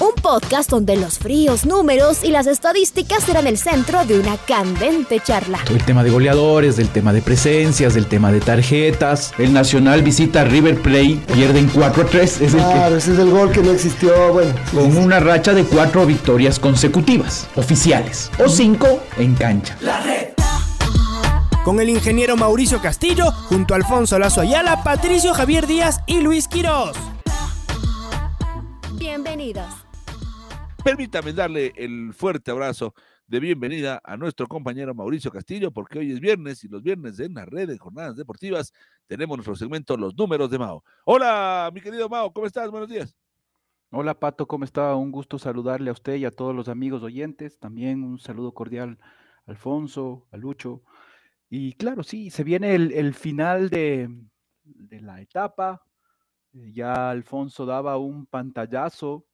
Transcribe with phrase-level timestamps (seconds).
[0.00, 5.18] Un podcast donde los fríos números y las estadísticas serán el centro de una candente
[5.18, 5.58] charla.
[5.68, 9.32] El tema de goleadores, del tema de presencias, del tema de tarjetas.
[9.38, 12.40] El Nacional visita a River Plate, pierden 4 a 3.
[12.40, 14.32] Es el Claro, ese es el gol que no existió.
[14.32, 19.76] Bueno, con sí, una racha de cuatro victorias consecutivas, oficiales, o cinco en cancha.
[21.64, 26.46] Con el ingeniero Mauricio Castillo, junto a Alfonso Lazo Ayala, Patricio Javier Díaz y Luis
[26.46, 26.96] Quirós.
[28.92, 29.87] Bienvenidos.
[30.84, 32.94] Permítame darle el fuerte abrazo
[33.26, 37.34] de bienvenida a nuestro compañero Mauricio Castillo, porque hoy es viernes y los viernes en
[37.34, 38.72] la red de jornadas deportivas
[39.06, 40.84] tenemos nuestro segmento Los Números de Mao.
[41.04, 42.70] Hola, mi querido Mao, ¿cómo estás?
[42.70, 43.14] Buenos días.
[43.90, 44.94] Hola Pato, ¿cómo está?
[44.94, 47.58] Un gusto saludarle a usted y a todos los amigos oyentes.
[47.58, 48.98] También un saludo cordial
[49.46, 50.82] a Alfonso, a Lucho.
[51.50, 54.08] Y claro, sí, se viene el, final de,
[54.62, 55.82] de la etapa.
[56.54, 59.27] Eh, Ya Alfonso daba un pantallazo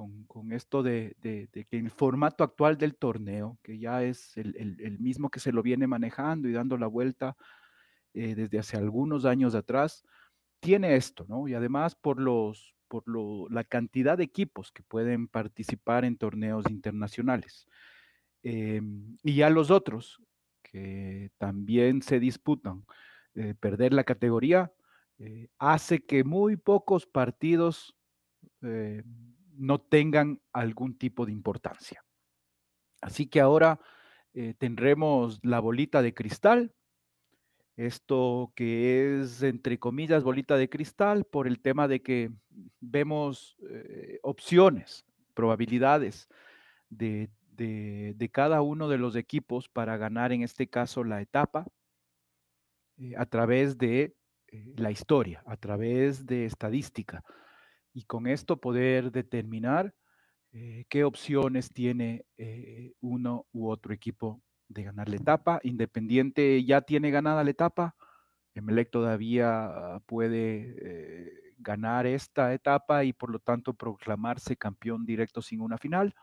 [0.00, 4.34] con, con esto de, de- de que el formato actual del torneo, que ya es
[4.38, 7.36] el, el- el mismo que se lo viene manejando y dando la vuelta
[8.14, 10.04] eh, desde hace algunos años atrás,
[10.60, 11.48] tiene esto, ¿no?
[11.48, 16.64] Y además por los, por lo- la cantidad de equipos que pueden participar en torneos
[16.70, 17.66] internacionales.
[18.42, 20.20] Em, y ya los otros,
[20.62, 22.84] que también se disputan,
[23.34, 24.72] eh, perder la categoría,
[25.18, 27.94] eh, hace que muy pocos partidos
[28.62, 29.02] eh,
[29.60, 32.02] no tengan algún tipo de importancia.
[33.02, 33.78] Así que ahora
[34.32, 36.72] eh, tendremos la bolita de cristal,
[37.76, 42.30] esto que es, entre comillas, bolita de cristal por el tema de que
[42.80, 45.04] vemos eh, opciones,
[45.34, 46.28] probabilidades
[46.90, 51.66] de, de- de cada uno de los equipos para ganar, en este caso, la etapa
[52.98, 54.14] eh, a través de
[54.76, 57.22] la historia, a través de estadística.
[57.92, 59.94] Y con esto poder determinar
[60.52, 65.60] eh, qué opciones tiene eh, uno u otro equipo de ganar la etapa.
[65.62, 67.94] Independiente ya tiene ganada la etapa.
[68.54, 75.60] Emelec todavía puede eh, ganar esta etapa y por lo tanto proclamarse campeón directo sin
[75.60, 76.14] una final.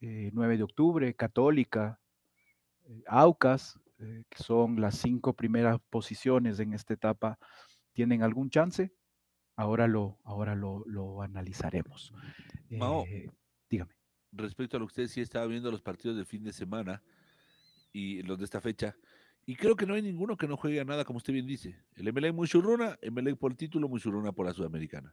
[0.00, 2.00] Eh, 9 de octubre, Católica,
[3.06, 7.38] Aucas, que son las cinco primeras posiciones en esta etapa,
[7.92, 8.92] ¿tienen algún chance?
[9.58, 12.12] Ahora lo, ahora lo, lo analizaremos.
[12.70, 13.04] Mao.
[13.08, 13.28] Eh,
[13.68, 13.92] dígame.
[14.30, 17.02] Respecto a lo que usted sí estaba viendo los partidos del fin de semana
[17.92, 18.94] y los de esta fecha,
[19.44, 21.76] y creo que no hay ninguno que no juegue a nada, como usted bien dice.
[21.96, 25.12] El Emelec muy churruna, Emelec por el título, muy churruna por la Sudamericana.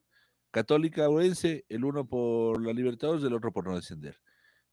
[0.51, 4.22] Católica Orense, el uno por la Libertadores, el otro por no descender.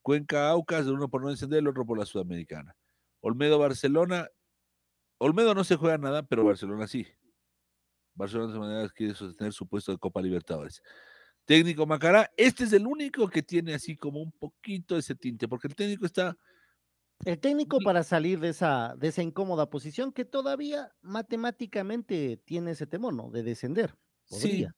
[0.02, 2.76] Cuenca Aucas, el uno por no descender, el otro por la Sudamericana.
[3.20, 4.28] Olmedo Barcelona,
[5.16, 7.06] Olmedo no se juega nada, pero Barcelona sí.
[8.14, 10.82] Barcelona de todas maneras quiere sostener su puesto de Copa Libertadores.
[11.46, 15.68] Técnico Macará, este es el único que tiene así como un poquito ese tinte, porque
[15.68, 16.36] el técnico está
[17.24, 22.86] El técnico para salir de esa, de esa incómoda posición que todavía matemáticamente tiene ese
[22.86, 23.30] temor, ¿no?
[23.30, 23.96] De descender.
[24.24, 24.74] Sí, Podría.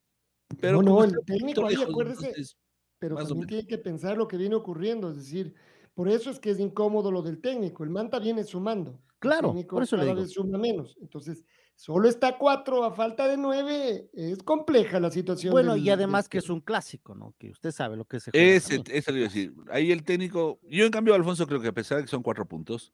[0.61, 2.57] pero no, como no, está el técnico ahí, acuérdese, entonces,
[2.99, 5.55] pero también tiene que pensar lo que viene ocurriendo, es decir,
[5.95, 7.85] por eso es que es incómodo lo del técnico.
[7.85, 9.03] El Manta viene sumando.
[9.25, 10.23] el Claro, técnico por eso le cada digo.
[10.23, 10.97] vez suma menos.
[11.01, 14.09] Entonces, solo está cuatro a falta de nueve.
[14.13, 15.53] Es compleja la situación.
[15.53, 17.35] Bueno, del- y del además que es un clásico, ¿no?
[17.39, 18.79] Que usted sabe lo que se juega Ese,
[19.13, 19.55] le iba a decir.
[19.71, 22.47] Ahí el técnico, yo en cambio, Alfonso, creo que a pesar de que son cuatro
[22.47, 22.93] puntos,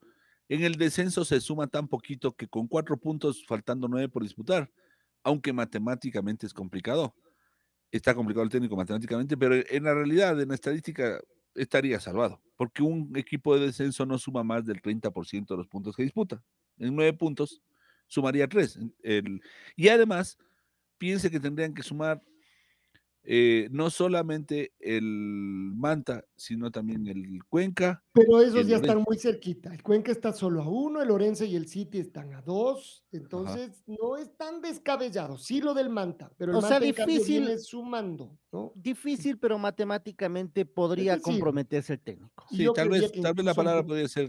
[0.49, 4.71] en el descenso se suma tan poquito que con cuatro puntos, faltando nueve por disputar,
[5.23, 7.15] aunque matemáticamente es complicado.
[7.93, 11.21] Está complicado el técnico matemáticamente, pero en la realidad, en la estadística,
[11.55, 15.97] estaría salvado, porque un equipo de descenso no suma más del 30% de los puntos
[15.97, 16.43] que disputa.
[16.79, 17.61] En nueve puntos
[18.11, 18.79] sumaría tres.
[19.03, 19.41] El-
[19.77, 20.37] y además,
[20.99, 22.23] piense que tendrían que sumar
[23.23, 25.03] eh, no solamente el
[25.77, 28.03] Manta, sino también el Cuenca.
[28.13, 29.75] Pero esos ya están muy cerquita.
[29.75, 33.05] El Cuenca está solo a uno, el Orense y el City están a dos.
[33.13, 35.37] Entonces, no es tan descabellado.
[35.37, 38.73] Sí lo del Manta, pero el O sea, Manta difícil- viene sumando, ¿no?
[38.75, 42.47] Difícil, pero matemáticamente podría decir, comprometerse el técnico.
[42.51, 44.29] Sí, yo tal vez, tal vez la palabra podría ser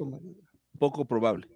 [0.78, 1.48] poco probable.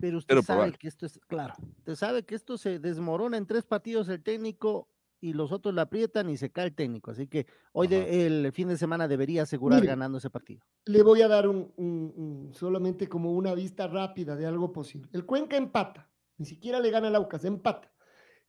[0.00, 0.78] Pero usted Pero sabe probable.
[0.78, 4.88] que esto es, claro, usted sabe que esto se desmorona en tres partidos el técnico
[5.20, 7.10] y los otros la aprietan y se cae el técnico.
[7.10, 10.64] Así que hoy de, el fin de semana debería asegurar ganando ese partido.
[10.84, 15.08] Le voy a dar un, solamente como una vista rápida de algo posible.
[15.12, 17.92] El Cuenca empata, ni siquiera le gana al Aucas, empata.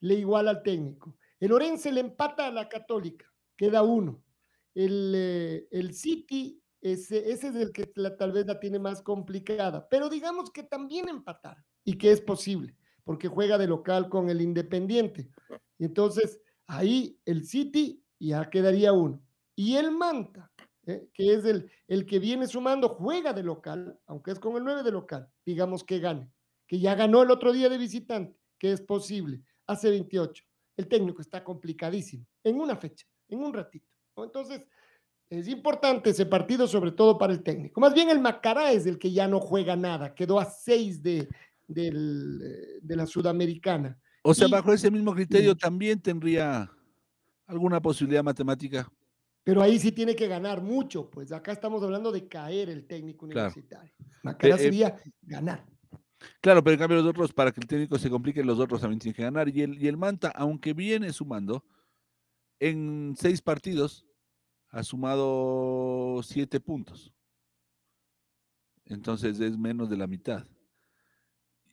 [0.02, 1.18] Le iguala al técnico.
[1.40, 4.24] El Orense le empata a la Católica, queda uno.
[4.76, 9.88] El, eh, el City, ese, ese, es el que tal vez la tiene más complicada,
[9.90, 12.76] pero digamos que también empatar y que es posible
[13.08, 15.30] porque juega de local con el Independiente.
[15.80, 19.24] Entonces ahí el City ya quedaría uno.
[19.56, 20.52] Y el Manta,
[20.86, 21.08] ¿eh?
[21.14, 24.84] que es el, el que viene sumando, juega de local, aunque es con el 9
[24.84, 26.30] de local, digamos que gane,
[26.68, 30.44] que ya ganó el otro día de visitante, que es posible, hace 28.
[30.76, 33.88] El técnico está complicadísimo, en una fecha, en un ratito.
[34.18, 34.68] Entonces,
[35.30, 37.82] es importante ese partido, sobre todo para el técnico.
[37.82, 41.28] Más bien el Macará es el que ya no juega nada, quedó a 6 de,
[41.68, 44.00] del, eh, de la Sudamericana.
[44.24, 46.70] O sea, bajo ese mismo criterio también tendría
[47.46, 48.90] alguna posibilidad matemática.
[49.44, 53.26] Pero ahí sí tiene que ganar mucho, pues acá estamos hablando de caer el técnico
[53.26, 53.94] universitario.
[54.24, 55.66] Acá eh, eh, sería ganar.
[56.42, 59.00] Claro, pero en cambio los otros, para que el técnico se complique, los otros también
[59.00, 59.48] tienen que ganar.
[59.48, 61.64] Y el, y el Manta, aunque viene sumando,
[62.60, 64.07] en seis partidos
[64.70, 67.14] ha sumado siete puntos.
[68.86, 70.46] Entonces es menos de la mitad.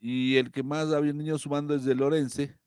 [0.00, 2.58] Y el que más ha venido sumando es de Lorense,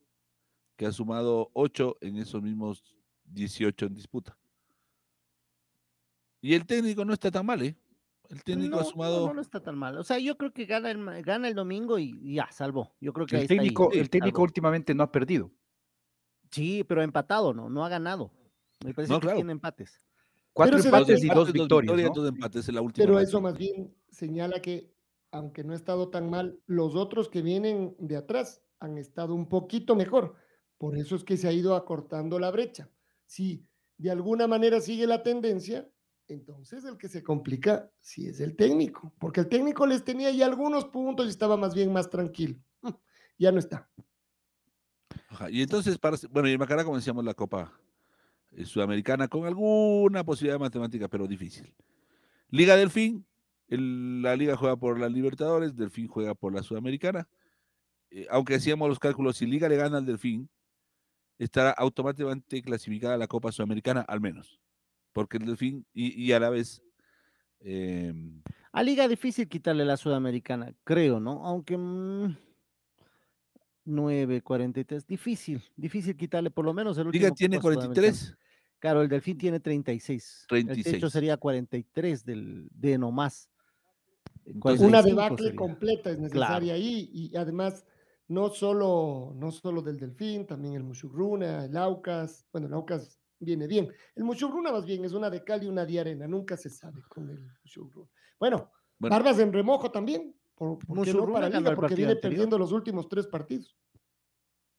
[0.75, 2.83] que ha sumado 8 en esos mismos
[3.25, 4.37] 18 en disputa.
[6.41, 7.75] Y el técnico no está tan mal, ¿eh?
[8.29, 9.27] El técnico ha sumado.
[9.27, 9.97] No, no, está tan mal.
[9.97, 12.93] O sea, yo creo que gana el, gana el domingo y ya, salvó.
[12.99, 15.51] Yo creo que el técnico, el técnico últimamente no ha perdido.
[16.51, 17.69] Sí, pero ha empatado, ¿no?
[17.69, 18.31] No ha ganado.
[18.83, 20.01] Me parece que tiene empates.
[20.57, 22.11] Cuatro empates y dos victorias.
[22.95, 24.91] pero eso más bien señala que
[25.29, 29.47] aunque no ha estado tan mal, los otros que vienen de atrás han estado un
[29.47, 30.33] poquito mejor.
[30.79, 32.89] Por eso es que se ha ido acortando la brecha.
[33.25, 33.63] Si
[33.97, 35.87] de alguna manera sigue la tendencia,
[36.27, 40.47] entonces el que se complica sí es el técnico, porque el técnico les tenía ya
[40.47, 42.59] algunos puntos y estaba más bien más tranquilo.
[43.39, 43.87] Ya no está.
[45.51, 47.71] Y entonces, para, bueno, y Macará, como decíamos, la Copa
[48.65, 51.73] Sudamericana con alguna posibilidad de matemática, pero difícil.
[52.49, 53.25] Liga del Fin,
[53.69, 57.27] la liga juega por la Libertadores, Delfín juega por la Sudamericana.
[58.09, 60.49] Eh, aunque hacíamos los cálculos, si Liga le gana al Delfín,
[61.37, 64.59] estará automáticamente clasificada a la Copa Sudamericana, al menos.
[65.11, 66.81] Porque el Delfín, y, a la vez.
[67.59, 71.45] Em, a Liga difícil quitarle la Sudamericana, creo, ¿no?
[71.45, 71.77] Aunque.
[73.83, 77.23] 9, mm, 43, difícil, difícil quitarle por lo menos el último.
[77.23, 78.37] Liga tiene 43.
[78.87, 80.45] Claro, el Delfín tiene 36.
[80.47, 80.85] 36.
[80.87, 83.49] El techo sería 43 del, de nomás.
[84.79, 87.85] Una debacle completa es necesaria ahí y además
[88.29, 93.67] no solo, no solo del Delfín, también el Mushugruna, el Aucas, bueno, el Aucas viene
[93.67, 93.89] bien.
[94.15, 97.01] El Mushugruna más bien es una de cal y una de arena, nunca se sabe
[97.09, 98.09] con el Mushugruna.
[98.39, 103.09] Bueno, Barbas en remojo también, por, porque no para Liga, porque viene perdiendo los últimos
[103.09, 103.75] tres partidos.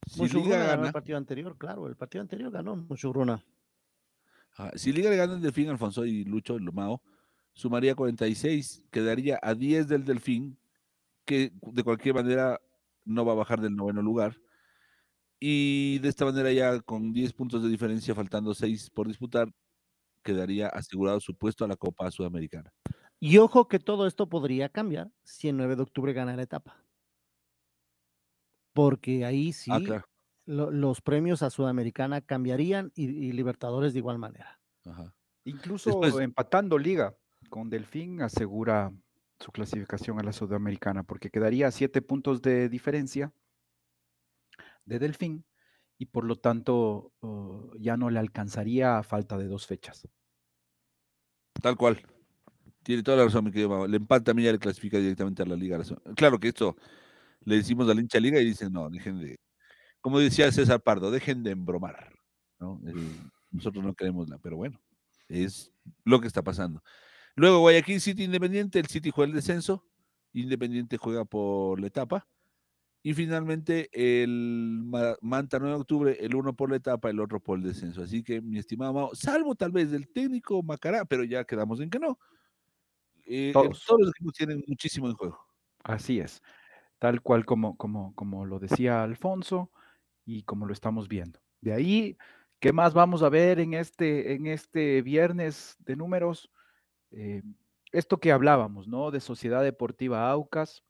[0.07, 2.87] Si ganó el partido anterior, claro, el partido anterior ganó
[4.51, 4.79] Mushugruna.
[4.79, 7.03] si Liga le gana el Delfín, Alfonso y Lucho, el Lomao,
[7.53, 10.59] sumaría 46, quedaría a 10 del Delfín,
[11.25, 12.61] que de cualquier manera
[13.05, 14.41] no va a bajar del noveno lugar.
[15.41, 19.53] Y de esta manera ya con 10 puntos de diferencia, faltando 6 por disputar,
[20.23, 22.73] quedaría asegurado su puesto a la Copa Sudamericana.
[23.21, 26.85] Y ojo que todo esto podría cambiar si el 9 de octubre gana la etapa.
[28.73, 30.05] Porque ahí sí ah,
[30.49, 34.59] los premios a Sudamericana cambiarían y, Libertadores de igual manera.
[35.45, 37.15] Incluso empatando liga
[37.51, 38.93] con Delfín asegura
[39.39, 43.33] su clasificación a la Sudamericana, porque quedaría a siete puntos de diferencia
[44.87, 45.45] de Delfín
[45.99, 50.09] y por lo tanto uh, ya no le alcanzaría a falta de dos fechas.
[51.61, 52.01] Tal cual.
[52.83, 55.57] Tiene toda la razón, mi querido El empate también ya le clasifica directamente a la
[55.57, 55.79] Liga.
[56.17, 56.75] Claro que esto
[57.45, 59.39] le decimos a la hincha Liga y dicen, no, dejen de,
[60.01, 62.13] como decía César Pardo, dejen de embromar.
[63.51, 64.81] nosotros no queremos la, pero bueno,
[65.29, 65.73] es
[66.05, 66.83] lo que está pasando.
[67.35, 69.85] Luego Guayaquil City Independiente, el City juega el descenso,
[70.33, 72.27] Independiente juega por la etapa.
[73.01, 74.83] Y finalmente el
[75.23, 78.03] Manta 9 de octubre, el uno por la etapa, el otro por el descenso.
[78.03, 81.91] Así que, mi estimado Mao, salvo tal vez del técnico Macará, pero ya quedamos en
[81.91, 82.19] que no.
[83.25, 83.85] Eh, todos.
[83.99, 85.39] los equipos tienen muchísimo en juego.
[85.85, 86.43] Así es.
[86.99, 89.71] Tal cual como, como, como lo decía Alfonso
[90.29, 91.41] y como lo estamos viendo.
[91.63, 92.19] De ahí,
[92.61, 96.51] ¿qué más vamos a ver en este, en este viernes de números?
[97.13, 97.43] Eh,
[97.93, 99.11] esto que hablábamos, ¿no?
[99.11, 100.85] De Sociedad Deportiva Aucas.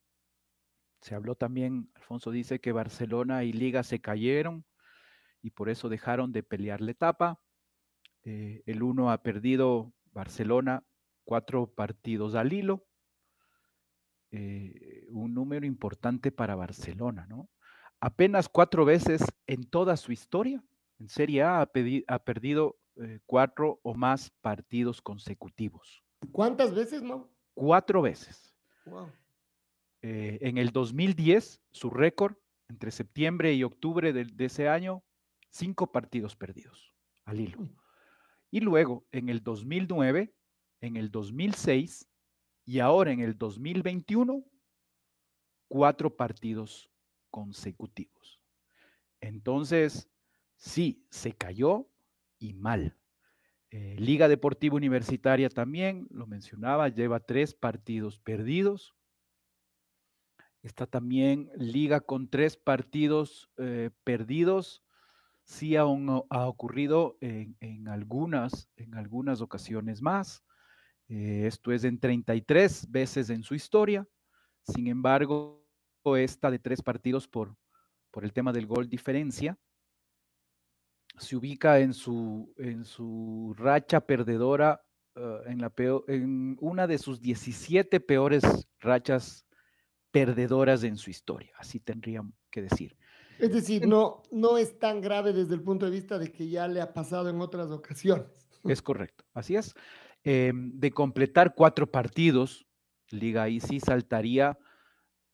[1.02, 4.64] Se habló también, Alfonso dice que Barcelona y Liga se cayeron
[5.40, 7.40] y por eso dejaron de pelear la etapa.
[8.25, 10.83] Eh, el uno ha perdido Barcelona
[11.23, 12.88] cuatro partidos al hilo,
[14.33, 17.49] eh, un número importante para Barcelona, ¿no?
[18.00, 20.62] Apenas cuatro veces en toda su historia,
[21.00, 21.71] en Serie A ha,
[22.09, 26.05] ha perdido eh, cuatro o más partidos consecutivos.
[26.33, 27.28] ¿Cuántas veces, no?
[27.55, 28.55] Cuatro veces.
[30.00, 32.37] en el 2010, su récord
[32.69, 35.02] entre septiembre y octubre de, de, ese año,
[35.49, 37.69] cinco partidos perdidos al hilo.
[38.50, 40.35] Y luego, en el 2009,
[40.81, 42.09] en el 2006
[42.64, 44.45] y ahora en el 2021,
[45.69, 46.90] cuatro partidos
[47.30, 48.40] consecutivos.
[49.20, 50.08] Entonces,
[50.56, 51.88] sí, se cayó
[52.38, 52.97] y mal.
[53.70, 58.94] Eh, Liga Deportiva Universitaria también, lo mencionaba, lleva tres partidos perdidos.
[60.62, 64.82] Está también Liga con tres partidos eh, perdidos
[65.49, 70.44] sí aún ha ocurrido en, algunas, en algunas ocasiones más.
[71.08, 74.06] Eh, esto es en 33 veces en su historia.
[74.62, 75.57] Sin embargo,
[76.16, 77.56] esta de tres partidos por,
[78.10, 79.58] por el tema del gol diferencia
[81.18, 84.84] se ubica en su, en su racha perdedora,
[85.16, 85.72] ah, en, la
[86.06, 88.44] en una de sus 17 peores
[88.80, 89.46] rachas
[90.10, 91.52] perdedoras en su historia.
[91.58, 92.96] Así tendría que decir.
[93.38, 96.66] Es decir, no, no es tan grave desde el punto de vista de que ya
[96.66, 98.26] le ha pasado en otras ocasiones.
[98.64, 99.74] Es correcto, así es.
[100.24, 102.66] Em, de completar cuatro partidos,
[103.10, 104.58] Liga ahí sí saltaría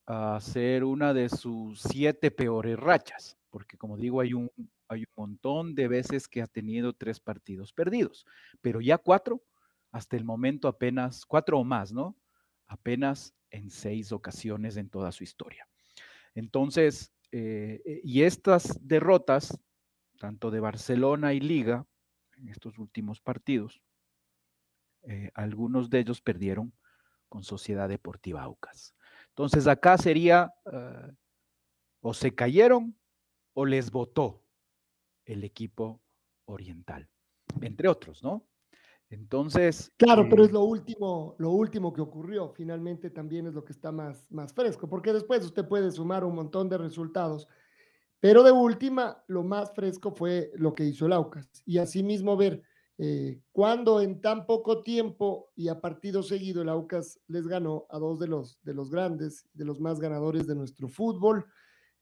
[0.07, 4.51] a ser una de sus siete peores rachas, porque como digo, hay un,
[4.89, 8.27] hay un montón de veces que ha tenido tres partidos perdidos,
[8.61, 9.43] pero ya cuatro,
[9.93, 12.17] hasta el momento apenas, cuatro o más, ¿no?
[12.67, 15.69] Apenas en seis ocasiones en toda su historia.
[16.35, 19.59] Entonces, eh, eh, y estas derrotas,
[20.19, 21.87] tanto de Barcelona y Liga,
[22.37, 23.81] en estos últimos partidos,
[25.03, 26.73] eh, algunos de ellos perdieron
[27.29, 28.95] con Sociedad Deportiva Aucas.
[29.37, 30.55] Entonces acá sería,
[32.01, 32.97] o se cayeron
[33.53, 34.45] o les votó
[35.25, 36.01] el equipo
[36.45, 37.09] oriental,
[37.61, 38.47] entre otros, ¿no?
[39.11, 39.93] Entonces.
[39.97, 42.53] Claro, pero es lo último, lo último que ocurrió.
[42.53, 46.37] Finalmente también es lo que está más, más fresco, porque después usted puede sumar un
[46.37, 47.49] montón de resultados.
[48.21, 51.49] Pero de última, lo más fresco fue lo que hizo el Aucas.
[51.67, 52.63] Y asimismo ver
[52.99, 57.99] eh, cuando en tan poco tiempo y a partido seguido el Aucas les ganó a
[57.99, 61.45] dos de los, de los grandes, de los más ganadores de nuestro fútbol.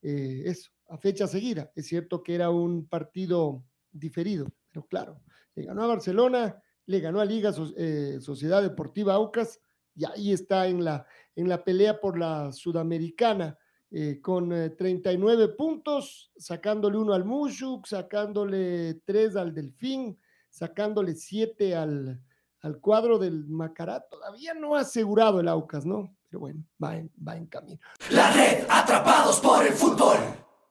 [0.01, 1.71] Eh, eso, a fecha seguida.
[1.75, 5.21] Es cierto que era un partido diferido, pero claro,
[5.55, 9.59] le ganó a Barcelona le ganó a Liga eh, Sociedad Deportiva Aucas
[9.95, 13.57] y ahí está en la, en la pelea por la Sudamericana
[13.91, 20.17] eh, con 39 eh, puntos, sacándole uno al Mushuk, sacándole tres al Delfín,
[20.53, 22.21] sacándole siete al,
[22.61, 24.01] al cuadro del Macará.
[24.01, 26.15] Todavía no ha asegurado el Aucas, ¿no?
[26.29, 27.79] Pero bueno, va en, va en camino.
[28.11, 30.17] La red Atrapados por el Fútbol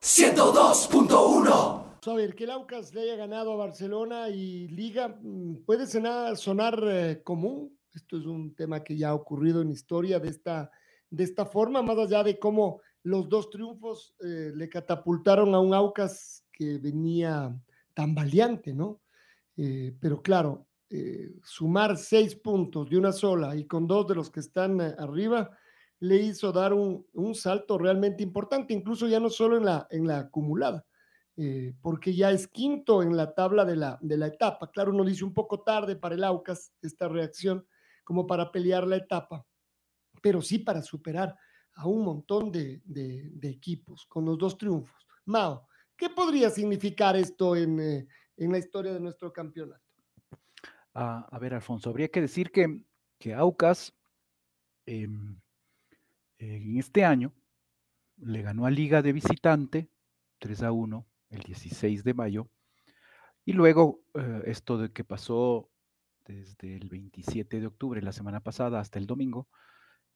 [0.00, 5.86] 102.1 a ver, que el Aucas le haya ganado a Barcelona y Liga mm, puede
[5.86, 7.78] sonar, eh, común.
[7.94, 10.70] Esto es un tema que ya ha ocurrido en historia de esta,
[11.10, 15.74] de esta forma, más allá de cómo los dos triunfos eh, le catapultaron a un
[15.74, 17.56] Aucas que venía
[17.94, 19.01] tan valiente, ¿no?
[19.56, 20.66] Eh, pero claro,
[21.42, 25.50] sumar seis puntos de una sola y con dos de los que están arriba
[26.02, 30.04] le hizo dar un, un, salto realmente importante, incluso ya no solo en la, en
[30.04, 30.84] la acumulada,
[31.36, 34.68] eh, porque ya es quinto en la tabla de la, de la etapa.
[34.72, 37.64] Claro, uno dice un poco tarde para el Aucas esta reacción,
[38.02, 39.46] como para pelear la etapa,
[40.20, 41.36] pero sí para superar
[41.74, 42.82] a un montón de,
[43.40, 45.06] equipos con los dos triunfos.
[45.26, 48.08] Mao, ¿qué podría significar esto en, eh,
[48.50, 49.84] la historia de nuestro campeonato?
[50.94, 52.84] Ah, a ver, Alfonso, habría que decir que,
[53.18, 53.94] que Aucas
[54.86, 55.38] em,
[56.38, 57.32] en este año
[58.16, 59.88] le ganó a Liga de visitante
[60.38, 62.48] 3 a 1 el 16 de mayo.
[63.44, 65.70] Y luego eh, esto de que pasó
[66.24, 69.48] desde el 27 de octubre, la semana pasada, hasta el domingo,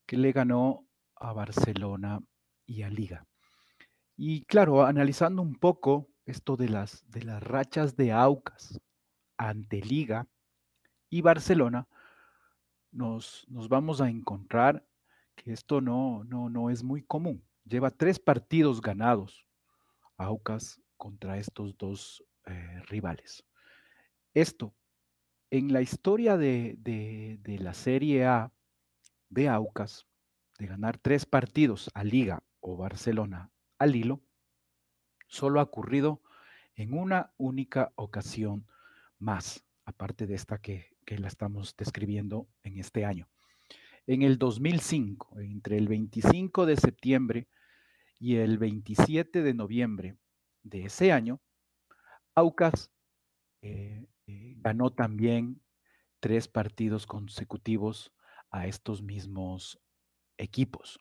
[0.05, 2.21] que le ganó a Barcelona
[2.65, 3.27] y a Liga.
[4.17, 8.81] Y claro, analizando un poco esto de las, de las rachas de Aucas
[9.37, 10.27] ante Liga
[11.09, 11.89] y Barcelona,
[12.91, 14.87] nos, nos vamos a encontrar
[15.35, 17.45] que esto no, no, no es muy común.
[17.65, 19.47] Lleva tres partidos ganados
[20.17, 23.45] Aucas contra estos dos eh, rivales.
[24.35, 24.75] Esto,
[25.51, 26.79] en la historia de,
[27.61, 28.53] la Serie A
[29.29, 30.07] de Aucas,
[30.59, 34.23] de ganar tres partidos a Liga o Barcelona al hilo,
[35.27, 36.23] solo ha ocurrido
[36.75, 38.67] en una única ocasión
[39.19, 43.29] más, aparte de esta que, la estamos describiendo en este año.
[44.09, 47.49] En el 2005, entre el 25 de septiembre
[48.19, 50.17] y el 27 de noviembre
[50.65, 51.41] de ese año,
[52.35, 52.91] Aucas
[53.63, 55.63] eh, eh, ganó también
[56.19, 58.13] tres partidos consecutivos
[58.51, 59.79] a estos mismos
[60.39, 61.01] equipos.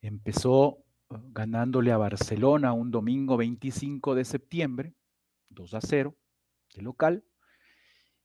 [0.00, 4.94] Empezó ganándole a Barcelona un domingo 25 de septiembre,
[5.50, 6.16] 2 a 0,
[6.74, 7.24] de local,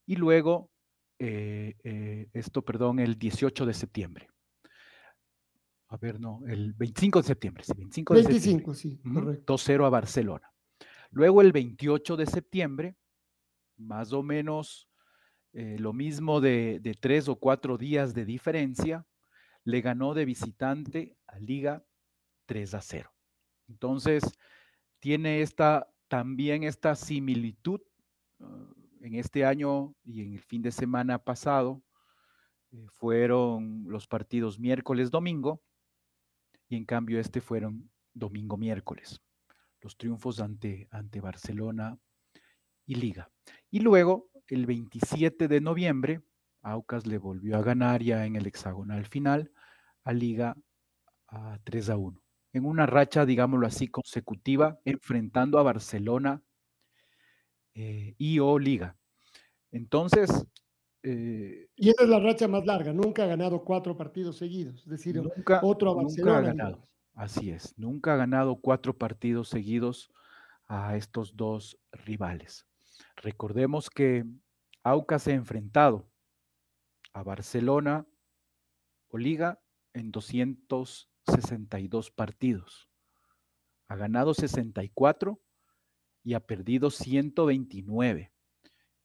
[0.05, 0.69] y luego,
[1.17, 4.27] esto, perdón, el 18 de septiembre.
[5.87, 9.53] A ver, no, el 25 de septiembre, sí, 25 de 25, sí, correcto.
[9.53, 10.51] 2-0 a Barcelona.
[11.11, 12.95] Luego el 28 de septiembre,
[13.77, 14.89] más o menos
[15.53, 19.05] eh, lo mismo de, tres o cuatro días de diferencia,
[19.63, 21.85] le ganó de visitante a Liga
[22.45, 23.13] 3 a 0.
[23.67, 24.23] Entonces,
[24.99, 27.81] tiene esta, también esta similitud
[28.39, 31.81] ah, en este año y en el fin de semana pasado.
[32.71, 35.61] Eh, fueron los partidos miércoles, domingo,
[36.67, 39.21] y en cambio este fueron domingo, miércoles.
[39.81, 41.97] Los triunfos ante, ante Barcelona
[42.85, 43.29] y Liga.
[43.69, 46.21] Y luego, el 27 de noviembre,
[46.61, 49.51] Aucas le volvió a ganar ya en el hexagonal final
[50.03, 50.55] a Liga
[51.27, 52.22] a 3 a 1.
[52.53, 56.41] En una racha, digámoslo así, consecutiva, enfrentando a Barcelona
[57.73, 58.95] eh, y o Liga.
[59.71, 60.45] Entonces.
[61.01, 62.93] Eh, y esa es la racha más larga.
[62.93, 64.83] Nunca ha ganado cuatro partidos seguidos.
[64.83, 65.21] Es decir,
[65.63, 66.31] otro a Barcelona.
[66.31, 66.83] Nunca ha ganado.
[67.15, 67.77] Así es.
[67.77, 70.11] Nunca ha ganado cuatro partidos seguidos
[70.67, 72.65] a estos dos rivales.
[73.17, 74.25] Recordemos que
[74.83, 76.07] Aucas se ha enfrentado
[77.13, 78.07] a Barcelona
[79.07, 79.61] o Liga
[79.93, 80.11] en
[81.25, 82.89] 262 partidos.
[83.87, 85.39] Ha ganado 64
[86.23, 88.31] y ha perdido 129.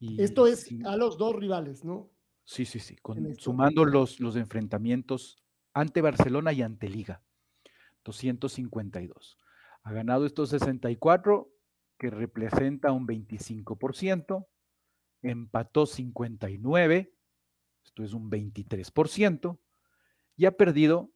[0.00, 2.10] Y Esto es a los dos rivales, ¿no?
[2.44, 2.96] Sí, sí, sí,
[3.36, 5.42] sumando los, los enfrentamientos
[5.74, 7.22] ante Barcelona y ante Liga.
[8.04, 9.36] 252.
[9.82, 11.52] Ha ganado estos 64
[11.98, 14.46] que representa un 25%,
[15.22, 17.12] empató 59,
[17.84, 19.58] esto es un 23%,
[20.36, 21.10] y ha perdido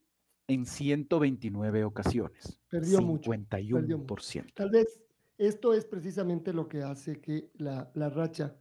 [0.53, 2.61] en 129 ocasiones.
[2.69, 3.97] Perdió 51%.
[3.97, 4.55] mucho.
[4.55, 5.01] Tal vez
[5.39, 8.57] esto es precisamente lo que hace que la, racha,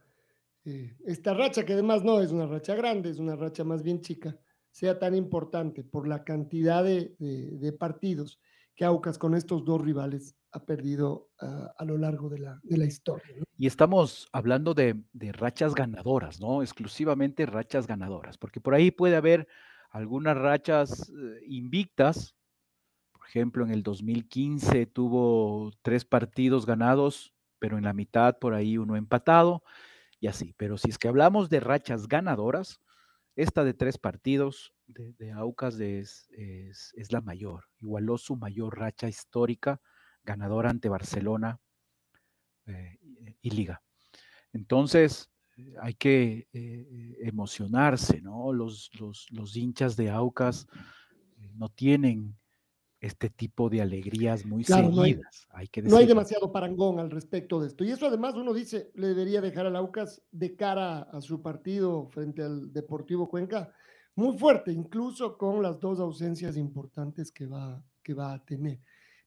[0.64, 4.00] eh, esta racha que además no es una racha grande, es una racha más bien
[4.00, 4.36] chica,
[4.70, 8.40] sea tan importante por la cantidad de partidos
[8.74, 13.36] que Aucas con estos dos rivales ha perdido ah, a lo largo de la, historia.
[13.56, 15.02] Y estamos hablando de,
[15.32, 16.62] rachas ganadoras, ¿no?
[16.62, 19.48] Exclusivamente rachas ganadoras, porque por ahí puede haber
[19.92, 22.34] algunas rachas eh, invictas.
[23.12, 28.78] Por ejemplo, en el 2015 tuvo tres partidos ganados, pero en la mitad por ahí
[28.78, 29.62] uno empatado
[30.18, 30.54] y así.
[30.56, 32.80] Pero si es que hablamos de rachas ganadoras,
[33.36, 37.64] esta de tres partidos de, Aucas es, es, la mayor.
[37.80, 39.80] Igualó su mayor racha histórica
[40.22, 41.58] ganadora ante Barcelona
[42.66, 42.98] eh,
[43.40, 43.82] y Liga.
[44.52, 45.31] Entonces,
[45.80, 48.52] hay que eh, emocionarse, ¿no?
[48.52, 48.90] Los,
[49.30, 50.66] los, hinchas de Aucas
[51.54, 52.36] no tienen
[53.00, 54.92] este tipo de alegrías muy seguidas.
[54.92, 57.82] No hay, que no hay demasiado parangón al respecto de esto.
[57.84, 62.08] Y eso además uno dice, le debería dejar al Aucas de cara a su partido
[62.10, 63.72] frente al Deportivo Cuenca
[64.14, 68.80] muy fuerte, incluso con las dos ausencias importantes que va, que va a tener.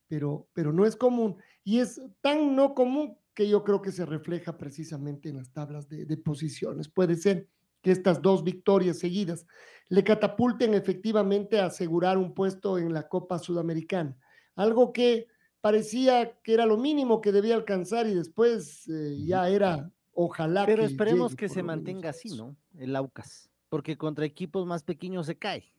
[0.08, 1.36] Pero, pero no es común.
[1.64, 5.88] Y es tan no común que yo creo que se refleja precisamente en las tablas
[5.90, 6.88] de, de posiciones.
[6.88, 7.48] Puede ser
[7.82, 9.46] que estas dos victorias seguidas
[9.90, 14.18] le catapulten efectivamente a asegurar un puesto en la Copa Sudamericana.
[14.56, 15.28] Algo que
[15.62, 20.66] parecía que era lo mínimo que debía alcanzar y después eh, ya era ojalá.
[20.66, 22.56] Pero esperemos que se mantenga así, ¿no?
[22.76, 25.70] El Aucas porque contra equipos más pequeños se cae.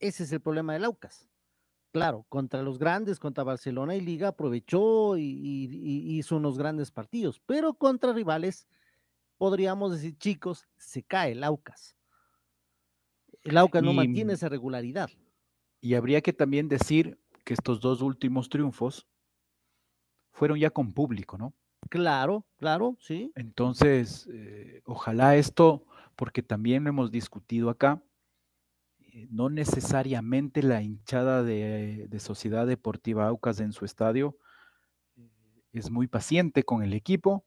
[0.00, 1.28] Ese es el problema del Aucas.
[1.92, 5.68] Claro, contra los grandes, contra Barcelona y Liga, aprovechó y,
[6.18, 8.66] hizo unos grandes partidos, pero contra rivales,
[9.36, 11.94] podríamos decir, chicos, se cae el Aucas.
[13.42, 15.10] El Aucas no mantiene esa regularidad.
[15.82, 19.06] Y habría que también decir que estos dos últimos triunfos
[20.32, 21.52] fueron ya con público, ¿no?
[21.90, 23.32] Claro, claro, sí.
[23.34, 25.84] Entonces, eh, ojalá esto
[26.16, 28.02] porque también lo hemos discutido acá,
[29.30, 34.36] no necesariamente la hinchada de, Sociedad Deportiva Aucas en su estadio
[35.16, 35.30] eh,
[35.72, 37.44] es muy paciente con el equipo.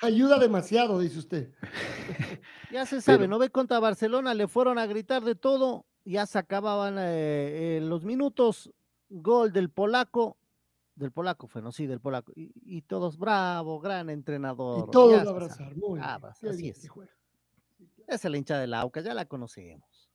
[0.00, 1.54] Ayuda demasiado, dice usted.
[2.72, 6.38] ya se sabe, no ve contra Barcelona, le fueron a gritar de todo, ya se
[6.38, 8.70] acababan eh, los minutos,
[9.08, 10.36] gol del polaco,
[10.94, 11.72] Del polaco fue, ¿no?
[11.72, 12.32] Sí, del polaco.
[12.34, 14.88] Y, y todos, bravo, gran entrenador.
[14.88, 15.76] Y todos ya lo se abrazar.
[15.76, 16.10] Muy bien.
[16.50, 16.90] Así es.
[18.06, 20.07] Esa es la hinchada de la AUCA, ya la conocemos.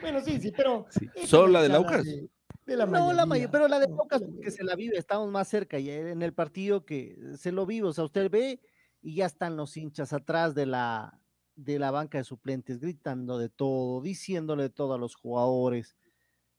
[0.00, 0.86] Bueno, sí, sí, pero.
[0.90, 1.08] Sí.
[1.26, 2.04] ¿Solo la del hinchada Aucas?
[2.04, 2.30] De,
[2.66, 4.98] de la no, la mayoría, pero la de no, Aucas la porque se la vive,
[4.98, 8.60] estamos más cerca y en el partido que se lo vive, o sea, usted ve
[9.00, 11.20] y ya están los hinchas atrás de la,
[11.54, 15.96] de la banca de suplentes, gritando de todo, diciéndole de todo a los jugadores.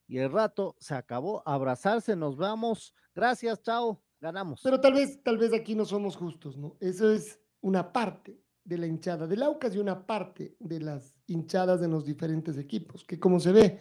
[0.07, 4.61] Y el rato se acabó, abrazarse, nos vamos, gracias, chao, ganamos.
[4.63, 6.75] Pero tal vez, tal vez aquí no somos justos, ¿no?
[6.79, 11.81] Eso es una parte de la hinchada del Aucas y una parte de las hinchadas
[11.81, 13.79] de los diferentes equipos, que como se ve,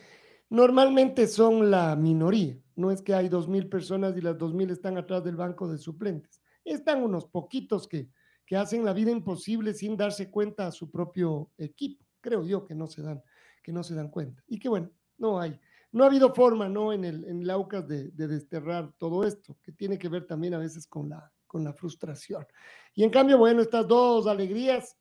[0.51, 2.59] normalmente son la minoría.
[2.77, 5.69] No es que hay dos mil personas y las dos mil están atrás del banco
[5.69, 6.41] de suplentes.
[6.65, 8.09] Están unos poquitos que,
[8.47, 12.05] que hacen la vida imposible sin darse cuenta a su propio equipo.
[12.21, 13.23] Creo yo que no se dan,
[13.63, 14.43] que no se dan cuenta.
[14.47, 15.59] Y que bueno, no hay,
[15.93, 16.93] no ha habido forma, ¿no?
[16.93, 20.55] En el, en el Aucas de, de desterrar todo esto, que tiene que ver también
[20.55, 22.47] a veces con la, con la frustración.
[22.95, 24.97] Y en cambio, bueno, estas dos alegrías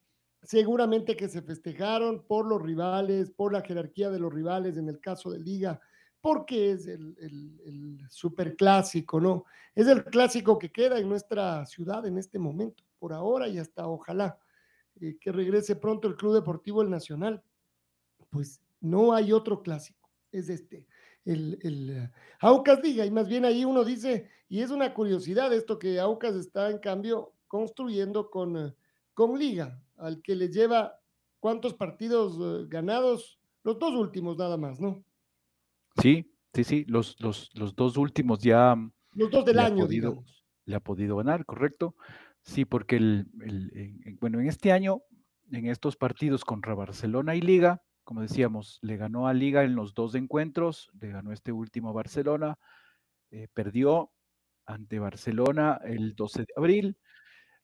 [0.48, 5.02] seguramente que se festejaron por los rivales, por la jerarquía de los rivales en el
[5.02, 5.82] caso de Liga,
[6.22, 9.44] porque es el, el, el superclásico, ¿no?
[9.76, 13.88] Es el clásico que queda en nuestra ciudad en este momento, por ahora y hasta
[13.88, 14.40] ojalá
[15.02, 17.44] eh, que regrese pronto el Club Deportivo El Nacional.
[18.30, 20.88] Pues no hay otro clásico, es este,
[21.26, 25.78] el, el Aucas Liga, y más bien ahí uno dice, y es una curiosidad esto
[25.78, 28.74] que Aucas está en cambio construyendo con,
[29.18, 31.02] con Liga, al que le lleva
[31.40, 35.04] cuántos partidos eh, ganados, los dos últimos nada más, ¿no?
[36.02, 38.76] Sí, sí, sí, los, los, los dos últimos ya
[39.16, 40.46] Los dos del le ha año, podido, digamos.
[40.66, 41.96] le ha podido ganar, ¿correcto?
[42.44, 45.02] Sí, porque el, el- en- en- bueno, en este año,
[45.52, 49.94] en estos partidos contra Barcelona y Liga, como decíamos, le ganó a Liga en los
[49.94, 52.58] dos encuentros, le ganó este último a Barcelona,
[53.32, 54.12] eh, perdió
[54.66, 56.98] ante Barcelona el 12 de abril,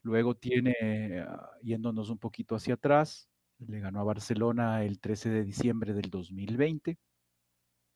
[0.03, 5.43] luego tiene, ah, yéndonos un poquito hacia atrás, le ganó a Barcelona el 13 de
[5.43, 6.97] diciembre del 2020,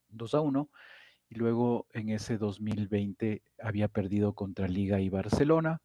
[0.09, 0.69] 2 a 1,
[1.29, 5.81] y luego en ese 2020 había perdido contra Liga y Barcelona,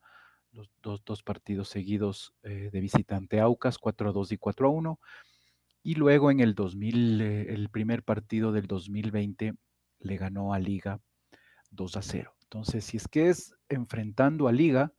[0.52, 4.70] los dos, dos partidos seguidos eh, de visitante Aucas, 4 a 2 y 4 a
[4.70, 5.00] 1.
[5.82, 9.54] Y luego en el 2000, eh, el primer partido del 2020
[10.00, 11.00] le ganó a Liga
[11.70, 12.34] 2 a 0.
[12.42, 14.92] Entonces, si es que es enfrentando a Liga,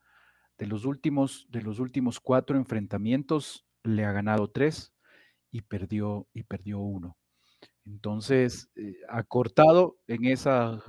[0.57, 4.93] de los últimos, de los últimos cuatro enfrentamientos, le ha ganado tres
[5.51, 7.17] y perdió, y perdió uno.
[7.85, 10.81] Entonces, eh, acortado en esa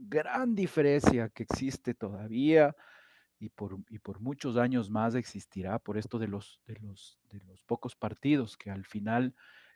[0.00, 2.76] gran diferencia que existe todavía
[3.38, 7.40] y por, y por muchos años más existirá por esto de los, de los, de
[7.40, 9.34] los pocos partidos que al final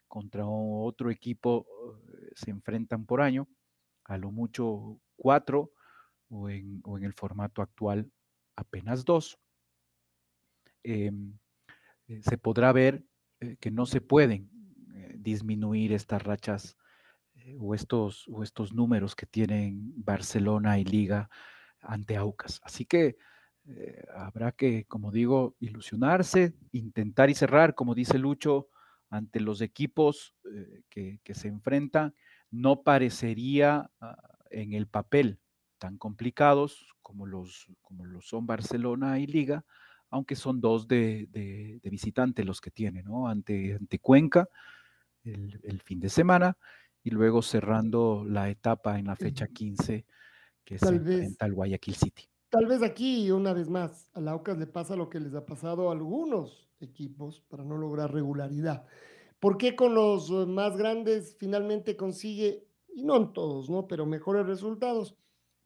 [0.09, 3.49] contra otro equipo eh, se enfrentan por año,
[4.05, 5.73] a lo mucho cuatro
[6.29, 8.11] o en, o en el formato actual
[8.61, 9.38] apenas dos.
[10.83, 11.38] Em,
[12.09, 13.05] eh, se podrá ver
[13.40, 14.51] eh, que no se pueden
[14.94, 16.77] eh, disminuir estas rachas
[17.59, 21.31] o, estos, o estos números que tienen Barcelona y Liga
[21.81, 22.61] ante Aucas.
[22.62, 23.16] Así que
[24.14, 28.68] habrá que, como digo, ilusionarse, intentar y cerrar, como dice Lucho,
[29.11, 30.35] ante los equipos
[30.90, 32.14] que, que se enfrentan.
[32.51, 34.16] No parecería ah,
[34.51, 35.38] en el papel
[35.81, 39.64] tan complicados como los, como los son Barcelona y Liga,
[40.11, 43.27] aunque son dos de, de, de visitante los que tiene, ¿no?
[43.27, 44.49] Ante, ante Cuenca
[45.25, 46.57] el, el, fin de semana
[47.03, 50.05] y luego cerrando la etapa en la fecha 15
[50.64, 51.37] que Tal se vez.
[51.40, 52.29] al Guayaquil City.
[52.51, 55.47] Tal vez aquí, una vez más, a la Aucas le pasa lo que les ha
[55.47, 58.85] pasado a algunos equipos para no lograr regularidad.
[59.38, 63.87] ¿Por qué con los eh, más grandes finalmente consigue, y no en todos, ¿no?
[63.87, 65.16] Pero mejores resultados?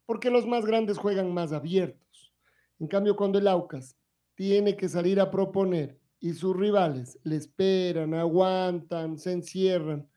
[0.06, 2.32] Porque los más grandes juegan más abiertos.
[2.78, 3.96] En cambio, cuando el Aucas
[4.34, 10.08] tiene que salir a proponer y sus rivales le esperan, aguantan, se encierran,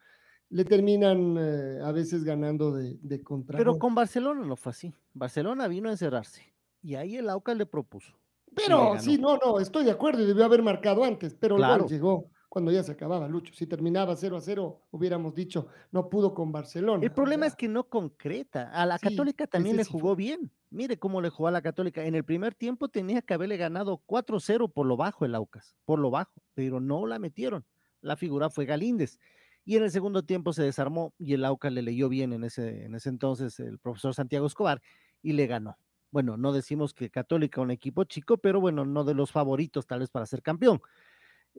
[0.49, 3.57] le terminan eh, a veces ganando de, de contra.
[3.57, 4.93] Pero con Barcelona no fue así.
[5.13, 8.17] Barcelona vino a encerrarse y ahí el Aucas le propuso.
[8.55, 11.87] Pero sí, no, no, estoy de acuerdo y debió haber marcado antes, pero Claro.
[11.87, 13.53] llegó cuando ya se acababa, Lucho.
[13.53, 17.03] Si terminaba 0 a 0, hubiéramos dicho, no pudo con Barcelona.
[17.03, 18.71] El o problema sea, es que no concreta.
[18.71, 20.51] A la Sí, Católica también le jugó bien.
[20.69, 22.05] Mire cómo le jugó a la Católica.
[22.05, 25.99] En el primer tiempo tenía que haberle ganado 4-0 por lo bajo el Aucas, por
[25.99, 27.65] lo bajo, pero no la metieron.
[28.01, 29.19] La figura fue Galíndez.
[29.65, 32.85] Y en el segundo tiempo se desarmó y el Aucas le leyó bien en ese,
[32.85, 34.81] en ese entonces el profesor Santiago Escobar
[35.21, 35.77] y le ganó.
[36.09, 39.99] Bueno, no decimos que Católica un equipo chico, pero bueno, no de los favoritos tal
[39.99, 40.81] vez para ser campeón.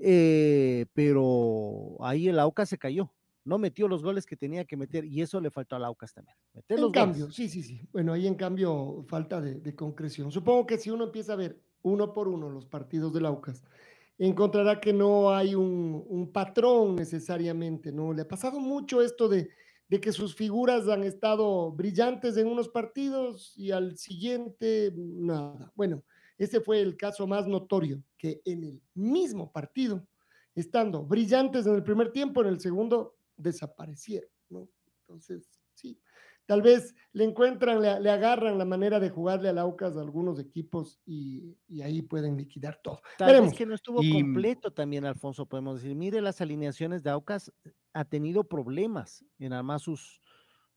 [0.00, 3.12] Eh, pero ahí el Aucas se cayó.
[3.44, 6.36] no metió los goles que tenía que meter y eso le faltó a Aucas también.
[6.52, 7.36] Meter En los cambio, goles.
[7.36, 7.80] sí, sí, sí.
[7.92, 10.30] Bueno, ahí en cambio falta de, de concreción.
[10.30, 13.64] Supongo que si uno empieza a ver uno por uno los partidos del Aucas,
[14.18, 18.12] encontrará que no hay un, un patrón necesariamente, ¿no?
[18.12, 19.48] Le ha pasado mucho esto de,
[19.88, 25.72] de que sus figuras han estado brillantes en unos partidos y al siguiente nada.
[25.74, 26.02] Bueno,
[26.38, 30.06] ese fue el caso más notorio, que en el mismo partido,
[30.54, 34.68] estando brillantes en el primer tiempo, en el segundo desaparecieron, ¿no?
[35.00, 36.00] Entonces, sí,
[36.46, 40.38] tal vez le encuentran, le, le agarran la manera de jugarle al Aucas a algunos
[40.38, 43.00] equipos y, y ahí pueden liquidar todo.
[43.16, 43.50] Tal Veremos.
[43.50, 45.94] vez que no estuvo Y- completo también, Alfonso, podemos decir.
[45.96, 47.52] Mire las alineaciones de Aucas,
[47.92, 50.20] ha tenido problemas en armar sus,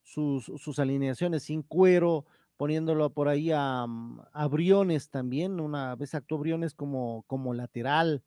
[0.04, 2.26] sus, sus alineaciones sin cuero,
[2.62, 8.24] poniéndolo por ahí a, mm, a Briones también, una vez actuó Briones como, como lateral.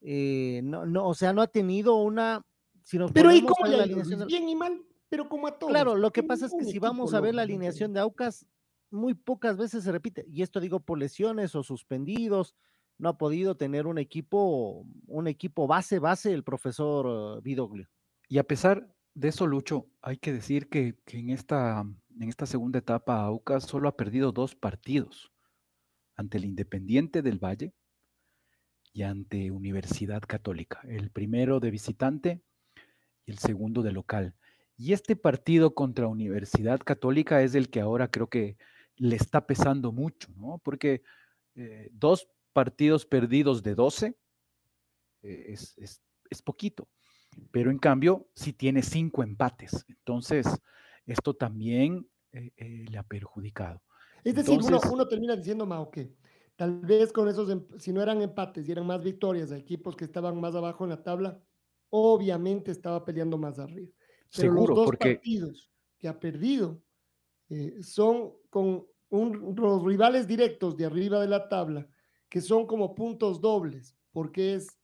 [0.00, 2.44] eh, no, no, o sea, no ha tenido una.
[2.82, 5.70] Si nos Pero ahí como la alineación bien y mal, pero como a todos.
[5.70, 8.48] Claro, lo que pasa es que si vamos a ver la alineación de Aucas,
[8.90, 10.26] muy pocas veces se repite.
[10.28, 12.56] Y esto digo por lesiones o suspendidos.
[12.98, 17.88] No ha podido tener un equipo, un equipo base, base el profesor eh, Vidoglio.
[18.28, 21.84] Y a pesar de eso, Lucho, hay que decir que, que en, esta,
[22.20, 25.32] en esta segunda etapa Aucas solo ha perdido dos partidos
[26.16, 27.72] ante el Independiente del Valle
[28.92, 30.80] y ante Universidad Católica.
[30.88, 32.42] El primero de visitante
[33.26, 34.34] y el segundo de local.
[34.76, 38.56] Y este partido contra Universidad Católica es el que ahora creo que
[38.96, 40.58] le está pesando mucho, ¿no?
[40.64, 41.02] Porque
[41.54, 44.16] eh, dos partidos perdidos de 12
[45.22, 46.88] eh, es, es- es poquito,
[47.50, 49.84] pero en cambio sí tiene cinco empates.
[49.88, 50.46] Entonces,
[51.08, 53.82] esto también eh, eh, le ha perjudicado.
[54.24, 56.12] Es decir, uno, Entonces- uno termina diciendo, Mao, que
[56.56, 59.96] tal vez con esos, em- si no eran empates y eran más victorias a equipos
[59.96, 61.40] que estaban más abajo en la tabla,
[61.90, 63.90] obviamente estaba peleando más arriba.
[64.36, 66.82] Pero Seguro, los dos porque partidos que ha perdido
[67.50, 71.88] eh, son con un- los rivales directos de arriba de la tabla,
[72.28, 74.78] que son como puntos dobles, porque es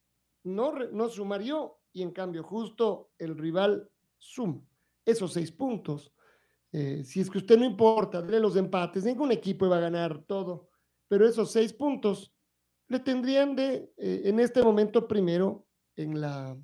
[0.45, 4.63] no, no sumario y en cambio justo el rival suma
[5.05, 6.13] esos seis puntos.
[6.73, 10.25] Eh, si es que usted no importa, de los empates, ningún equipo iba a ganar
[10.25, 10.71] todo,
[11.09, 12.35] pero esos seis puntos
[12.89, 16.57] le tendrían de, eh, en este momento, primero en la,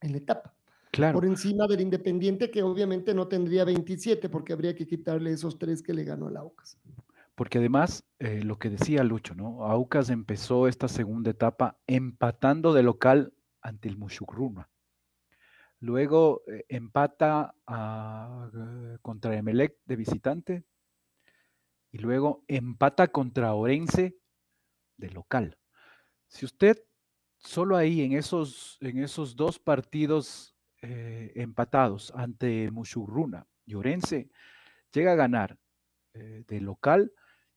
[0.00, 0.56] en la etapa
[0.90, 5.58] claro, por encima del Independiente, que obviamente no tendría 27, porque habría que quitarle esos
[5.58, 6.78] tres que le ganó al Aucas.
[7.34, 9.64] porque además eh, lo que decía Lucho, ¿no?
[9.64, 14.68] Aucas empezó esta segunda etapa empatando de local ante el Mushugruna.
[15.80, 20.64] Luego eh, empata a, eh, contra Emelec de visitante
[21.92, 24.16] y luego empata contra Orense
[24.96, 25.58] de local.
[26.28, 26.82] Si usted
[27.38, 34.30] solo ahí en esos, en esos dos partidos eh, empatados ante Mushurruna y Orense
[34.92, 35.58] llega a ganar
[36.14, 37.12] de local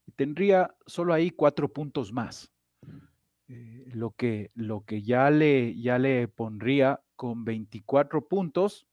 [0.05, 2.51] y tendría solo ahí cuatro puntos más.
[3.52, 8.86] Eh, lo, que, lo que ya le, ya le pondría con 24 puntos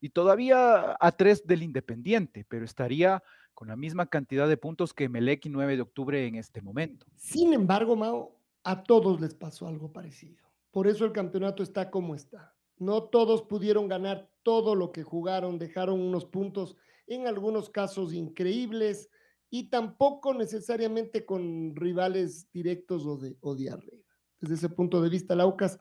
[0.00, 3.24] y todavía a tres del Independiente, pero estaría
[3.54, 7.06] con la misma cantidad de puntos que Melec y 9 de octubre en este momento.
[7.16, 10.44] Sin embargo, Mao, a todos les pasó algo parecido.
[10.70, 12.54] Por eso el campeonato está como está.
[12.78, 16.76] No todos pudieron ganar todo lo que jugaron, dejaron unos puntos,
[17.08, 19.10] en algunos casos increíbles,
[19.50, 23.56] y tampoco necesariamente con rivales directos o de, o.
[24.44, 25.78] Desde ese punto de vista, la UCAS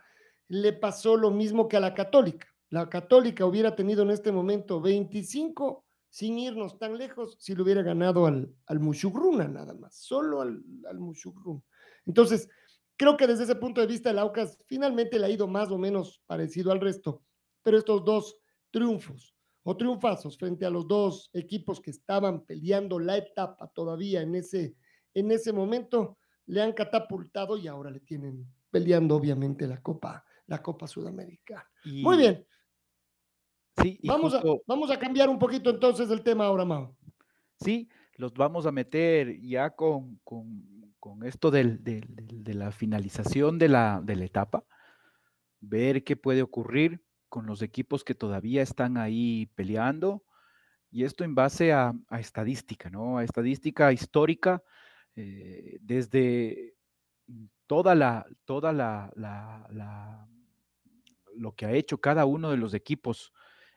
[0.48, 2.48] le pasó lo mismo que a la Católica.
[2.70, 7.82] La Católica hubiera tenido en este momento 25 sin irnos tan lejos si le hubiera
[7.82, 11.62] ganado al, al Mushugruna nada más, solo al, al Mushugruna.
[12.06, 12.50] Entonces,
[12.96, 15.78] creo que desde ese punto de vista el Aucas finalmente le ha ido más o
[15.78, 17.22] menos parecido al resto,
[17.64, 18.38] pero estos dos
[18.72, 24.36] triunfos o triunfazos frente a los dos equipos que estaban peleando la etapa todavía en
[24.36, 24.76] ese,
[25.14, 30.62] en ese momento, le han catapultado y ahora le tienen peleando obviamente la Copa, la
[30.62, 31.70] Copa Sudamericana.
[31.84, 32.46] Y, Muy bien,
[33.82, 36.96] Sí, y vamos, justo- a, vamos a cambiar un poquito entonces el tema ahora, Mao.
[37.60, 42.72] Sí, los vamos a meter ya con, con- con esto del- del- del- de la
[42.72, 44.64] finalización de la, de la etapa,
[45.60, 50.24] ver qué puede ocurrir con los equipos que todavía están ahí peleando,
[50.92, 53.18] y esto en base a, a estadística, ¿no?
[53.18, 54.62] A estadística histórica,
[55.16, 56.76] eh, desde
[57.68, 60.28] toda la, toda la,
[61.36, 63.34] lo que ha hecho cada uno de los equipos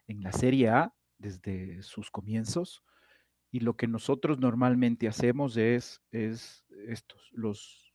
[0.07, 2.83] en la Serie A desde sus comienzos.
[3.51, 7.95] Y lo que nosotros normalmente hacemos es, es estos, los,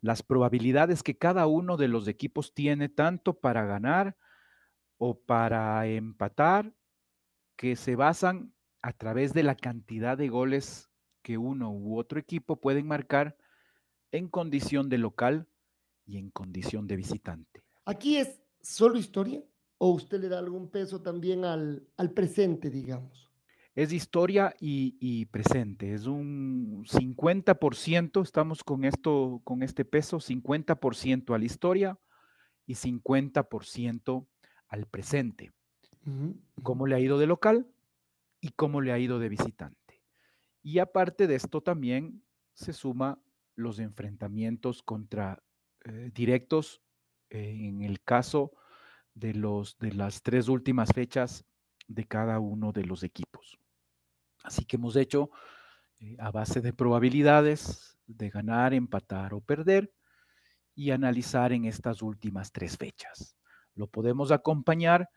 [0.00, 4.16] las probabilidades que cada uno de los equipos tiene tanto para ganar
[4.98, 6.72] o para empatar
[7.56, 10.90] que se basan a través de la cantidad de goles
[11.24, 13.36] que uno u otro equipo pueden marcar
[14.12, 15.48] en condición de local
[16.04, 17.64] y en condición de visitante.
[17.86, 19.42] Aquí es solo historia
[19.78, 23.32] o usted le da algún peso también al, al presente, digamos.
[23.74, 31.34] Es historia y, y, presente, es un 50%, estamos con esto, con este peso, 50%
[31.34, 31.98] a la historia
[32.66, 34.26] y 50%
[34.68, 35.52] al presente.
[36.06, 36.36] Uh -huh.
[36.62, 37.66] ¿Cómo le ha ido de local
[38.40, 39.83] y cómo le ha ido de visitante?
[40.64, 42.24] Y aparte de esto también
[42.54, 43.20] se suma
[43.54, 45.42] los enfrentamientos contra
[45.84, 46.80] eh, directos
[47.28, 48.50] eh, en el caso
[49.12, 51.44] de, los, de las tres últimas fechas
[51.86, 53.58] de cada uno de los equipos.
[54.42, 55.30] Así que hemos hecho
[56.00, 59.92] eh, a base de probabilidades de ganar, empatar o perder
[60.74, 63.36] y analizar en estas últimas tres fechas.
[63.74, 65.10] Lo podemos acompañar.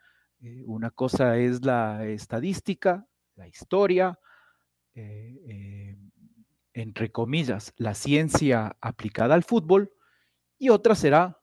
[0.65, 4.19] Una cosa es la estadística, la historia,
[4.97, 5.97] eh, eh,
[6.73, 9.93] entre comillas, la ciencia aplicada al fútbol,
[10.57, 11.39] y otra será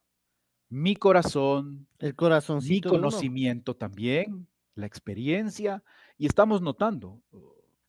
[0.69, 5.85] mi corazón, el corazón, mi conocimiento también, la experiencia,
[6.19, 7.23] y estamos notando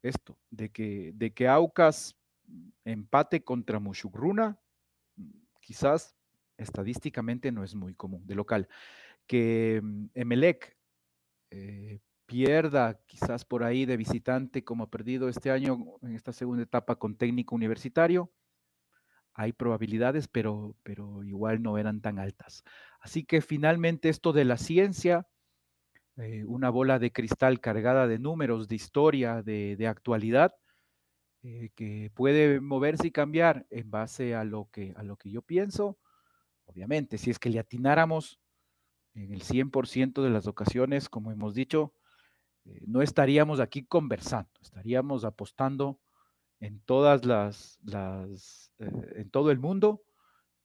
[0.03, 2.15] esto, de que, de que Aucas
[2.83, 4.59] empate contra Mushugruna,
[5.61, 6.15] quizás
[6.57, 8.69] estadísticamente no es muy común de local.
[9.25, 9.81] Que
[10.13, 10.77] Emelec
[11.49, 16.63] eh, pierda quizás por ahí de visitante como ha perdido este año en esta segunda
[16.63, 18.31] etapa con técnico universitario.
[19.33, 22.63] Hay probabilidades, pero, pero igual no eran tan altas.
[22.99, 25.27] Así que finalmente esto de la ciencia,
[26.17, 30.55] eh, una bola de cristal cargada de números, de historia, de, actualidad,
[31.43, 35.41] eh, que puede moverse y cambiar en base a lo que, a lo que yo
[35.41, 35.99] pienso.
[36.65, 38.39] Obviamente, si es que le atináramos
[39.13, 41.93] en el 100% de las ocasiones, como hemos dicho,
[42.65, 45.99] eh, no estaríamos aquí conversando, estaríamos apostando
[46.59, 47.79] en todas las,
[48.79, 50.03] eh, en todo el mundo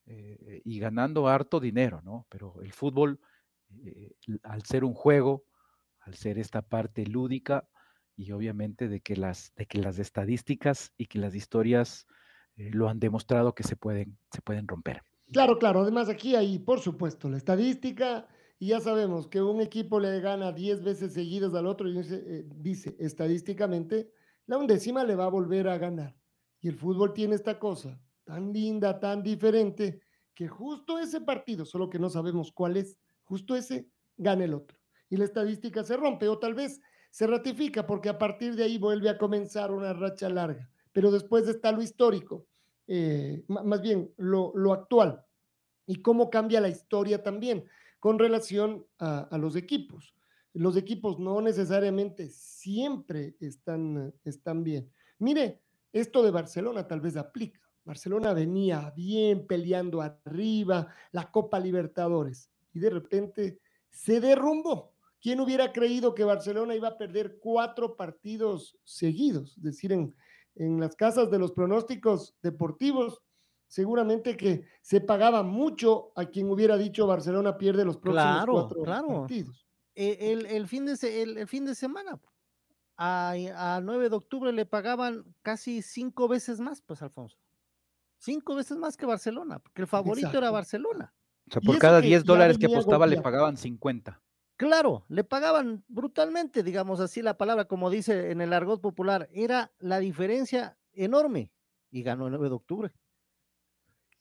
[0.07, 2.27] eh, y ganando harto dinero, ¿no?
[2.29, 3.21] Pero el fútbol,
[4.43, 5.45] al ser un juego,
[6.01, 7.69] al ser esta parte lúdica
[8.17, 12.07] y obviamente de que las, de que las estadísticas y que las historias
[12.57, 15.03] lo han demostrado que se pueden, se pueden romper.
[15.33, 15.81] Claro, claro.
[15.81, 18.27] Además, aquí hay, por supuesto, la estadística,
[18.61, 22.23] y ya sabemos que un equipo le gana 10 veces seguidas al otro y dice,
[22.25, 24.13] eh, dice, estadísticamente,
[24.47, 26.15] la undécima le va a volver a ganar.
[26.61, 30.03] Y el fútbol tiene esta cosa tan linda, tan diferente,
[30.35, 34.79] que justo ese partido, solo que no sabemos cuál es, justo ese gana el otro.
[35.09, 38.79] Y la estadística se rompe, o tal vez se ratifica, porque a partir de ahí
[38.79, 40.71] vuelve a comenzar una racha larga.
[40.93, 42.47] Pero después está lo histórico
[42.93, 45.25] eh, más bien lo, lo, actual
[45.87, 47.65] y cómo cambia la historia también
[48.01, 50.15] con relación a, los equipos.
[50.55, 54.91] Los equipos no necesariamente siempre están, están bien.
[55.19, 55.61] Mire,
[55.93, 57.61] esto de Barcelona tal vez aplica.
[57.85, 63.61] Barcelona venía bien peleando arriba, la Copa Libertadores, y de repente
[63.91, 64.95] se derrumbó.
[65.21, 69.57] ¿Quién hubiera creído que Barcelona iba a perder cuatro partidos seguidos?
[69.59, 70.15] Es decir, en,
[70.55, 73.23] en las casas de los pronósticos deportivos,
[73.71, 78.83] seguramente que se pagaba mucho a quien hubiera dicho Barcelona pierde los próximos claro, cuatro
[78.83, 79.09] claro.
[79.21, 79.65] partidos.
[79.95, 82.19] El, el, fin de, el, el, fin de semana,
[82.97, 87.39] a, a 9 de octubre le pagaban casi cinco veces más, pues Alfonso.
[88.19, 90.39] Cinco veces más que Barcelona, porque el favorito Exacto.
[90.39, 91.15] era Barcelona.
[91.49, 94.21] O sea, por cada 10 dólares que apostaba le pagaban 50.
[94.57, 99.73] Claro, le pagaban brutalmente, digamos así la palabra, como dice en el argot popular, era
[99.79, 101.53] la diferencia enorme
[101.91, 102.93] y ganó el 9 de octubre.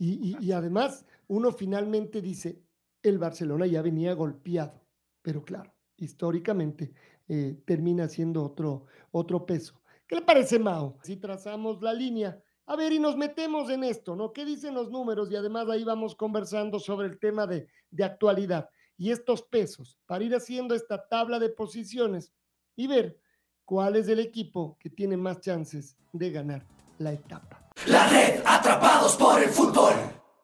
[0.02, 2.64] Y, además, uno finalmente dice,
[3.04, 4.82] el Barcelona ya venía golpeado,
[5.22, 6.94] pero claro, históricamente
[7.28, 9.82] eh, termina siendo otro, otro peso.
[10.08, 10.98] ¿Qué le parece, Mao?
[11.04, 14.32] Si trazamos la línea, a ver, y nos metemos en esto, ¿no?
[14.32, 15.30] ¿Qué dicen los números?
[15.32, 20.24] Y además ahí vamos conversando sobre el tema de, de actualidad y estos pesos para
[20.24, 22.32] ir haciendo esta tabla de posiciones
[22.76, 23.20] y ver
[23.66, 26.66] cuál es el equipo que tiene más chances de ganar
[27.00, 27.69] la etapa.
[27.88, 29.94] La red atrapados por el fútbol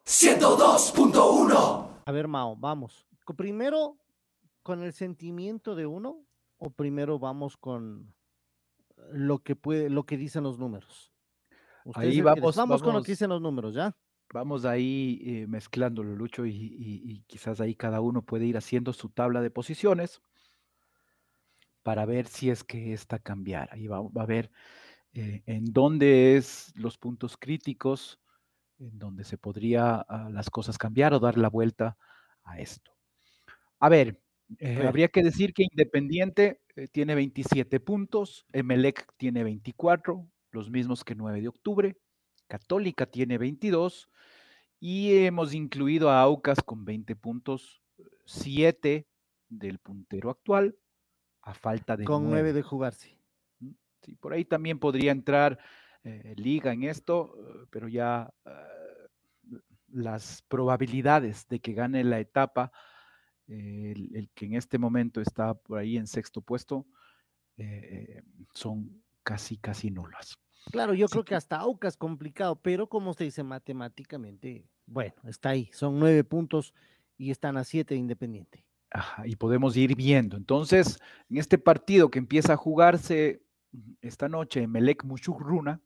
[0.06, 2.02] 102.1.
[2.06, 3.06] A ver, Mao, vamos.
[3.36, 3.98] Primero
[4.62, 6.24] con el sentimiento de uno
[6.58, 8.14] o primero vamos con
[9.12, 11.12] lo que puede, lo que dicen los números.
[11.94, 13.94] Ahí vamos, vamos, vamos, con lo que dicen los números, ¿ya?
[14.32, 18.92] Vamos ahí eh, mezclándolo, Lucho, y, y, y, quizás ahí cada uno puede ir haciendo
[18.92, 20.20] su tabla de posiciones
[21.84, 23.68] para ver si es que esta cambiar.
[23.72, 24.50] Ahí va, va a ver
[25.16, 28.20] eh, en dónde es los puntos críticos,
[28.78, 31.96] en donde se podría uh, las cosas cambiar o dar la vuelta
[32.44, 32.92] a esto.
[33.80, 34.20] A ver,
[34.60, 41.02] Eh, habría que decir que Independiente eh, tiene 27 puntos, Emelec tiene 24, los mismos
[41.02, 41.96] que 9 de octubre,
[42.46, 44.08] Católica tiene 22
[44.78, 47.82] y hemos incluido a Aucas con 20 puntos,
[48.26, 49.08] 7
[49.48, 50.76] del puntero actual,
[51.42, 53.15] a falta de Con 9 de jugarse.
[54.06, 55.58] Sí, por ahí también podría entrar
[56.04, 58.50] eh, Liga en esto, eh, pero ya eh,
[59.88, 62.70] las probabilidades de que gane la etapa,
[63.48, 66.86] eh, el, el que en este momento está por ahí en sexto puesto,
[68.54, 70.38] son casi, casi nulas.
[70.70, 74.68] Claro, yo Así creo que que- hasta AUCA es complicado, pero como usted dice matemáticamente,
[74.86, 76.74] bueno, está ahí, son nueve puntos
[77.16, 78.64] y están a siete de Independiente.
[78.90, 80.36] Ajá, y podemos ir viendo.
[80.36, 80.98] Entonces,
[81.28, 83.42] en este partido que empieza a jugarse
[84.00, 85.80] esta noche en Melec Muchugruna,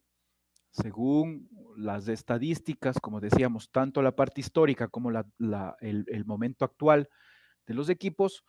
[0.71, 5.25] según las estadísticas, como decíamos, tanto la parte histórica como la-
[5.81, 7.09] el, momento actual
[7.65, 8.43] de los equipos,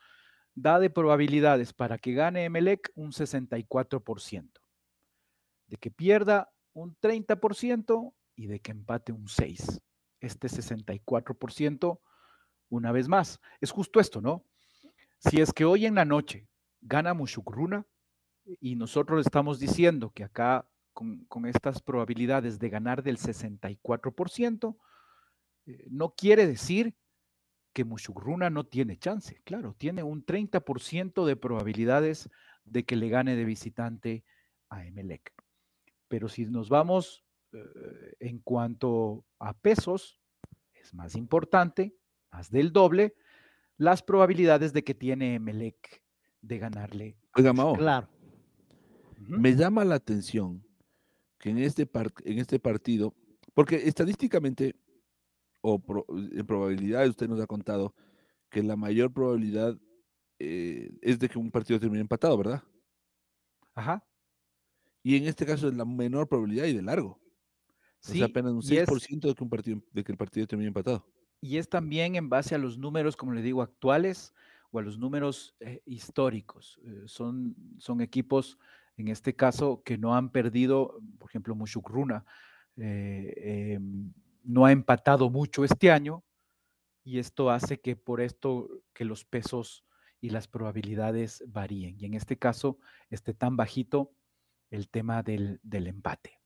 [0.54, 4.60] da de probabilidades para que gane Emelec un 64%,
[5.66, 9.80] de que pierda un 30% y de que empate un 6%.
[10.20, 12.00] Este 64%,
[12.68, 14.44] una vez más, es justo esto, ¿no?
[15.18, 16.46] Si es que hoy en la noche
[16.80, 17.84] gana Mushukruna
[18.60, 24.76] y nosotros estamos diciendo que acá con, con estas probabilidades de ganar del 64%,
[25.66, 26.94] eh, no quiere decir
[27.72, 29.40] que Mushukruna no tiene chance.
[29.44, 32.28] Claro, tiene un 30% de probabilidades
[32.64, 34.24] de que le gane de visitante
[34.68, 35.32] a Emelec.
[36.08, 40.20] Pero si nos vamos eh, en cuanto a pesos,
[40.74, 41.96] es más importante,
[42.30, 43.14] más del doble,
[43.76, 46.02] las probabilidades de que tiene Emelec
[46.40, 47.16] de ganarle.
[47.32, 47.52] a Oiga.
[47.52, 48.08] Mao, Claro,
[49.28, 50.66] Me llama la atención
[51.38, 53.14] que en este, par- en este partido,
[53.54, 54.76] porque estadísticamente
[55.60, 57.94] o pro- en probabilidades usted nos ha contado
[58.50, 59.78] que la mayor probabilidad
[60.38, 62.62] eh, es de que un partido termine empatado, ¿verdad?
[63.74, 64.04] Ajá.
[65.02, 67.20] Y en este caso es la menor probabilidad y de largo.
[68.00, 70.46] Sí, sea, apenas un y es- 6% de que, un partido, de que el partido
[70.46, 71.06] termine empatado.
[71.40, 74.32] Y es también en base a los números, como le digo, actuales
[74.70, 76.80] o a los números eh, históricos.
[76.84, 78.58] Eh, son, son equipos,
[78.96, 82.24] en este caso, que no han perdido, por ejemplo, Mushukruna
[82.76, 84.12] eh, em,
[84.44, 86.24] no ha empatado mucho este año
[87.04, 89.84] y esto hace que por esto que los pesos
[90.20, 91.96] y las probabilidades varíen.
[91.98, 92.78] Y en este caso,
[93.10, 94.12] esté tan bajito
[94.70, 96.40] el tema del, del empate.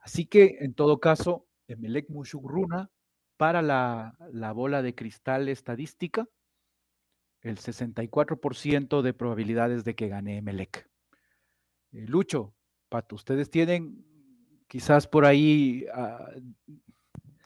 [0.00, 2.90] Así que, en todo caso, Emelec Mushukruna
[3.36, 6.28] para la, la bola de cristal estadística,
[7.42, 10.91] el 64% de probabilidades de que gane Emelec.
[11.92, 12.54] Eh, Lucho,
[12.88, 14.04] Pato, ustedes tienen
[14.66, 16.30] quizás por ahí ah,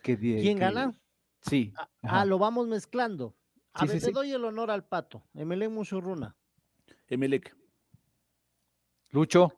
[0.03, 0.99] que, ¿quién que- gana?
[1.42, 1.72] Sí.
[1.76, 1.88] Ah.
[2.03, 3.34] Ah, lo vamos mezclando.
[3.72, 4.12] A Sí, ver, sí, le sí.
[4.12, 6.34] doy el honor al pato, Emelec Mushurruna.
[7.09, 7.55] Emelec.
[9.11, 9.53] Lucho.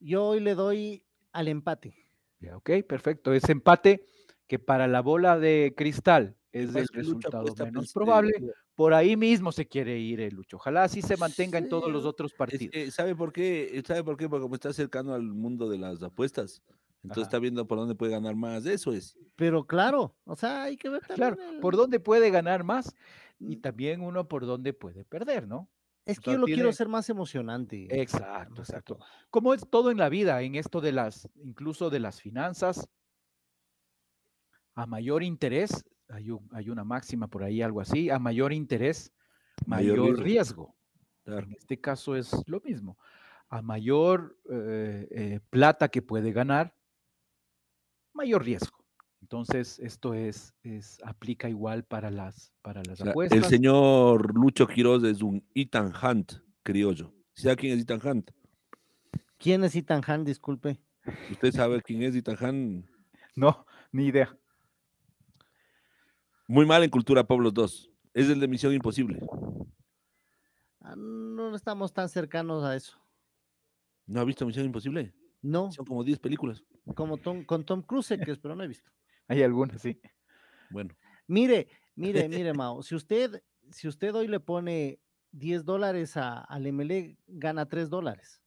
[0.00, 1.02] Yo hoy le doy
[1.32, 1.94] al empate.
[2.40, 3.32] Ya, ok, perfecto.
[3.32, 4.04] Ese empate
[4.46, 8.32] que para la bola de cristal es el resultado menos pues, probable.
[8.78, 10.56] Eh, Por ahí mismo se quiere ir el Lucho.
[10.56, 12.72] Ojalá así se mantenga en todos los otros Es partidos.
[12.72, 13.82] que, ¿Sabe por qué?
[13.86, 14.28] ¿Sabe por qué?
[14.28, 16.62] Porque como está cercano al mundo de las apuestas,
[17.02, 17.22] entonces Ajá.
[17.28, 18.66] está viendo por dónde puede ganar más.
[18.66, 19.18] Eso es.
[19.36, 21.36] Pero claro, o sea, hay que ver también.
[21.36, 22.94] Claro, el- por dónde puede ganar más
[23.38, 25.70] y también uno por dónde puede perder, ¿no?
[26.04, 28.00] Es o que sea, yo lo quiero hacer más emocionante.
[28.00, 28.96] Exacto, más exacto.
[28.96, 29.06] todo.
[29.30, 32.88] Como es todo en la vida, en esto de las, incluso de las finanzas,
[34.74, 39.12] a mayor interés, hay, un- hay una máxima por ahí, algo así, a mayor interés,
[39.66, 40.24] Mayor mayor, riesgo.
[40.24, 40.76] riesgo.
[41.24, 41.46] Claro.
[41.46, 42.96] En este caso es lo mismo.
[43.50, 46.74] A mayor eh, eh, plata que puede ganar,
[48.12, 48.76] mayor riesgo.
[49.20, 53.36] Entonces, esto es, es aplica igual para las, para las O sea, apuestas.
[53.38, 57.12] el señor Lucho Quiroz es un Ethan Hunt criollo.
[57.34, 58.30] ¿Sabe quién es Ethan Hunt?
[59.38, 60.24] ¿Quién es Ethan Han?
[60.24, 60.78] Disculpe.
[61.30, 62.86] Usted sabe quién es Ethan Hunt.
[63.34, 64.36] No, ni idea.
[66.48, 67.90] Muy mal en cultura, Pablo 2.
[68.14, 69.20] Es el de Misión Imposible.
[70.80, 72.98] Ah, No estamos tan cercanos a eso.
[74.06, 75.14] ¿No ha visto Misión Imposible?
[75.42, 76.64] No, Son como 10 películas.
[76.94, 78.90] como Tom, con Tom Cruise, que es, pero no he visto.
[79.28, 80.00] Hay algunas, sí.
[80.70, 80.94] Bueno,
[81.26, 84.98] Mire, mire, mire, Mao, si usted, si usted hoy le pone
[85.30, 88.40] 10 dólares a, al Emelec, gana 3 dólares.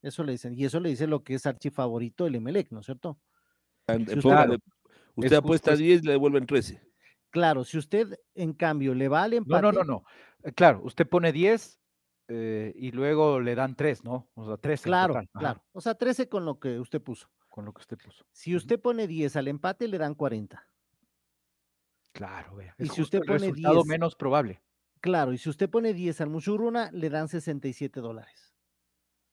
[0.00, 2.86] Eso le dicen, y eso le dice lo que es archifavorito del Emelec, ¿no es
[2.86, 3.20] cierto?
[3.88, 4.56] and- póngale- claro.
[5.16, 6.80] usted Es apuesta justo 10 y le devuelven 13.
[7.32, 10.04] Claro, si usted, en cambio, le va al No, empate, no, no, no.
[10.44, 11.80] Eh, Claro, usted pone 10
[12.28, 14.30] eh, y luego le dan 3, ¿no?
[14.34, 15.64] O sea, 13 en claro, claro.
[15.72, 17.28] O sea, 13 con lo que usted puso.
[17.48, 18.24] con lo que usted puso.
[18.32, 20.62] Si usted pone 10 al empate, le dan 40.
[22.12, 22.74] Claro, vea.
[22.78, 24.62] Y es si justo usted el pone resultado 10 menos probable.
[25.00, 28.54] Claro, y si usted pone 10 al Mushuruna, le dan 67 dólares.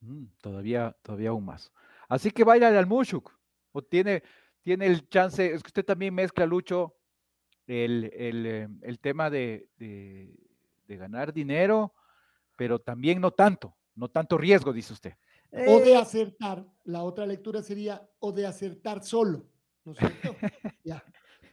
[0.02, 1.72] Mm, todavía, todavía aún más.
[2.08, 3.38] Así que vaya al Mushuk.
[3.72, 4.24] O tiene,
[4.62, 6.99] tiene el chance, es que usted también mezcla, Lucho,
[7.70, 10.34] el, el, eh, el tema de, de,
[10.88, 11.94] de ganar dinero,
[12.58, 15.14] pero también no tanto, no tanto riesgo, dice usted.
[15.68, 19.46] O de Eh, acertar, la otra lectura sería o de acertar solo,
[19.86, 20.36] ¿no es cierto?
[20.84, 21.04] ya.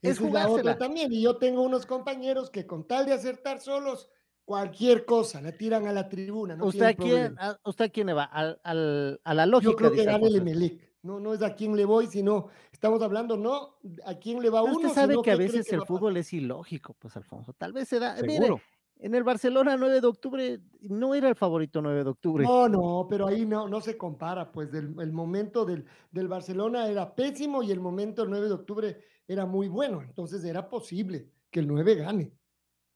[0.02, 1.12] Es la otra también.
[1.12, 4.10] Y yo tengo unos compañeros que con tal de acertar solos,
[4.44, 6.54] cualquier cosa, la tiran a la tribuna.
[6.54, 8.24] No ¿Usted, a quién, a, ¿Usted a quién le va?
[8.24, 9.70] Al, al- a la lógica.
[9.72, 10.36] Yo creo que gana el.
[10.36, 10.85] Emelec.
[11.06, 14.62] No, no es a quién le voy, sino estamos hablando no a quién le va
[14.62, 14.88] Pero uno.
[14.88, 17.52] usted sabe sino que a veces que el fútbol es ilógico, pues Alfonso.
[17.52, 18.16] Tal vez se da.
[18.22, 18.60] Mire, Seguro.
[18.98, 22.44] en el Barcelona 9 de octubre no era el favorito 9 de octubre.
[22.44, 26.88] No, no, pero ahí no, no se compara, pues del, el momento del, del Barcelona
[26.88, 28.98] era pésimo y el momento del 9 de octubre
[29.28, 32.32] era muy bueno, entonces era posible que el 9 gane,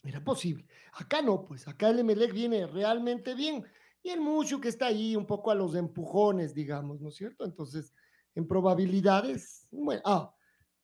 [0.03, 0.67] era posible.
[0.93, 3.65] Acá no, pues acá el Emelec viene realmente bien
[4.03, 7.45] y el Mucho que está ahí un poco a los empujones, digamos, ¿no es cierto?
[7.45, 7.93] Entonces,
[8.35, 10.35] en probabilidades, bueno, ah,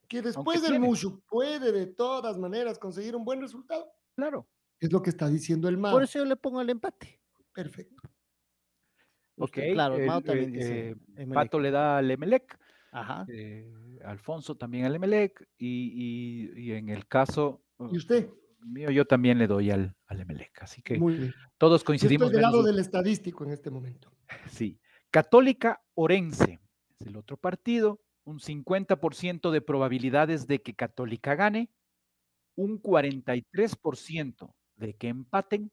[0.08, 0.86] que después del tiene.
[0.86, 3.86] Mucho puede de todas maneras conseguir un buen resultado,
[4.16, 4.48] Claro.
[4.80, 5.92] es lo que está diciendo el MAO.
[5.92, 7.20] Por eso yo le pongo el empate.
[7.52, 8.02] Perfecto.
[9.38, 11.34] Ok, Usted, claro, el- Mao eh, también dice eh, Emelec.
[11.34, 12.58] Pato le da al Emelec,
[12.92, 13.26] Ajá.
[13.28, 13.70] eh,
[14.04, 18.30] Alfonso también al Emelec, y, y- y en el caso ¿Y usted?
[18.60, 20.62] mío, yo también le doy al, al Emelec.
[20.62, 21.34] Así que Muy bien.
[21.58, 22.26] todos Yo coincidimos.
[22.26, 24.10] estoy del lado del estadístico en este momento.
[24.48, 24.80] Sí.
[25.10, 26.58] Católica Orense
[26.98, 28.00] es el otro partido.
[28.24, 31.70] Un 50% de probabilidades de que Católica gane,
[32.56, 35.70] un 43% de que empaten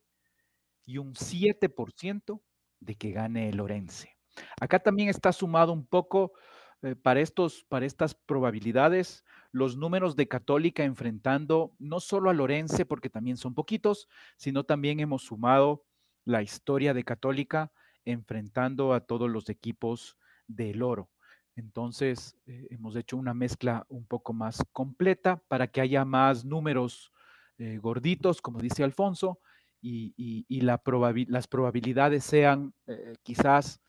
[0.86, 2.42] y un 7%
[2.80, 4.18] de que gane el Orense.
[4.60, 6.34] Acá también está sumado un poco
[6.82, 12.86] eh, para, estos, para estas probabilidades los números de Católica enfrentando no solo al Orense,
[12.86, 15.86] porque también son poquitos, sino también hemos sumado
[16.26, 17.72] la historia de Católica
[18.06, 20.18] enfrentando a todos los equipos
[20.48, 21.10] del oro.
[21.56, 27.12] Entonces, eh, hemos hecho una mezcla un poco más completa para que haya más números
[27.58, 29.40] eh, gorditos, como dice Alfonso,
[29.82, 33.80] y, y- y la probabi- las probabilidades sean eh, quizás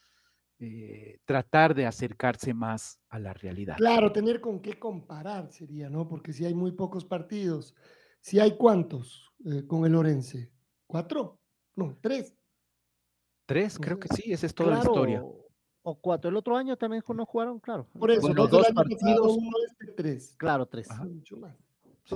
[1.27, 3.77] tratar de acercarse más a la realidad.
[3.77, 6.09] Claro, tener con qué comparar sería, ¿no?
[6.09, 7.75] Porque si hay muy pocos partidos,
[8.21, 9.31] si hay cuántos
[9.67, 10.51] con el Orense,
[10.87, 11.41] ¿cuatro?
[11.77, 12.35] No, tres.
[13.47, 15.23] Tres, creo que sí, esa es toda la historia.
[15.87, 16.31] O cuatro.
[16.31, 17.87] El otro año también no jugaron, claro.
[17.99, 19.37] Por eso, Bueno, dos partidos.
[19.37, 20.35] uno este, tres.
[20.39, 20.91] Claro, tres.
[20.91, 21.05] Ajá.
[21.07, 21.37] Sí,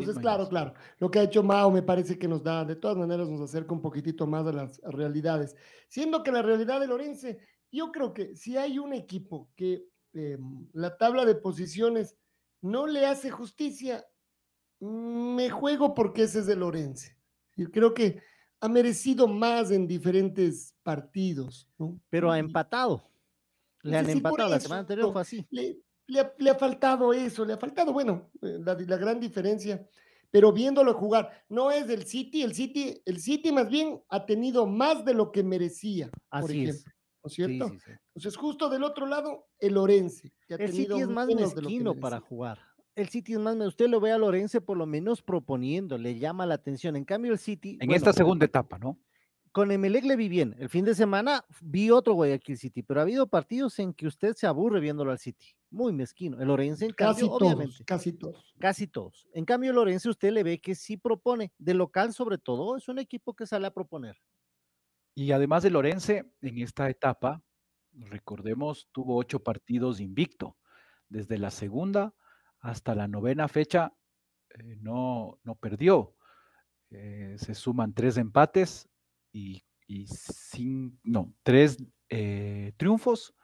[0.01, 0.73] Entonces, claro, claro.
[0.99, 3.73] Lo que ha hecho Mao me parece que nos da, de todas maneras, nos acerca
[3.75, 5.55] un poquitito más a las realidades.
[5.87, 7.41] Siendo que la realidad del Orense,
[7.71, 10.39] yo creo que si hay un equipo que eh,
[10.73, 12.17] la tabla de posiciones
[12.63, 14.05] no le hace justicia,
[14.81, 17.17] me juego porque ese es el Orense.
[17.57, 18.21] Yo creo que
[18.61, 21.69] ha merecido más en diferentes partidos.
[21.79, 21.99] ¿no?
[22.09, 23.03] Pero ha Y- empatado.
[23.91, 24.51] Le han por empatado.
[24.51, 25.47] La semana anterior fue así.
[25.51, 29.21] le, le ha, le ha faltado eso, le ha faltado, bueno, eh, la, la gran
[29.21, 29.87] diferencia,
[30.31, 34.67] pero viéndolo jugar, no es del City, el City, el City más bien ha tenido
[34.67, 36.69] más de lo que merecía, por Así es.
[36.77, 36.93] ejemplo,
[37.25, 37.69] ¿no es cierto?
[37.71, 37.91] sí, sí.
[38.15, 41.95] Entonces, justo del otro lado, el Orense, que ha El tenido City es más mezquino
[41.95, 42.59] para jugar.
[42.95, 46.19] El City es más, me- usted lo ve a Lorense por lo menos proponiendo, le
[46.19, 46.97] llama la atención.
[46.97, 47.73] En cambio, el City.
[47.81, 48.99] En bueno, esta segunda etapa, ¿no?
[49.53, 50.55] Con Emelec le vi bien.
[50.59, 54.35] El fin de semana vi otro Guayaquil City, pero ha habido partidos en que usted
[54.35, 55.55] se aburre viéndolo al City.
[55.71, 56.41] Muy mezquino.
[56.41, 58.55] El Lorense, en Casi cambio, todos, obviamente, casi todos.
[58.59, 59.29] casi todos.
[59.33, 62.89] En cambio, el Lorense usted le ve que sí propone, de local sobre todo, es
[62.89, 64.17] un equipo que sale a proponer.
[65.15, 67.43] Y además de Lorense, en esta etapa,
[67.93, 70.57] recordemos, tuvo ocho partidos invicto.
[71.09, 72.15] Desde la segunda
[72.61, 73.95] hasta la novena fecha
[74.51, 76.15] eh, no, no perdió.
[76.91, 78.89] Eh, se suman tres empates
[79.33, 83.35] y, y cin- no, tres eh, triunfos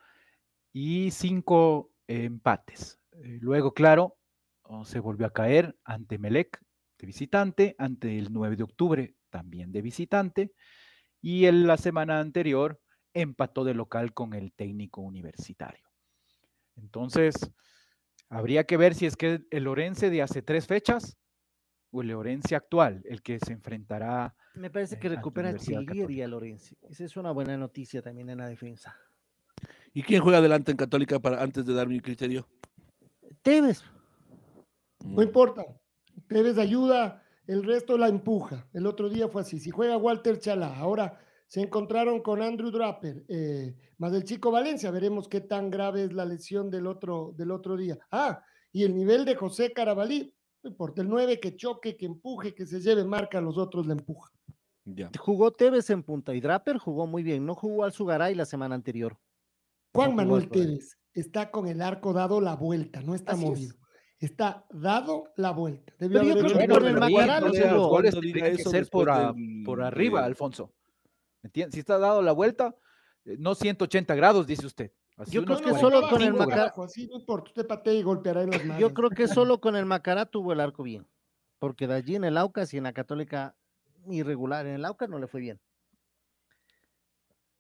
[0.72, 3.00] y cinco empates.
[3.12, 4.16] Eh, luego, claro,
[4.62, 6.60] oh, se volvió a caer ante Melec
[6.98, 10.52] de visitante, ante el 9 de octubre también de visitante,
[11.20, 12.80] y en la semana anterior
[13.14, 15.88] empató de local con el técnico universitario.
[16.76, 17.34] Entonces,
[18.28, 21.16] habría que ver si es que el Orense de hace tres fechas
[21.94, 24.34] o el Orense actual, el que se enfrentará.
[24.54, 26.76] Me parece eh, que ante recupera a Chilieri y a Lorense.
[26.82, 28.96] Esa es una buena noticia también en la defensa.
[29.92, 32.48] ¿Y quién juega adelante en Católica para antes de dar mi criterio?
[33.42, 33.84] Tevez,
[35.04, 35.64] No importa,
[36.26, 38.66] Tevez ayuda, el resto la empuja.
[38.72, 39.60] El otro día fue así.
[39.60, 44.90] Si juega Walter Chalá, ahora se encontraron con Andrew Draper, eh, más el chico Valencia,
[44.90, 47.96] veremos qué tan grave es la lesión del otro, del otro día.
[48.10, 48.42] Ah,
[48.72, 50.34] y el nivel de José Carabalí,
[50.64, 53.92] no importa, el 9 que choque, que empuje, que se lleve marca, los otros le
[53.92, 54.32] empuja.
[54.86, 55.10] Ya.
[55.18, 57.46] Jugó Tevez en punta y Draper jugó muy bien.
[57.46, 59.16] No jugó al Sugaray la semana anterior.
[59.94, 60.48] Juan No Manuel.
[60.48, 63.48] Tevez está con el arco dado la vuelta, no está Así es.
[63.50, 63.74] movido.
[64.18, 65.92] Está dado la vuelta.
[65.98, 67.40] Debió Pero yo creo que con el de la Macará vuelta.
[67.40, 69.32] no o se sea, lo- los goles cuando diga tienen que ser por, después a-
[69.32, 70.72] del- por arriba, de- Alfonso.
[71.42, 71.74] ¿Me entiendes?
[71.74, 72.74] Si está dado la vuelta,
[73.26, 74.92] eh, no 180 grados, dice usted.
[75.16, 76.46] Así Yo creo que solo con el no.
[78.80, 81.06] Yo creo que solo con el Macará tuvo el arco bien.
[81.58, 83.54] Porque de allí en el Aucas y en la Católica
[84.08, 84.66] irregular.
[84.66, 85.60] En el Aucas no le fue bien.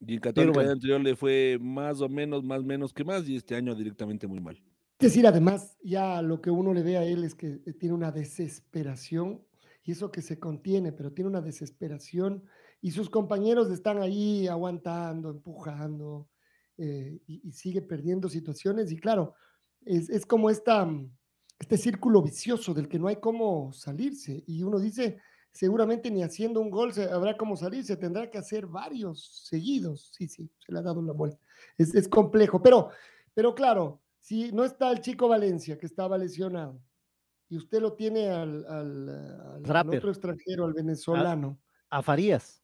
[0.00, 0.70] Y en Católica bueno.
[0.70, 4.26] el anterior le fue más o menos, más menos que más, y este año directamente
[4.26, 4.56] muy mal.
[4.98, 7.94] Es decir, además, ya lo que uno le ve a él es que eh, tiene
[7.94, 9.42] una desesperación,
[9.82, 12.44] y eso que se contiene, pero tiene una desesperación,
[12.80, 16.28] y sus compañeros están ahí aguantando, empujando,
[16.78, 19.34] eh, y, y sigue perdiendo situaciones, y claro,
[19.84, 21.10] es, es como esta, mm,
[21.58, 25.18] este círculo vicioso del que no hay cómo salirse, y uno dice,
[25.52, 30.26] seguramente ni haciendo un gol se, habrá cómo salirse, tendrá que hacer varios seguidos, sí,
[30.28, 31.38] sí, se le ha dado la vuelta,
[31.78, 32.90] es, es complejo, pero,
[33.34, 36.80] pero claro, si no está el chico Valencia, que estaba lesionado,
[37.50, 39.98] y usted lo tiene al, al, al- al Draper.
[39.98, 41.60] otro extranjero, al venezolano,
[41.90, 42.63] A Farías.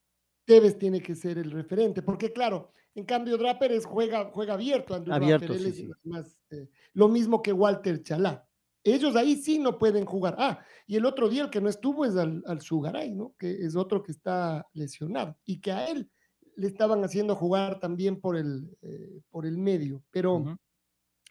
[0.50, 4.96] Tevez tiene que ser el referente, porque claro, en cambio Draper es, juega, juega abierto,
[4.96, 6.08] Andrew Abierto, Draper, él sí, es sí.
[6.08, 8.44] más, eh, lo mismo que Walter Chalá.
[8.82, 10.34] Ellos ahí sí no pueden jugar.
[10.38, 13.32] Ah, y el otro día el que no estuvo es al, al Sugaray, ¿no?
[13.38, 16.10] Que es otro que está lesionado y que a él
[16.56, 20.58] le estaban haciendo jugar también por el, eh, por el medio, pero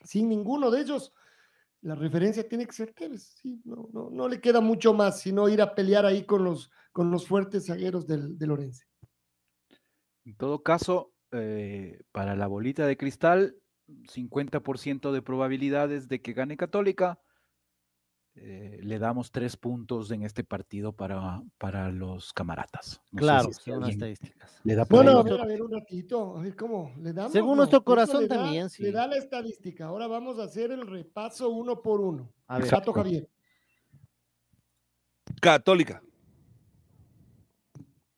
[0.05, 1.11] sin ninguno de ellos,
[1.81, 3.35] la referencia tiene que ser Tevez.
[3.35, 6.71] Sí, no, no, no le queda mucho más, sino ir a pelear ahí con los,
[6.93, 8.88] con los fuertes zagueros del, de Lorenzo.
[10.29, 13.55] En todo caso, eh, para la bolita de cristal,
[13.87, 17.19] 50% de probabilidades de que gane Católica.
[18.35, 23.01] eh, le damos tres puntos en este partido para, para los camaratas.
[23.11, 24.61] No Claro, si estadísticas.
[24.63, 26.93] Le da por No, ahí no, a ver, a ver un ratito, a ver cómo
[26.99, 27.31] le damos.
[27.33, 28.83] Según no, nuestro corazón le da- también, sí.
[28.83, 29.87] Le da la estadística.
[29.87, 32.31] Ahora vamos a hacer el repaso uno por uno.
[32.45, 33.27] A ver, Javier,
[35.41, 36.03] Católica.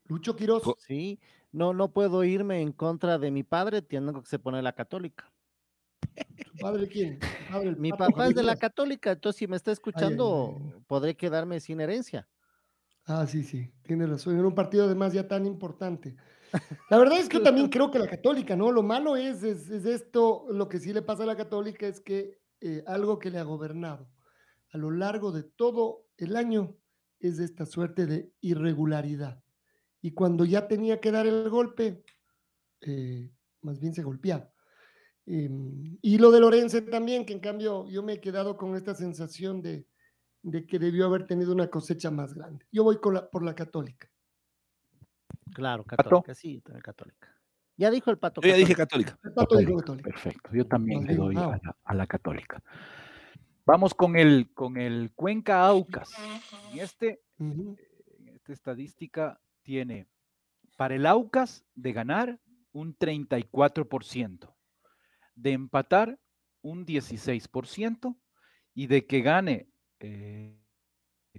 [0.08, 1.18] Lucho Quiroz, sí.
[1.52, 5.32] No, no puedo irme en contra de mi padre, tengo que se pone la católica.
[6.46, 7.20] ¿su padre quién?
[7.50, 10.84] Padre, Mi papá es de la católica, entonces si me está escuchando, ay, ay.
[10.88, 12.28] podré quedarme sin herencia.
[13.06, 14.38] Ah, sí, sí, tiene razón.
[14.38, 16.16] En un partido además ya tan importante.
[16.90, 18.72] La verdad es que yo también creo que la católica, ¿no?
[18.72, 22.00] Lo malo es, es, es esto, lo que sí le pasa a la católica es
[22.00, 24.10] que eh, algo que le ha gobernado
[24.72, 26.78] a lo largo de todo el año
[27.20, 29.44] es esta suerte de irregularidad.
[30.02, 32.04] Y cuando ya tenía que dar el golpe,
[32.82, 33.30] eh,
[33.62, 34.52] más bien se golpeaba.
[35.26, 38.96] Em, y lo de Lorenzo también, que en cambio yo me he quedado con esta
[38.96, 39.88] sensación de,
[40.42, 42.66] de que debió haber tenido una cosecha más grande.
[42.72, 44.10] Yo voy con la, por la católica.
[45.54, 46.04] Claro, ¿Pato?
[46.04, 47.28] católica, sí, también católica.
[47.78, 48.42] Ya dijo el pato.
[48.42, 49.12] Yo ya dije católica.
[49.12, 49.30] Católica.
[49.30, 50.24] El Pato dijo Católica, católica.
[50.24, 52.64] Perfecto, yo también le doy a la, a la católica.
[53.66, 56.10] Vamos con el, con el Cuenca Aucas.
[56.74, 57.22] En, este,
[58.34, 60.08] esta estadística tiene
[60.78, 62.40] para el Aucas de ganar
[62.72, 64.56] un 34%,
[65.36, 66.20] de empatar
[66.62, 68.18] un 16%
[68.74, 70.58] y de que gane eh,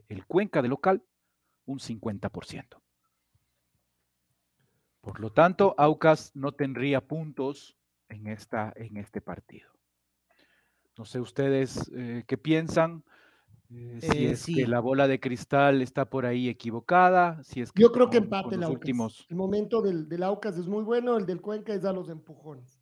[0.08, 1.02] el Cuenca de local
[1.64, 2.80] un 50%.
[5.00, 7.76] Por lo tanto, Aucas no tendría puntos
[8.08, 9.70] en, esta, en este partido.
[10.96, 13.04] No sé ustedes eh, qué piensan,
[13.74, 14.54] eh, si Eh, es sí.
[14.54, 18.18] que la bola de cristal está por ahí equivocada, si es que Yo creo que
[18.18, 18.74] empate el Aucas.
[18.74, 22.08] últimos El momento del, del Aucas es muy bueno, el del Cuenca es a los
[22.08, 22.80] empujones.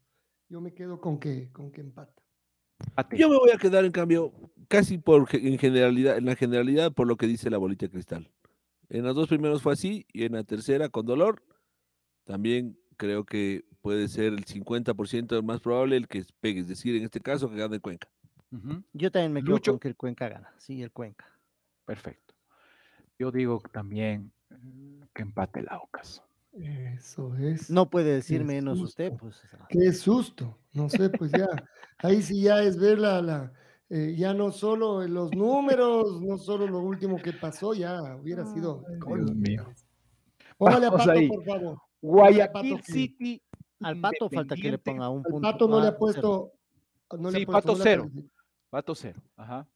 [0.48, 2.22] Yo me quedo con que, con que empata.
[2.80, 3.16] empate.
[3.18, 4.32] Yo me voy a quedar, en cambio,
[4.68, 8.30] casi por en generalidad, en la generalidad, por lo que dice la bolita de cristal.
[8.88, 11.44] En los dos primeros fue así, y en la tercera, con dolor,
[12.24, 17.04] también creo que puede ser el 50% más probable el que pegue, es decir, en
[17.04, 18.08] este caso, que gane Cuenca.
[18.92, 19.72] Yo también me quedo Lucho.
[19.72, 20.52] con que el Cuenca gana.
[20.58, 21.24] Sí, el Cuenca.
[21.84, 22.34] perfecto.
[23.18, 26.22] Yo digo también eh, que empate el Aucas.
[26.52, 27.70] Eso es.
[27.70, 29.40] No puede decir menos usted, pues.
[29.68, 30.58] Qué susto.
[30.72, 31.46] No sé, pues ya.
[31.98, 33.52] Ahí sí ya es ver la, la,
[33.88, 38.84] eh, ya no solo los números, no solo lo último que pasó, ya hubiera sido.
[39.00, 39.32] colmo.
[39.34, 39.66] mío.
[40.56, 41.28] Póngale a Pato, ahí.
[41.28, 41.78] por favor.
[42.02, 43.42] Guayaquil Pato, City.
[43.80, 45.40] Al pato falta que le ponga un Al punto.
[45.52, 46.52] Pato no le ah, ha puesto.
[47.18, 48.10] No le Sí, ha puesto, Pato cero.
[48.70, 49.20] Pato cero.
[49.36, 49.68] Ajá.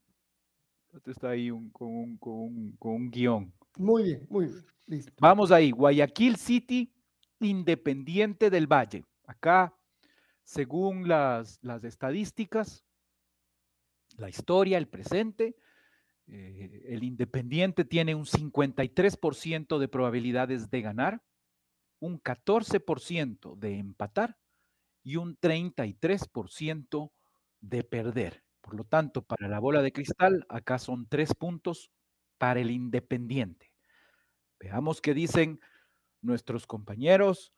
[0.92, 3.52] Pato está ahí un- con, un, con, un, con un guion.
[3.76, 4.64] Muy bien, muy bien.
[4.86, 5.12] Listo.
[5.18, 5.70] Vamos ahí.
[5.70, 6.92] Guayaquil City,
[7.40, 9.04] Independiente del Valle.
[9.26, 9.74] Acá,
[10.44, 12.84] según las, las estadísticas,
[14.16, 15.56] la historia, el presente,
[16.26, 21.20] Eh, el Independiente tiene un 53% de probabilidades de ganar,
[22.00, 24.38] un 14% de empatar
[25.02, 27.12] y un 33%
[27.60, 28.42] de perder.
[28.64, 31.90] Por lo tanto, para la bola de cristal, acá son tres puntos
[32.38, 33.70] para el Independiente.
[34.58, 35.60] Veamos qué dicen
[36.22, 37.52] nuestros compañeros,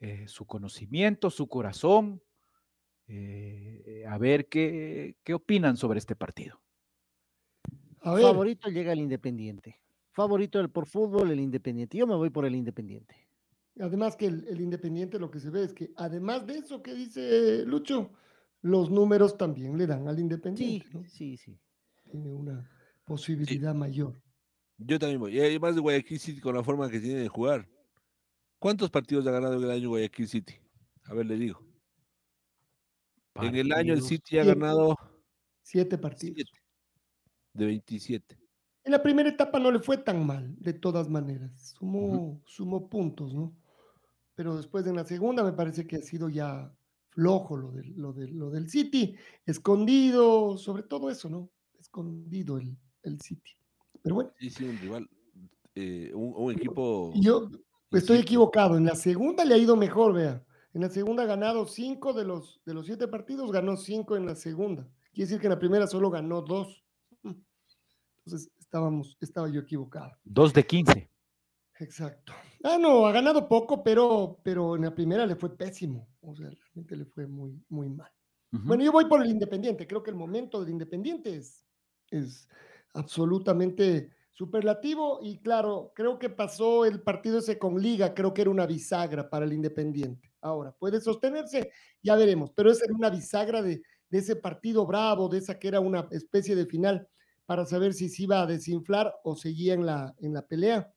[0.00, 2.22] eh, su conocimiento, su corazón,
[3.08, 6.62] eh, a ver qué, qué opinan sobre este partido.
[8.00, 9.80] Favorito llega el Independiente.
[10.12, 11.98] Favorito del por fútbol, el Independiente.
[11.98, 13.28] Yo me voy por el Independiente.
[13.78, 17.64] Además que el, Independiente lo que se ve es que, además de eso que dice
[17.66, 18.12] Lucho,
[18.62, 20.88] los números también le dan al Independiente.
[20.90, 21.60] Sí, sí, sí.
[22.10, 22.70] Tiene una
[23.04, 24.20] posibilidad mayor.
[24.78, 25.36] Yo también voy.
[25.36, 27.68] Y además de Guayaquil City con la forma que tiene de jugar.
[28.58, 30.54] ¿Cuántos partidos ha ganado en el año Guayaquil City?
[31.04, 31.60] A ver, le digo.
[33.34, 34.96] En el año el City ha ganado
[35.62, 36.50] siete partidos
[37.54, 38.38] de 27.
[38.84, 41.74] En la primera etapa no le fue tan mal, de todas maneras.
[41.78, 43.56] Sumó, puntos, ¿no?
[44.34, 46.74] Pero después en la segunda me parece que ha sido ya
[47.12, 49.14] flojo lo, de, lo, de, lo del City,
[49.46, 51.50] escondido, sobre todo eso, ¿no?
[51.78, 53.52] Escondido el, el City.
[54.02, 54.30] Pero bueno.
[54.38, 55.10] Sí, sí, un rival,
[55.74, 57.12] eh, un, equipo.
[57.14, 57.50] Yo
[57.90, 60.44] estoy equivocado, en la segunda le ha ido mejor, vea.
[60.74, 64.24] En la segunda ha ganado cinco de los, de los siete partidos, ganó cinco en
[64.24, 64.88] la segunda.
[65.12, 66.82] Quiere decir que en la primera solo ganó dos.
[68.24, 70.12] Entonces estábamos, estaba yo equivocado.
[70.24, 71.11] Dos de 15.
[71.82, 72.32] Exacto.
[72.62, 76.08] Ah, no, ha ganado poco, pero, pero en la primera le fue pésimo.
[76.20, 78.10] O sea, realmente le fue muy, muy mal.
[78.50, 79.86] Bueno, yo voy por el Independiente.
[79.86, 81.64] Creo que el momento del Independiente es,
[82.10, 82.48] es
[82.92, 85.20] absolutamente superlativo.
[85.22, 88.12] Y claro, creo que pasó el partido ese con Liga.
[88.14, 90.32] Creo que era una bisagra para el Independiente.
[90.42, 91.72] Ahora, puede sostenerse,
[92.02, 92.52] ya veremos.
[92.54, 96.06] Pero esa era una bisagra de, de ese partido bravo, de esa que era una
[96.10, 97.08] especie de final
[97.46, 100.92] para saber si se iba a desinflar o seguía en la, en la pelea.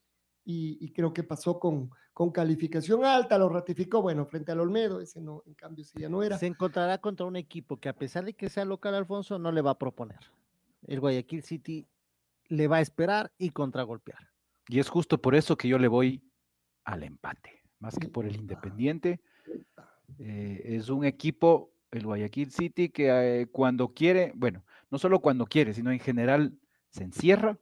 [0.48, 5.20] Y, creo que pasó con, con calificación alta, lo ratificó, bueno, frente al Olmedo, ese
[5.20, 6.38] no, en cambio, ese ya no era.
[6.38, 9.60] Se encontrará contra un equipo que a pesar de que sea local, Alfonso, no le
[9.60, 10.20] va a proponer.
[10.86, 11.88] El Guayaquil City
[12.46, 14.30] le va a esperar y contragolpear.
[14.68, 16.22] Y es justo por eso que yo le voy
[16.84, 19.20] al empate, más que por el Independiente.
[20.18, 25.46] Eh, es un equipo, el Guayaquil City, que eh, cuando quiere, bueno, no solo cuando
[25.46, 26.56] quiere, sino en general
[26.90, 27.58] se encierra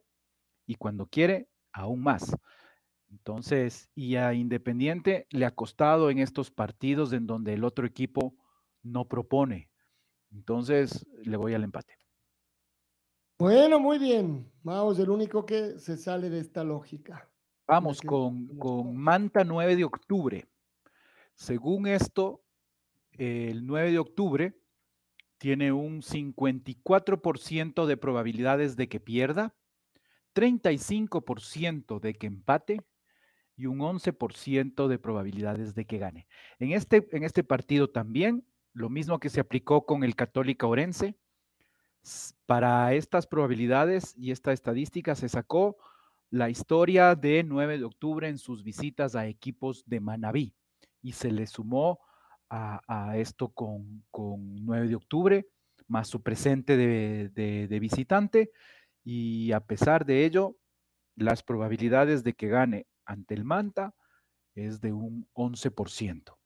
[0.67, 2.35] y cuando quiere, aún más.
[3.09, 8.35] Entonces, y a Independiente le ha costado en estos partidos en donde el otro equipo
[8.83, 9.69] no propone.
[10.31, 11.97] Entonces, le voy al empate.
[13.37, 14.51] Bueno, muy bien.
[14.63, 17.29] Vamos, el único que se sale de esta lógica.
[17.67, 20.47] Vamos con, con Manta 9 de octubre.
[21.33, 22.43] Según esto,
[23.11, 24.57] el 9 de octubre
[25.37, 29.53] tiene un 54% de probabilidades de que pierda,
[30.33, 32.81] 35% de que empate
[33.57, 36.27] y un 11% de probabilidades de que gane.
[36.59, 41.17] En este, en este partido también, lo mismo que se aplicó con el Católica Orense,
[42.45, 45.77] para estas probabilidades y esta estadística se sacó
[46.29, 50.53] la historia de 9 de octubre en sus visitas a equipos de Manabí
[51.01, 51.99] y se le sumó
[52.49, 55.47] a, esto con, 9 de octubre,
[55.87, 58.51] más su presente de, visitante,
[59.03, 60.55] y a pesar de ello,
[61.15, 63.95] las probabilidades de que gane ante el Manta
[64.53, 66.37] es de un 11%.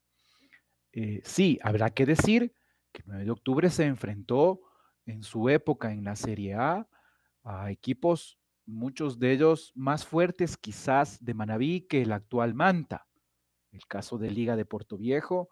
[0.92, 2.54] Eh, sí, habrá que decir
[2.92, 4.62] que 9 de octubre se enfrentó
[5.06, 6.88] en su época en la Serie A
[7.44, 13.08] a equipos, muchos de ellos más fuertes quizás de Manabí que el actual Manta.
[13.72, 15.50] El caso de Liga de Puerto Viejo,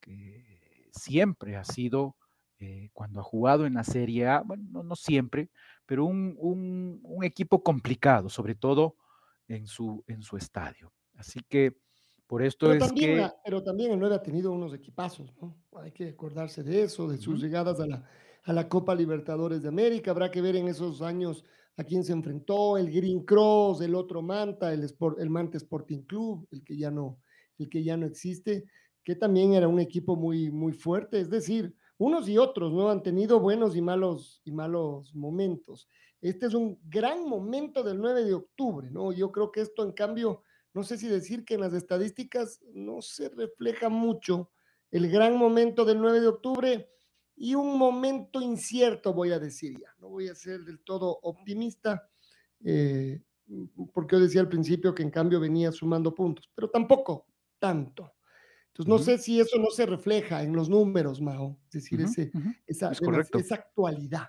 [0.00, 2.16] que siempre ha sido,
[2.58, 5.50] eh, cuando ha jugado en la Serie A, bueno, no, siempre,
[5.86, 8.96] pero un, equipo complicado, sobre todo
[9.50, 10.92] en su, en su estadio.
[11.14, 11.76] Así que
[12.26, 13.28] por esto es que...
[13.44, 15.56] pero también el 9 ha tenido unos equipazos, ¿no?
[15.76, 18.08] Hay que acordarse de eso, de sus llegadas a la,
[18.44, 20.12] a la Copa Libertadores de América.
[20.12, 21.44] Habrá que ver en esos años
[21.76, 26.02] a quién se enfrentó, el Green Cross, el otro Manta, el, Sport, el Manta Sporting
[26.02, 27.18] Club, el que ya no,
[27.58, 28.64] el que ya no existe
[29.04, 32.90] que también era un equipo muy, muy fuerte, es decir, unos y otros, ¿no?
[32.90, 35.88] Han tenido buenos y malos, y malos momentos.
[36.20, 39.12] Este es un gran momento del 9 de octubre, ¿no?
[39.12, 40.42] Yo creo que esto, en cambio,
[40.74, 44.50] no sé si decir que en las estadísticas no se refleja mucho
[44.90, 46.90] el gran momento del 9 de octubre
[47.36, 49.94] y un momento incierto, voy a decir ya.
[49.98, 52.08] No voy a ser del todo optimista,
[52.62, 53.22] eh,
[53.94, 57.26] porque yo decía al principio que en cambio venía sumando puntos, pero tampoco
[57.58, 58.12] tanto.
[58.68, 62.00] Entonces, no sé si eso no se refleja en los números, Mao, es decir,
[62.66, 62.92] esa,
[63.54, 64.28] actualidad.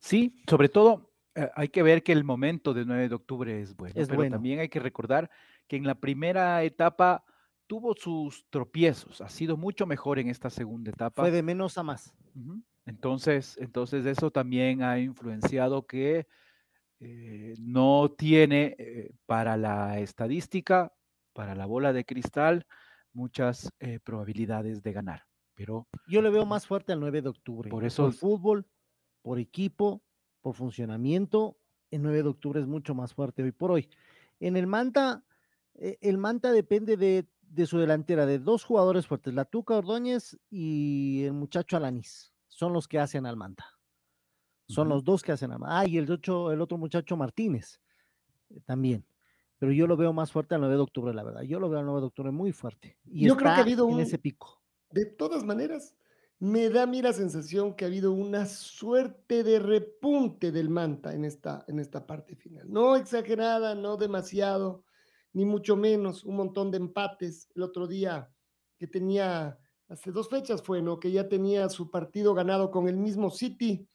[0.00, 3.74] Sí, sobre todo eh, hay que ver que el momento del 9 de octubre es
[3.76, 4.36] bueno, Es pero bueno.
[4.36, 5.30] también hay que recordar
[5.66, 7.24] que en la primera etapa
[7.66, 11.22] tuvo sus tropiezos, ha sido mucho mejor en esta segunda etapa.
[11.22, 12.14] Fue de menos a más.
[12.86, 16.26] Entonces, entonces eso también ha influenciado que
[17.00, 20.92] eh, no tiene eh, para la estadística,
[21.32, 22.66] para la bola de cristal,
[23.12, 25.24] muchas eh, probabilidades de ganar.
[25.54, 27.70] Pero Yo le veo más fuerte al 9 de octubre.
[27.70, 28.66] Por eso- fútbol,
[29.24, 30.02] por equipo,
[30.42, 31.56] por funcionamiento,
[31.90, 33.88] el 9 de octubre es mucho más fuerte hoy por hoy.
[34.38, 35.24] En el Manta,
[35.76, 40.38] eh, el Manta depende de, de su delantera, de dos jugadores fuertes, la Tuca Ordóñez
[40.50, 42.34] y el muchacho Alanis.
[42.48, 43.64] Son los que hacen al Manta.
[44.68, 45.78] Son los dos que hacen al Manta.
[45.80, 47.80] Ah, y el, otro- el otro muchacho Martínez
[48.50, 49.06] eh, también.
[49.58, 51.42] Pero yo lo veo más fuerte al 9 de octubre, la verdad.
[51.42, 52.98] Yo lo veo al 9 de octubre muy fuerte.
[53.06, 54.60] Y Yo creo que ha está habido en un- ese pico.
[54.90, 55.96] De todas maneras,
[56.40, 61.14] me da a mí la sensación que ha habido una suerte de repunte del Manta
[61.14, 62.70] en esta, en esta parte final.
[62.70, 64.84] No exagerada, no demasiado,
[65.32, 66.24] ni mucho menos.
[66.24, 67.48] Un montón de empates.
[67.54, 68.30] El otro día
[68.78, 69.58] que tenía,
[69.88, 70.98] hace dos fechas fue, ¿no?
[70.98, 73.88] Que ya tenía su partido ganado con el mismo City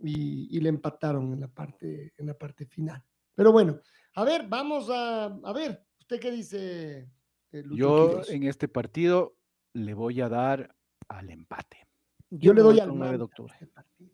[0.00, 3.04] y, y le empataron en la, parte, en la parte final.
[3.34, 3.80] Pero bueno,
[4.14, 7.10] a ver, vamos a, a ver, ¿usted qué dice?
[7.52, 8.30] eh, yo Quiroz?
[8.30, 9.36] en este partido
[9.74, 10.74] le voy a dar
[11.08, 11.86] al empate.
[12.30, 13.54] Yo le doy al 9 de Manta octubre.
[13.72, 14.10] partido.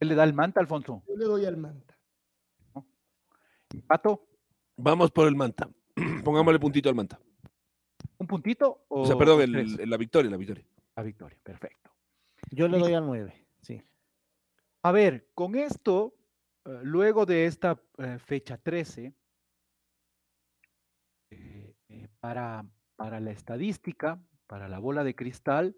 [0.00, 1.02] ¿Él le da el manta, Alfonso?
[1.06, 1.96] Yo le doy al Manta.
[3.86, 4.26] ¿Pato?
[4.76, 5.68] Vamos por el Manta.
[6.24, 7.20] Pongámosle puntito al Manta.
[8.18, 8.84] ¿Un puntito?
[8.88, 9.78] O, O sea, perdón, el- tres?
[9.78, 10.64] el- la victoria, la victoria.
[10.96, 11.90] La victoria, perfecto.
[12.50, 13.82] Yo le doy al 9, sí.
[14.82, 16.14] A ver, con esto,
[16.64, 19.14] eh, luego de esta eh, fecha 13,
[21.30, 22.64] eh, eh, para,
[22.96, 25.76] para la estadística, para la bola de cristal,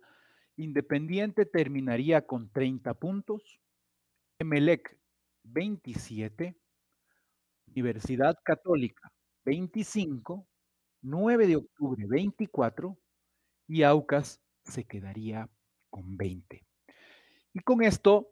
[0.63, 3.61] Independiente terminaría con 30 puntos,
[4.39, 4.97] Emelec
[5.43, 6.57] 27,
[7.67, 9.13] Universidad Católica
[9.45, 10.47] 25,
[11.03, 12.97] 9 de octubre 24
[13.67, 15.51] y Aucas se quedaría
[15.91, 16.65] con 20.
[17.55, 18.31] Y con esto,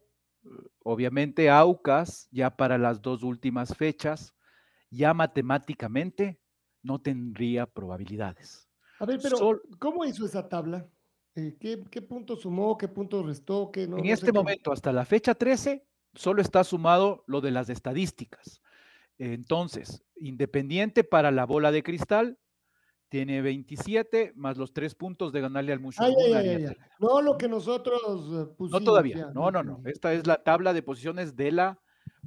[0.85, 4.35] obviamente, Aucas, ya para las dos últimas fechas,
[4.89, 6.41] ya matemáticamente
[6.83, 8.68] no tendría probabilidades.
[9.01, 10.89] A ver, pero Sol- ¿cómo hizo esa tabla?
[11.37, 12.76] Eh, ¿qué, qué punto sumó?
[12.76, 13.70] ¿Qué punto restó?
[13.72, 17.51] ¿Qué no, en no este momento, hasta la fecha 13, solo está sumado lo de
[17.51, 18.61] las estadísticas.
[19.18, 22.39] Entonces, Independiente para la bola de cristal
[23.09, 25.81] tiene 27 más los tres puntos de ganarle al.
[25.81, 26.74] 30.
[26.99, 28.03] No lo que nosotros
[28.33, 28.81] eh, pusimos.
[28.81, 29.81] No todavía, ya, no, no, no.
[29.87, 31.81] Esta es la tabla de posiciones de la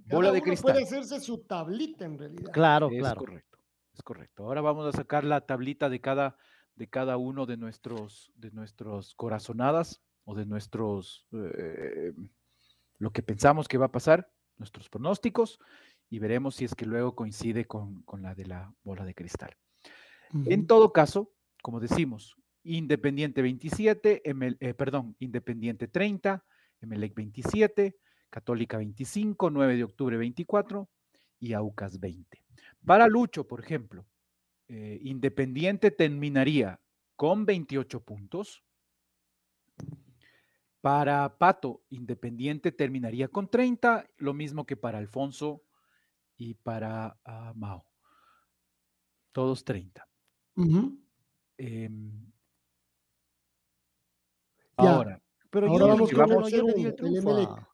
[0.08, 0.72] Cada bola de uno cristal.
[0.74, 2.52] puede hacerse su tablita en realidad.
[2.52, 3.20] Claro, Es claro.
[3.22, 3.60] correcto,
[3.94, 4.44] es correcto.
[4.46, 6.36] Ahora vamos a sacar la tablita de cada,
[6.76, 12.14] de cada uno de nuestros, de nuestros corazonadas o de nuestros, eh,
[12.98, 15.60] lo que pensamos que va a pasar, nuestros pronósticos,
[16.10, 19.56] y veremos si es que luego coincide con, con la de la bola de cristal.
[20.46, 26.44] En todo caso, como decimos, Independiente 27, ML eh, perdón, Independiente 30,
[26.82, 27.98] Emelec 27,
[28.30, 30.90] Católica 25, 9 de octubre 24
[31.40, 32.44] y Aucas 20.
[32.86, 34.06] Para Lucho, por ejemplo,
[34.76, 36.82] eh, Independiente terminaría
[37.16, 38.64] con 28 puntos.
[40.82, 45.62] Para Pato, Independiente terminaría con 30, lo mismo que para Alfonso
[46.38, 47.86] y para ah, Mao.
[49.32, 50.08] Todos 30.
[50.56, 51.00] Ujú.
[51.58, 52.32] Em,
[54.76, 55.22] ahora,
[55.52, 56.18] Pero Ahora yo, vamos yo-
[56.50, 57.70] yo le di el triunfo a-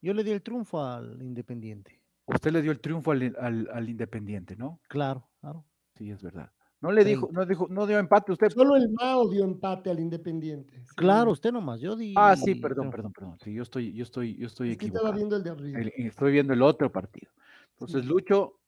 [0.00, 2.02] yo le di el triunfo al Independiente.
[2.26, 4.80] usted le dio el triunfo al, al- al Independiente, ¿no?
[4.88, 5.64] Claro, claro.
[6.02, 6.50] Sí, es verdad.
[6.80, 8.50] No le dijo, no dijo, no dio empate usted.
[8.50, 10.80] Solo el Mao dio empate al Independiente.
[10.84, 10.94] sí.
[10.96, 11.80] Claro, usted nomás.
[11.80, 12.12] Yo di.
[12.16, 13.38] Ah, sí, perdón, perdón, perdón.
[13.40, 15.78] Sí, yo estoy, yo estoy, yo estoy Es que estaba viendo el de arriba.
[15.78, 17.30] El- estoy viendo el otro partido.
[17.74, 18.08] Entonces, Sí.
[18.08, 18.58] Lucho,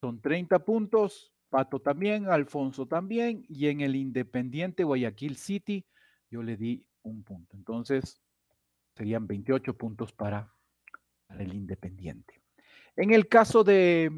[0.00, 5.84] son 30 puntos, Pato también, Alfonso también, y en el Independiente Guayaquil City,
[6.30, 7.54] yo le di un punto.
[7.54, 8.18] Entonces,
[8.94, 10.50] serían 28 puntos para,
[11.26, 12.40] para el Independiente.
[12.96, 14.10] En el caso de,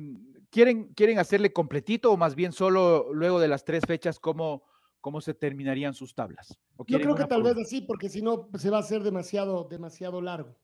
[0.58, 4.64] ¿quieren, ¿quieren hacerle completito o más bien solo luego de las tres fechas cómo,
[5.00, 6.58] cómo se terminarían sus tablas?
[6.76, 9.68] ¿O Yo creo que tal vez así, porque si no se va a hacer demasiado,
[9.70, 10.58] demasiado largo.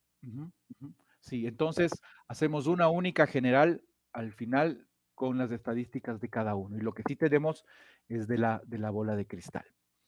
[1.20, 1.92] Sí, entonces
[2.26, 6.76] hacemos una única general al final con las estadísticas de cada uno.
[6.76, 7.64] Y lo que sí tenemos
[8.08, 9.64] es de la, de la bola de cristal.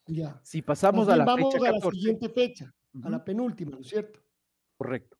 [0.07, 0.41] Ya.
[0.43, 2.75] Si pasamos a la vamos fecha a la 14, siguiente fecha,
[3.05, 4.21] a la penúltima, ¿no es cierto?
[4.77, 5.17] correcto.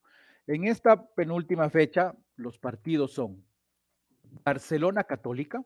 [0.49, 3.46] En esta penúltima fecha, los partidos son
[4.47, 5.65] Barcelona Católica,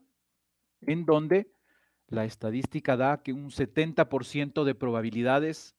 [0.80, 1.52] en donde
[2.06, 5.76] la estadística da que un 70% de probabilidades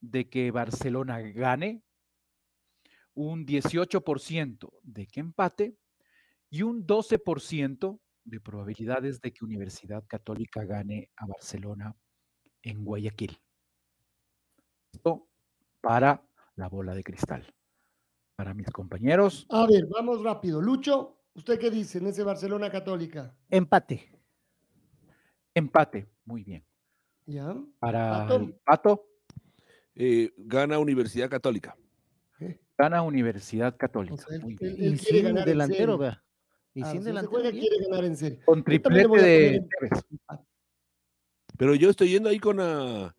[0.00, 1.82] de que Barcelona gane,
[3.14, 5.76] un 18% de que empate
[6.48, 11.96] y un 12% de probabilidades de que Universidad Católica gane a Barcelona
[12.62, 13.40] en Guayaquil.
[14.92, 15.28] Esto
[15.80, 16.24] para
[16.54, 17.44] la bola de cristal.
[18.36, 20.60] Para mis compañeros, A ver, vamos rápido.
[20.60, 23.34] Lucho, ¿usted qué dice en ese Barcelona Católica?
[23.50, 24.10] Empate.
[25.54, 26.06] empate.
[26.24, 26.64] Muy bien.
[27.26, 27.54] ¿Ya?
[27.78, 28.26] Para
[28.64, 29.06] Pato.
[29.94, 31.76] Eh, gana Universidad Católica.
[32.78, 34.14] gana Universidad Católica.
[34.14, 34.88] O sea, él- Muy él- bien.
[34.88, 35.98] él Y sin ganar en delantero, serio.
[35.98, 36.22] vea.
[36.74, 37.30] Y Ah, sin se delantero.
[37.30, 37.62] juega, bien.
[37.62, 38.38] quiere ganar en serio.
[38.44, 39.66] Con triplete a de.
[41.56, 43.16] Pero yo estoy yendo ahí con la,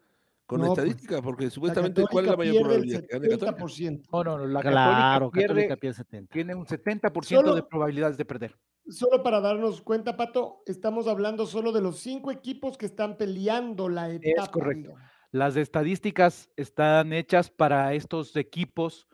[0.47, 3.57] con No, pues, estadística, porque supuestamente, ¿cuál es la mayor el probabilidad que gane Católica?
[3.57, 4.09] 70%.
[4.11, 6.33] No, no, no, la Claro, Católica pierde, Católica pierde 70.
[6.33, 8.57] tiene un 70% de probabilidades de perder.
[8.89, 13.89] Solo para darnos cuenta, Pato, estamos hablando solo de los cinco equipos que están peleando
[13.89, 14.49] la etapa.
[14.49, 14.91] correcto.
[14.91, 15.11] digamos.
[15.31, 19.05] Las estadísticas están hechas para estos equipos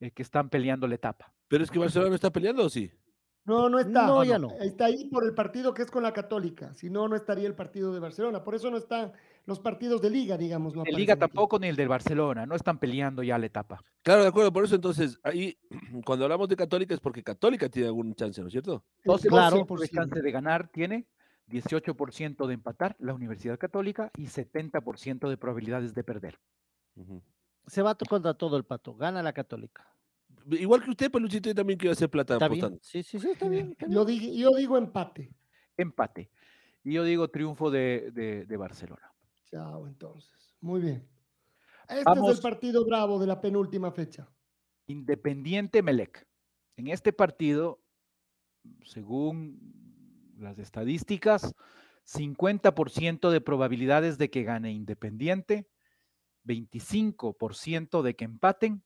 [0.00, 1.32] eh, que están peleando la etapa.
[1.48, 2.90] Pero es que Barcelona no está peleando, ¿o sí?
[3.44, 4.06] No, no está.
[4.06, 4.50] No, ya no.
[4.60, 6.74] Está ahí por el partido que es con la Católica.
[6.74, 8.44] Si no, no estaría el partido de Barcelona.
[8.44, 9.12] Por eso no están
[9.44, 10.74] los partidos de Liga, digamos.
[10.74, 11.20] No El Liga aquí.
[11.20, 13.82] tampoco ni el del Barcelona, no están peleando ya la etapa.
[14.02, 15.58] Claro, de acuerdo, por eso entonces, ahí,
[16.04, 18.84] cuando hablamos de Católica es porque Católica tiene algún chance, ¿no es cierto?
[19.04, 19.56] El 12% Claro.
[19.56, 19.90] de 12%.
[19.94, 21.06] chance de ganar tiene,
[21.48, 26.38] 18% de empatar la Universidad Católica y 70% de probabilidades de perder.
[27.66, 28.94] Se va contra todo el pato.
[28.94, 29.86] Gana la Católica.
[30.50, 32.78] Igual que usted, Peluchito, yo también quiero hacer plata Está bien.
[32.82, 33.72] Sí, sí, sí, está bien.
[33.72, 34.20] está Yo, bien.
[34.20, 35.30] di- yo digo empate.
[35.76, 36.30] Empate.
[36.84, 39.11] Y yo digo triunfo de, de- de Barcelona.
[39.52, 40.54] Chao, entonces.
[40.62, 41.06] Muy bien.
[41.86, 44.26] Este es el partido bravo de la penúltima fecha.
[44.86, 46.26] Independiente Melec.
[46.76, 47.82] En este partido,
[48.82, 51.54] según las estadísticas,
[52.06, 55.68] 50% de probabilidades de que gane Independiente,
[56.44, 58.82] 25% de que empaten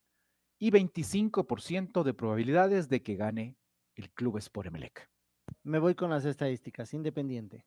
[0.59, 3.57] y 25% de probabilidades de que gane
[3.95, 5.09] el Club Sport Emelec.
[5.63, 6.93] Me voy con las estadísticas.
[6.93, 7.65] Independiente.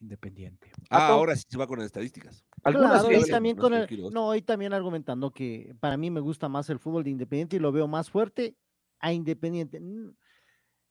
[0.00, 0.70] Independiente.
[0.90, 2.44] Ah, ahora sí se va con las estadísticas.
[2.62, 6.10] algunas Claro, y veces- también no con el, no, y también argumentando que para mí
[6.10, 8.56] me gusta más el fútbol de Independiente y lo veo más fuerte
[8.98, 9.80] a Independiente.
[9.80, 10.14] Mm,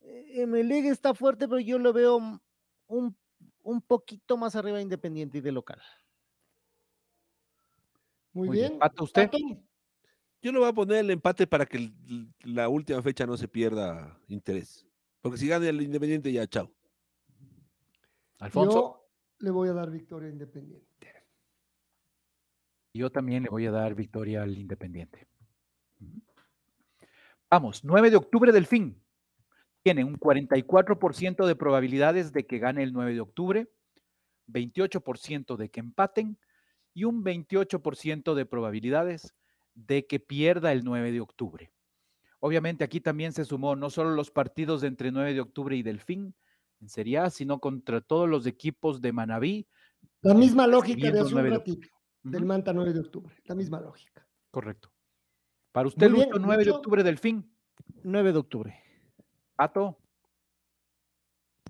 [0.01, 2.19] eh, está fuerte, pero yo lo veo
[2.87, 3.17] un,
[3.61, 5.81] un poquito más arriba de Independiente y de local.
[8.33, 8.69] Muy, Muy bien.
[8.69, 8.79] bien.
[8.79, 9.29] Pato, ¿usted?
[9.29, 9.37] Pato,
[10.41, 13.47] Yo le voy a poner el empate para que el- la última fecha no se
[13.47, 14.85] pierda interés.
[15.21, 16.69] Porque si gana el Independiente, ya chao.
[18.43, 21.07] Alfonso, Yo le voy a dar victoria Independiente.
[22.93, 25.27] yo también le voy a dar victoria al Independiente.
[27.49, 29.01] Vamos, 9 de octubre del fin.
[29.81, 33.71] Tiene un 44% de probabilidades de que gane el 9 de octubre,
[34.47, 36.37] 28% de que empaten
[36.93, 39.33] y un 28% de probabilidades
[39.73, 41.71] de que pierda el 9 de octubre.
[42.41, 45.81] Obviamente aquí también se sumó no solo los partidos de entre 9 de octubre y
[45.81, 46.35] Delfín
[46.83, 49.65] en Serie A, sino contra todos los equipos de Manabí.
[50.21, 51.87] La misma lógica de hace un 9 de ratito,
[52.23, 53.33] del Manta 9 de octubre.
[53.45, 54.27] La misma lógica.
[54.51, 54.91] Correcto.
[55.71, 57.51] Para usted, Muy bien, Lucho, 9 de octubre Delfín.
[58.03, 58.83] 9 de octubre.
[59.55, 59.97] Pato,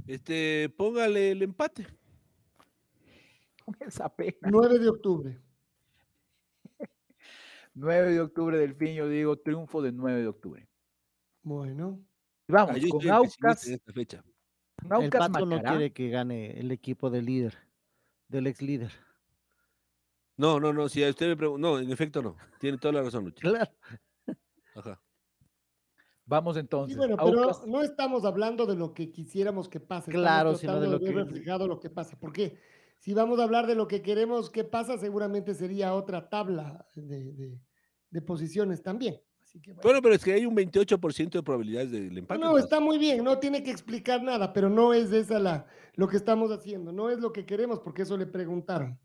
[0.07, 1.87] Este, póngale el empate.
[3.63, 4.49] con esa pena.
[4.51, 5.41] 9 de octubre.
[7.75, 10.67] 9 de octubre Delfín, yo digo triunfo de 9 de octubre.
[11.43, 12.03] Bueno.
[12.47, 14.23] Y vamos, Ah, con Aucas, esta fecha.
[14.99, 17.57] El Pato no quiere que gane el equipo del líder,
[18.27, 18.91] del ex líder.
[20.35, 22.35] No, no, no, si a usted me pregunta, no, en efecto no.
[22.59, 23.41] Tiene toda la razón, Lucho.
[23.47, 23.71] Claro.
[24.75, 25.01] Ajá.
[26.25, 26.97] Vamos Sí, entonces.
[26.97, 30.09] bueno, pero Aucas, no estamos hablando de lo que quisiéramos que pase.
[30.11, 32.17] Claro, sino de lo ver que- reflejado lo que pasa.
[32.19, 32.59] Porque
[32.97, 37.33] si vamos a hablar de lo que queremos que pasa, seguramente sería otra tabla de,
[37.33, 37.59] de-
[38.09, 39.21] de posiciones también.
[39.53, 39.81] Así que, bueno.
[39.83, 42.39] Bueno, pero es que hay un 28% de probabilidades del No, empate.
[42.39, 46.07] no, está muy bien, no tiene que explicar nada, pero no es esa la, lo
[46.07, 48.99] que estamos haciendo, no es lo que queremos, porque eso le preguntaron.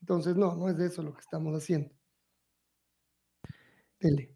[0.00, 1.90] Entonces, no, no es de eso lo que estamos haciendo.
[4.00, 4.34] Dele.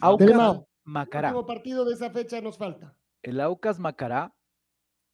[0.00, 0.62] Aucas.
[0.84, 1.28] Macará.
[1.28, 2.96] Último partido de esa fecha nos falta.
[3.22, 4.34] El Aucas Macará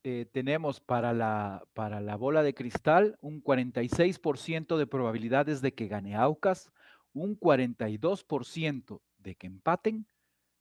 [0.04, 5.88] eh, tenemos para la, para la bola de cristal un 46% de probabilidades de que
[5.88, 6.70] gane Aucas,
[7.16, 10.06] un 42% de que empaten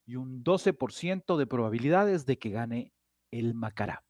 [0.06, 2.94] y un 12% de probabilidades de que gane
[3.32, 4.04] el Macará.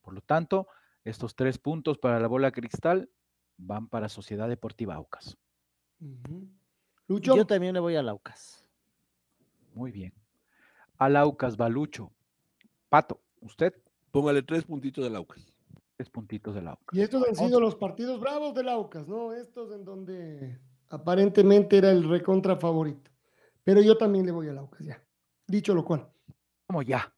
[0.00, 0.68] Por lo tanto,
[1.04, 3.10] estos tres puntos para la bola cristal
[3.58, 5.36] van para Sociedad Deportiva Aucas.
[7.08, 8.68] Lucho, Yo también le voy al Aucas.
[9.74, 10.14] Muy bien.
[10.98, 12.10] Al Aucas Balucho.
[12.88, 13.74] Pato, usted,
[14.10, 15.52] Póngale tres puntitos del Aucas.
[15.96, 16.96] tres puntitos del Aucas.
[16.96, 19.34] y estos han sido los partidos bravos del Aucas, ¿no?
[19.34, 20.58] Estos en donde
[20.90, 23.10] aparentemente era el recontra favorito.
[23.64, 25.02] Pero yo también le voy al Aucas, ya.
[25.46, 26.08] Dicho lo cual.
[26.66, 27.12] Como ya.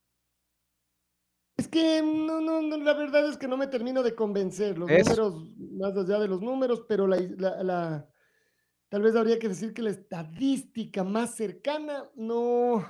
[1.56, 4.78] Es que no, no, no, la verdad es que no me termino de convencer.
[4.78, 8.08] Los números, más allá de los números, pero la, la- la-
[8.88, 12.86] tal vez habría que decir que la estadística más cercana no.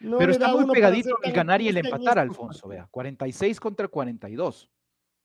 [0.00, 2.68] no Pero está a muy pegadito el ganar y el en empatar, Alfonso.
[2.68, 4.70] Vea, 46 contra 42.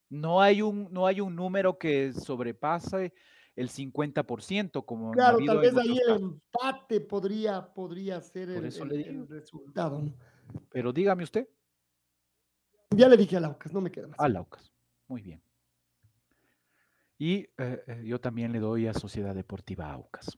[0.10, 3.14] No hay un, no hay un número que sobrepase
[3.56, 8.64] el 50%, como Claro, tal vez ahí el empate podría, podría ser el,
[9.28, 10.02] resultado.
[10.02, 10.14] ¿no?
[10.70, 11.48] Pero dígame usted,
[12.92, 14.20] Ya le dije al Aucas, no me queda más.
[14.20, 14.72] al Aucas.
[15.08, 15.42] Muy bien.
[17.18, 20.38] Y eh, eh, yo también le doy a Sociedad Deportiva Aucas.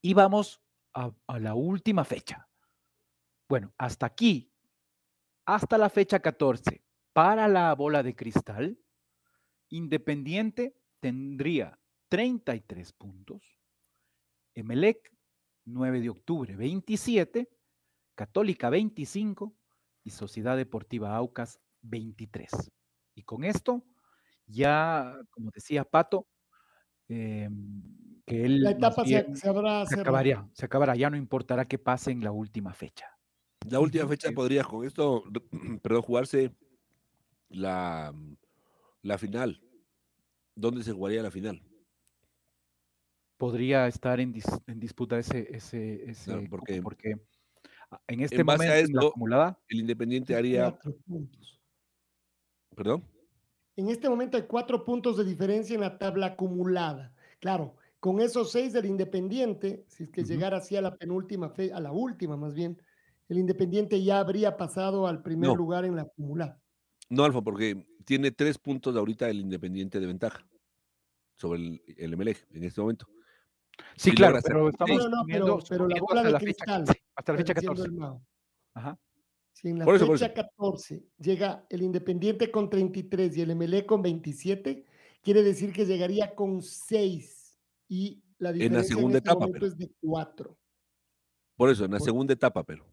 [0.00, 0.60] Y vamos
[0.94, 2.48] a, a la última fecha.
[3.48, 4.52] Bueno, hasta aquí,
[5.44, 6.82] hasta la fecha 14,
[7.12, 8.78] para la bola de cristal,
[9.68, 11.78] Independiente tendría
[12.12, 13.40] 33 puntos,
[14.54, 15.10] Emelec
[15.64, 17.48] 9 de octubre 27,
[18.14, 19.56] Católica 25
[20.04, 22.50] y Sociedad Deportiva Aucas 23.
[23.14, 23.86] Y con esto,
[24.44, 26.28] ya, como decía Pato,
[27.08, 27.82] em,
[28.26, 31.64] que él La etapa se, bien se habrá se acabaría, se acabará, ya no importará
[31.66, 33.06] qué pase en la última fecha.
[33.66, 35.24] La última fecha podría con esto,
[35.82, 36.54] perdón, jugarse
[37.48, 38.14] la,
[39.00, 39.62] la final.
[40.54, 41.71] ¿Dónde se jugaría la final?
[43.46, 47.16] Podría estar en, dis- en disputa ese, ese, ese Claro, porque porque
[47.90, 51.60] ah, en este en base a momento en la esto, acumulada, El Independiente haría, puntos.
[52.76, 53.02] perdón,
[53.74, 57.12] En este momento hay cuatro puntos de diferencia en la tabla acumulada.
[57.40, 60.30] Claro, con esos seis del Independiente, si es que Ujú.
[60.30, 62.80] llegara así a la penúltima, fe, a la última más bien,
[63.28, 65.56] el Independiente ya habría pasado al primer No.
[65.56, 66.62] lugar en la acumulada.
[67.10, 70.46] no Alfa, porque tiene tres puntos ahorita el Independiente de ventaja
[71.34, 73.08] sobre el, el Emelec en este momento.
[73.96, 76.64] Sí, si claro, pero estamos No, no, pero, pero la bola hasta de la fecha
[76.64, 76.84] cristal.
[76.84, 77.88] 15, hasta la fecha está diciendo 14.
[77.88, 78.22] el Mao.
[78.74, 78.98] Ajá.
[79.52, 80.34] Si en la Por eso, por fecha eso.
[80.56, 84.86] 14 llega el Independiente con 33 y el MLE con 27,
[85.22, 87.58] quiere decir que llegaría con 6
[87.88, 89.66] y la diferencia segunda este etapa, momento pero.
[89.72, 90.58] es de 4.
[91.56, 92.86] Por eso, en la Por- segunda etapa, pero.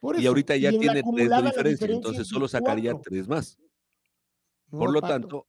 [0.00, 2.26] Por Y eso, ahorita ya en la tiene tres de acumulada la diferencia, diferencia entonces
[2.28, 3.10] solo sacaría cuatro.
[3.10, 3.58] tres más.
[4.70, 5.12] No, Por lo Pato.
[5.14, 5.46] tanto,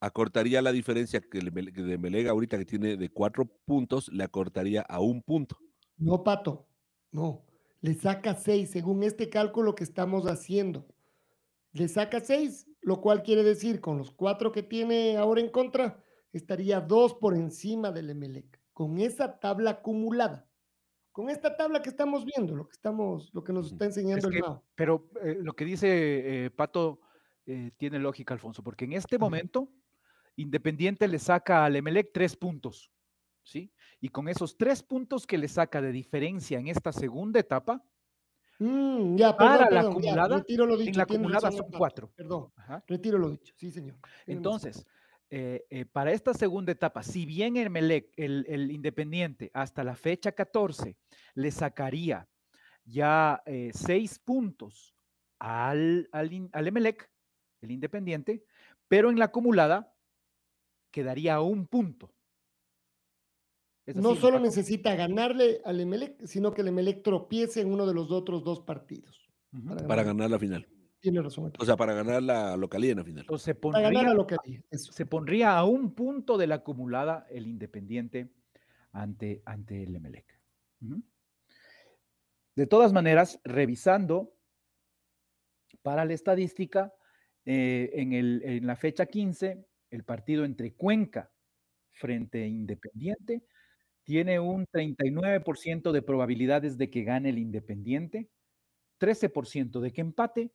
[0.00, 5.00] acortaría la diferencia que de Melega ahorita que tiene de cuatro puntos, le acortaría a
[5.00, 5.58] un punto.
[5.98, 6.66] No, Pato,
[7.12, 7.44] no.
[7.82, 10.86] Le saca 6 según este cálculo que estamos haciendo.
[11.72, 16.02] Le saca 6, lo cual quiere decir con los cuatro que tiene ahora en contra,
[16.32, 18.60] estaría dos por encima del Emelec.
[18.72, 20.46] Con esa tabla acumulada.
[21.12, 24.28] Con esta tabla que estamos viendo, lo que, estamos, lo que nos está Es enseñando
[24.28, 24.64] el que, Mao.
[24.74, 27.00] pero eh, lo que dice eh, Pato
[27.46, 29.72] eh, tiene lógica, Alfonso, porque en este momento
[30.40, 32.90] Independiente le saca al Emelec tres puntos,
[33.44, 33.72] ¿sí?
[34.00, 37.84] Y con esos tres puntos que le saca de diferencia en esta segunda etapa,
[38.60, 42.12] Mm, ya, perdón, para la ya, acumulada, retiro lo en la acumulada son cuatro.
[42.14, 43.54] Perdón, ajá, retiro lo dicho.
[43.56, 43.96] Sí, señor.
[44.26, 44.86] Entonces,
[45.30, 49.96] eh, eh, para esta segunda etapa, si bien el, Melec, el, el Independiente hasta la
[49.96, 50.98] fecha 14
[51.34, 52.28] le sacaría
[52.84, 54.94] ya eh, seis puntos
[55.38, 57.10] al, al, al Emelec,
[57.62, 58.44] el Independiente,
[58.88, 59.94] pero en la acumulada
[60.90, 62.12] quedaría a un punto.
[63.86, 64.44] ¿Es No así, solo Paco?
[64.46, 68.60] necesita ganarle al Emelec, sino que el Emelec tropiece en uno de los otros dos
[68.60, 69.28] partidos.
[69.50, 70.06] Para Para ganar.
[70.06, 70.68] ganar la final.
[71.00, 71.52] Tiene razón.
[71.58, 73.20] O sea, para ganar la localía en la final.
[73.22, 74.64] Entonces se para ganar pondría, a lo que dije.
[74.70, 74.92] Eso.
[74.92, 78.30] se pondría a un punto de la acumulada el Independiente
[78.92, 80.38] ante, ante el Emelec.
[82.54, 84.34] De todas maneras, revisando
[85.82, 86.92] para la estadística,
[87.46, 91.30] eh, en, el- en la fecha 15, el partido entre Cuenca
[91.92, 93.44] frente Independiente
[94.04, 98.28] tiene un 39% de probabilidades de que gane el Independiente,
[98.98, 100.52] 13% de que empate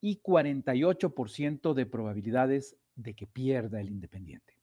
[0.00, 4.58] y 48% de probabilidades de que pierda el Independiente.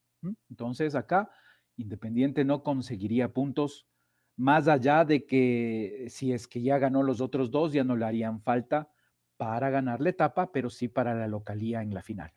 [0.49, 1.29] Entonces acá
[1.77, 3.87] Independiente no conseguiría puntos
[4.35, 8.05] más allá de que si es que ya ganó los otros dos, ya no le
[8.05, 8.89] harían falta
[9.35, 12.31] para ganar la etapa, pero sí para la localía en la final.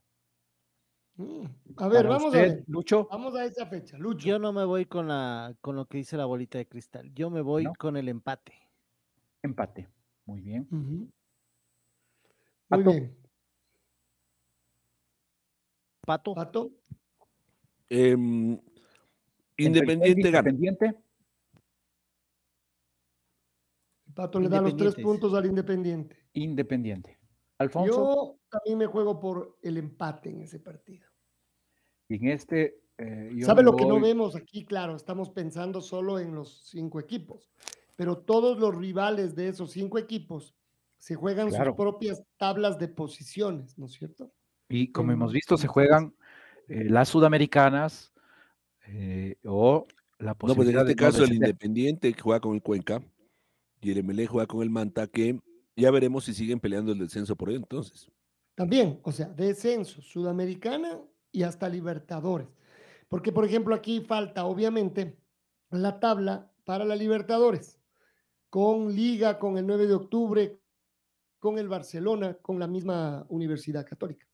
[1.16, 1.44] Mm,
[1.76, 2.64] A ver, vamos a ver.
[2.66, 3.98] Lucho, Vamos a esa fecha.
[3.98, 4.26] Lucho.
[4.26, 7.12] Yo no me voy con, la, con lo que dice la bolita de cristal.
[7.14, 7.72] Yo me voy ¿No?
[7.78, 8.54] con el empate.
[9.42, 9.88] empate.
[10.24, 10.66] Muy bien.
[10.70, 11.08] Muy
[12.68, 12.90] Pato.
[12.90, 13.16] bien.
[16.06, 16.34] Pato.
[16.34, 16.70] Pato.
[17.88, 18.58] Em,
[19.58, 20.48] Independiente gana.
[20.50, 20.94] Independiente,
[24.14, 26.16] Pato le da los tres puntos al Independiente.
[26.32, 27.18] Independiente.
[27.62, 31.06] Alfonso, Yo también me juego por el empate en ese partido.
[32.08, 32.80] y en este...
[32.98, 34.64] eh, yo ¿Sabe lo que no voy- vemos aquí?
[34.64, 37.50] Claro, estamos pensando solo en los cinco equipos.
[37.96, 40.54] pero todos los rivales de esos cinco equipos
[40.98, 41.70] se juegan Claro.
[41.72, 44.32] sus propias tablas de posiciones, ¿no es cierto?
[44.68, 46.14] Y como en- hemos visto, se juegan
[46.68, 48.12] eh, las sudamericanas
[48.86, 49.86] eh, o
[50.18, 51.34] la No, pues en posibilidad este de no caso el.
[51.34, 53.02] Independiente que juega con el Cuenca
[53.80, 55.38] y el MLE juega con el Manta, que
[55.82, 58.08] ya veremos si siguen peleando el descenso por ahí entonces.
[58.54, 61.00] También, o sea, descenso, Sudamericana
[61.32, 62.46] y hasta Libertadores.
[63.08, 65.18] Porque, por ejemplo, aquí falta, obviamente,
[65.70, 67.80] la tabla para la Libertadores,
[68.48, 70.60] con Liga, con el 9 de octubre,
[71.40, 74.26] con el Barcelona, con la misma Universidad Católica.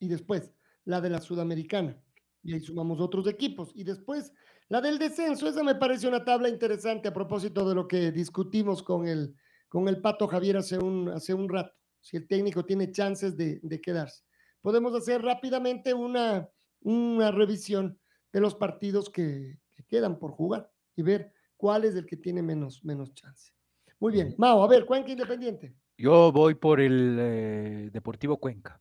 [0.00, 0.52] Y después,
[0.84, 1.96] la de la Sudamericana.
[2.42, 3.70] Y ahí sumamos otros equipos.
[3.74, 4.32] Y después,
[4.68, 8.82] la del descenso, esa me parece una tabla interesante a propósito de lo que discutimos
[8.82, 9.36] con el,
[9.68, 13.60] con el Pato Javier hace un, hace un rato si el técnico tiene chances de,
[13.62, 14.24] de quedarse.
[14.60, 16.48] Podemos hacer rápidamente una,
[16.80, 17.98] una revisión
[18.32, 22.42] de los partidos que, que quedan por jugar y ver cuál es el que tiene
[22.42, 23.52] menos, menos chance.
[24.00, 25.74] Muy bien, Mao, a ver, Cuenca Independiente.
[25.96, 28.80] Yo voy por el eh, Deportivo Cuenca.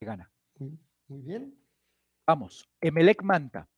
[0.00, 0.32] Que gana.
[0.58, 1.54] Muy, bien.
[2.26, 3.68] Vamos, Emelec Manta.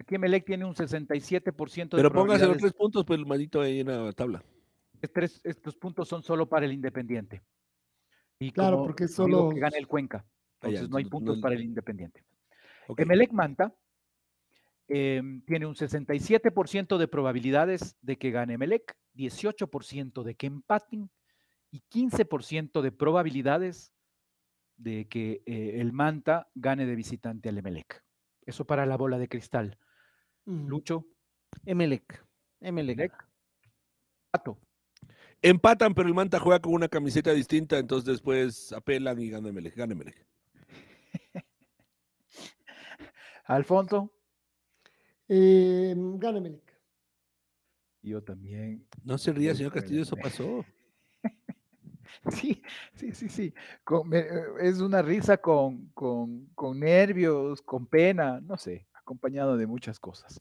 [0.00, 3.80] Aquí Emelec tiene un 67% de Pero póngase los tres puntos, pues el manito ahí
[3.80, 4.44] en la tabla.
[5.02, 7.42] Estos puntos son solo para el Independiente.
[8.38, 10.24] Y Claro, como porque solo- que gana el Cuenca.
[10.24, 12.24] Ah, Entonces no hay puntos no- para el Independiente.
[12.88, 13.00] Ok.
[13.00, 13.74] Emelec Manta
[14.88, 21.10] em, tiene un 67% de probabilidades de que gane Emelec, 18% de que empaten
[21.70, 23.92] y 15% de probabilidades
[24.76, 28.04] de que eh, el Manta gane de visitante al Emelec.
[28.44, 29.78] Eso para la bola de cristal.
[30.44, 30.66] Mm.
[30.66, 31.06] Lucho,
[31.64, 32.24] Emelec.
[32.60, 32.98] Emelec.
[32.98, 33.26] Emelec,
[34.30, 34.58] Pato.
[35.42, 39.74] Empatan, pero el Manta juega con una camiseta distinta, entonces después apelan y gana Emelec.
[39.76, 40.26] Gana Emelec.
[43.44, 44.12] Alfonso,
[45.28, 46.40] Eh, gana
[48.02, 48.86] yo también.
[49.04, 50.64] No se ría, señor Castillo, eso pasó.
[52.30, 52.62] Sí,
[52.94, 53.54] sí, sí, sí.
[53.82, 54.24] con- eh,
[54.60, 60.40] es una risa con, con, con nervios, con pena, no sé, acompañado de muchas cosas.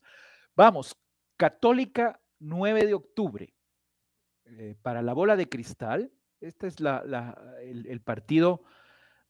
[0.56, 0.95] Vamos,
[1.38, 3.52] Católica 9 de octubre.
[4.57, 8.64] Eh, para la bola de cristal, este es la, la- el, el partido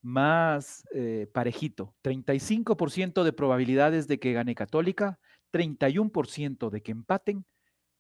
[0.02, 1.96] más eh, parejito.
[2.02, 5.20] 35% de probabilidades de que gane Católica,
[5.52, 7.46] 31% de que empaten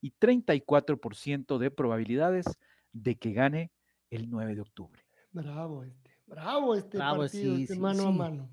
[0.01, 2.45] y 34% de probabilidades
[2.91, 3.71] de que gane
[4.09, 5.01] el 9 de octubre.
[5.31, 8.49] Bravo este, bravo este Bravo, partido, sí, este sí, mano a mano.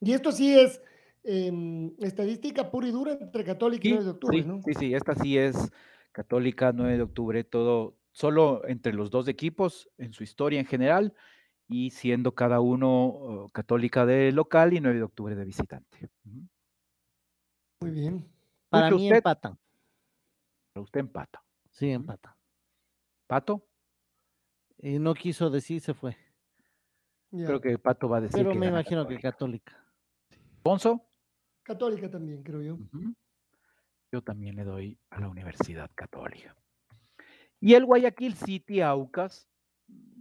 [0.00, 0.80] Y esto sí es
[1.24, 4.60] em, estadística pura y dura entre Católica y Sí, 9 de octubre, sí, ¿no?
[4.64, 5.70] sí, sí, esta sí es
[6.12, 11.14] Católica 9 de octubre, todo solo entre los dos equipos en su historia en general
[11.66, 16.10] y siendo cada uno oh, Católica de local y 9 de octubre de visitante.
[17.80, 18.30] Muy bien.
[18.68, 19.58] Para mí usted- empatan.
[20.72, 21.42] Pero usted empata.
[21.70, 22.34] Sí, empatan.
[23.26, 23.66] Pato,
[24.78, 26.16] Y no quiso decir, se fue.
[27.30, 27.46] Ya.
[27.46, 29.82] creo que Pato va a decir Pero que me imagino que Católica.
[30.56, 31.08] Alfonso,
[31.62, 32.74] Católica también, creo yo.
[32.74, 33.14] Ujú.
[34.12, 36.54] Yo también le doy a la Universidad Católica.
[37.58, 39.48] Y el Guayaquil City Aucas,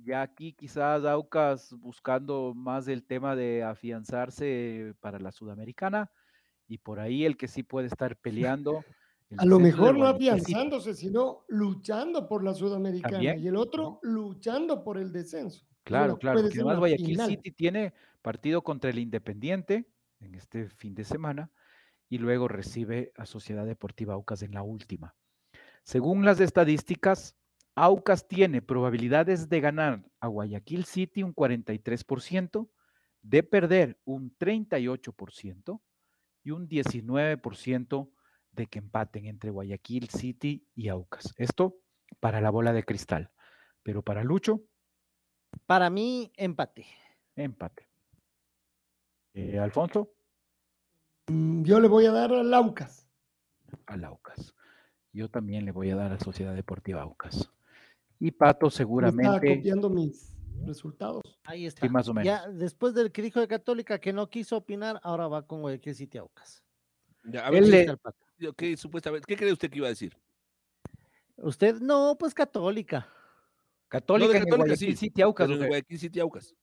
[0.05, 6.09] ya aquí quizás Aucas buscando más el tema de afianzarse para la Sudamericana
[6.69, 8.81] y por ahí el que sí puede estar peleando.
[9.29, 13.11] el A lo mejor no afianzándose, sino luchando por la Sudamericana.
[13.11, 15.65] También, Y el otro luchando por el descenso.
[15.83, 17.29] Claro, claro, porque además Guayaquil final.
[17.29, 19.85] City tiene partido contra el Independiente
[20.21, 21.51] en este fin de semana
[22.11, 25.15] y luego recibe a Sociedad Deportiva Aucas en la última.
[25.81, 27.37] Según las estadísticas,
[27.73, 32.69] Aucas tiene probabilidades de ganar a Guayaquil City un 43%,
[33.21, 35.81] de perder un 38%
[36.43, 38.11] y un 19%
[38.51, 41.33] de que empaten entre Guayaquil City y Aucas.
[41.37, 41.77] Esto
[42.19, 43.31] para la bola de cristal.
[43.83, 44.65] Pero para Lucho,
[45.65, 46.85] Para mí, empate.
[47.35, 47.87] Empate.
[49.33, 50.13] Eh, Alfonso,
[51.63, 53.07] Yo le voy a dar al Aucas.
[53.85, 54.53] al Aucas.
[55.13, 57.49] Yo también le voy a dar a Sociedad Deportiva Aucas.
[58.19, 60.35] Y Pato Me está seguramente, copiando mis
[60.65, 61.21] resultados.
[61.43, 61.87] Ahí está.
[61.89, 65.45] más o Ya después del que dijo de Católica que no quiso opinar, ahora va
[65.45, 66.63] con Guayaquil City Aucas.
[67.23, 68.25] Ya, a Él ver, le- ¿qué- Está el pato.
[68.37, 70.15] yo qué, supuestamente, ¿qué cree usted que iba a decir?
[71.37, 73.07] Usted, no, pues Católica.
[73.87, 75.47] Católica No, de en el Católica, Guayaquil sí, City Aucas.
[75.49, 76.55] Guayaquil City Aucas.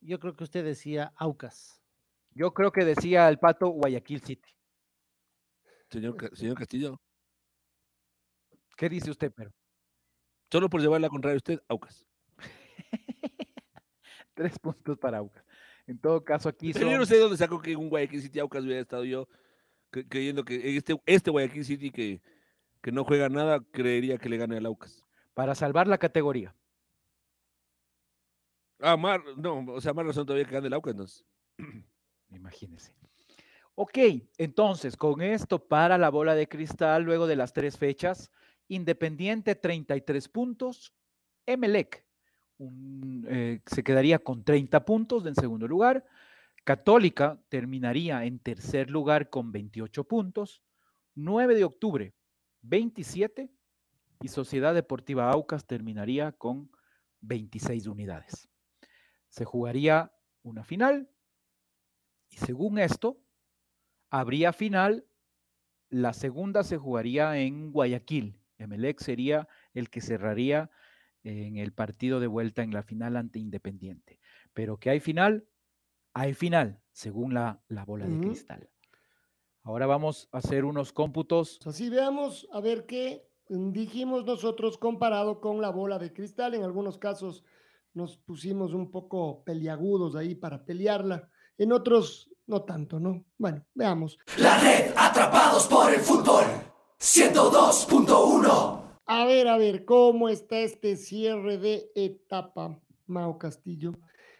[0.00, 1.81] Yo creo que usted decía Aucas.
[2.34, 4.48] Yo creo que decía el Pato Guayaquil City.
[5.90, 7.00] Señor, Ca- señor Castillo,
[8.76, 9.52] ¿Qué dice usted, pero?
[10.50, 12.04] solo por llevar la contraria a usted, Aucas.
[14.34, 15.44] Tres puntos para Aucas.
[15.86, 17.00] En todo caso, aquí Pero yo son...
[17.00, 19.28] no sé dónde sacó que un Guayaquil City Aucas hubiera estado yo
[19.90, 22.20] cre- creyendo que este, este Guayaquil City que
[22.82, 25.04] que no juega nada, creería que le gane al Aucas.
[25.34, 26.52] Para salvar la categoría.
[28.80, 31.24] Ah, más, no, o sea, más razón todavía que gane el Aucas, entonces.
[32.34, 32.94] Imagínense.
[33.74, 33.98] Ok,
[34.36, 38.30] entonces con esto para la bola de cristal, luego de las tres fechas,
[38.68, 40.94] Independiente 33 puntos,
[41.46, 42.06] Emelec
[43.28, 46.06] eh, se quedaría con 30 puntos en segundo lugar,
[46.64, 50.62] Católica terminaría en tercer lugar con 28 puntos,
[51.14, 52.14] 9 de octubre
[52.62, 53.50] 27
[54.20, 56.70] y Sociedad Deportiva Aucas terminaría con
[57.20, 58.48] 26 unidades.
[59.28, 61.08] Se jugaría una final
[62.32, 63.20] y según esto,
[64.10, 65.06] habría final.
[65.90, 68.40] La segunda se jugaría en Guayaquil.
[68.56, 70.70] Emelec sería el que cerraría
[71.24, 74.18] en el partido de vuelta en la final ante Independiente.
[74.54, 75.46] Pero que hay final,
[76.14, 78.70] hay final, según la, la bola de cristal.
[79.62, 81.60] Ahora vamos a hacer unos cómputos.
[81.66, 86.54] Así veamos a ver qué dijimos nosotros comparado con la bola de cristal.
[86.54, 87.44] En algunos casos
[87.92, 91.30] nos pusimos un poco peliagudos ahí para pelearla.
[91.58, 93.24] En otros, no tanto, ¿no?
[93.38, 94.18] Bueno, veamos.
[94.38, 96.44] La red Atrapados por el Fútbol
[96.98, 98.82] 102.1.
[99.06, 103.92] A ver, a ver, ¿cómo está este cierre de etapa, Mao Castillo?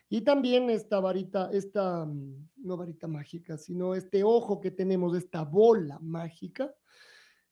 [0.08, 5.42] Y también esta varita, esta, mm, no varita mágica, sino este ojo que tenemos, esta
[5.42, 6.72] bola mágica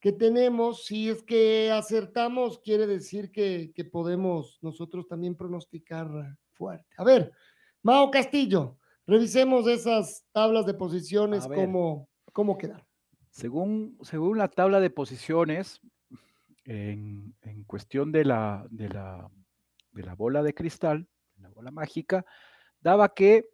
[0.01, 6.09] que tenemos, si es que acertamos, quiere decir que, que podemos nosotros también pronosticar
[6.53, 6.89] fuerte.
[6.97, 7.33] A ver,
[7.83, 8.79] Mao Castillo,
[9.11, 12.87] revisemos esas tablas de posiciones, cómo, cómo quedaron.
[13.31, 15.81] Según, según la tabla de posiciones,
[16.65, 17.35] en,
[17.67, 19.31] cuestión de la, de, la,
[19.93, 21.09] de la bola de cristal,
[21.39, 22.25] la bola mágica,
[22.81, 23.49] daba que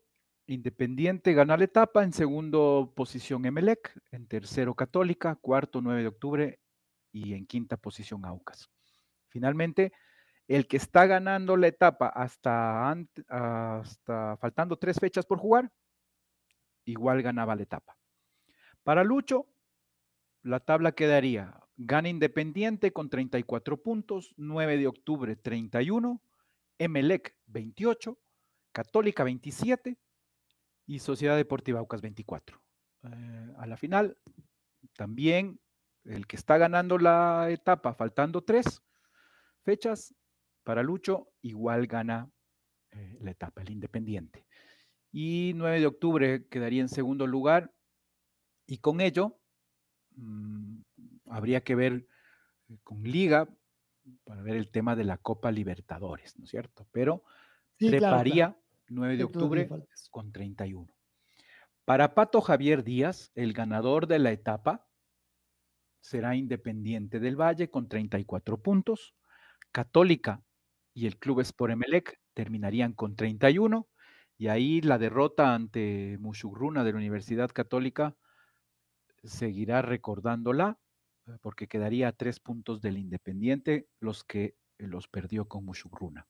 [0.49, 6.61] Independiente gana la etapa, en segundo posición Emelec, en tercero Católica, cuarto 9 de octubre
[7.11, 8.71] y en quinta posición Aucas.
[9.27, 9.93] Finalmente,
[10.49, 12.93] el que está ganando la etapa hasta,
[13.29, 15.71] hasta faltando tres fechas por jugar,
[16.85, 17.99] igual ganaba la etapa.
[18.83, 19.47] Para Lucho,
[20.43, 26.23] la tabla quedaría, gana Independiente con 34 puntos, 9 de octubre 31,
[26.79, 28.17] Emelec 28,
[28.73, 29.99] Católica 27
[30.87, 32.63] y Sociedad Deportiva Aucas 24.
[33.03, 34.17] Eh, a la final,
[34.97, 35.59] también
[36.05, 38.83] el que está ganando la etapa, faltando tres
[39.65, 40.15] fechas,
[40.67, 42.29] para Lucho igual gana
[42.91, 44.47] eh, la etapa, el Independiente.
[45.13, 47.73] Y 9 de octubre quedaría en segundo lugar
[48.67, 49.39] y con ello
[50.17, 50.79] mm,
[51.27, 52.09] habría que ver
[52.69, 53.49] eh, con Liga
[54.25, 56.85] para ver el tema de la Copa Libertadores, ¿no es cierto?
[56.91, 57.23] Pero
[57.79, 59.69] treparía 9 de octubre
[60.11, 60.93] con 31.
[61.85, 64.85] Para Pato Javier Díaz, el ganador de la etapa
[66.01, 69.15] será Independiente del Valle con 34 puntos.
[69.71, 70.43] Católica
[70.97, 73.87] y el Club Sport Emelec terminarían con 31.
[74.39, 78.17] Y ahí la derrota ante Mushugruna de la Universidad Católica
[79.23, 80.79] seguirá recordándola
[81.27, 86.27] eh, porque quedaría a tres puntos del Independiente, los que los perdió con Mushugruna.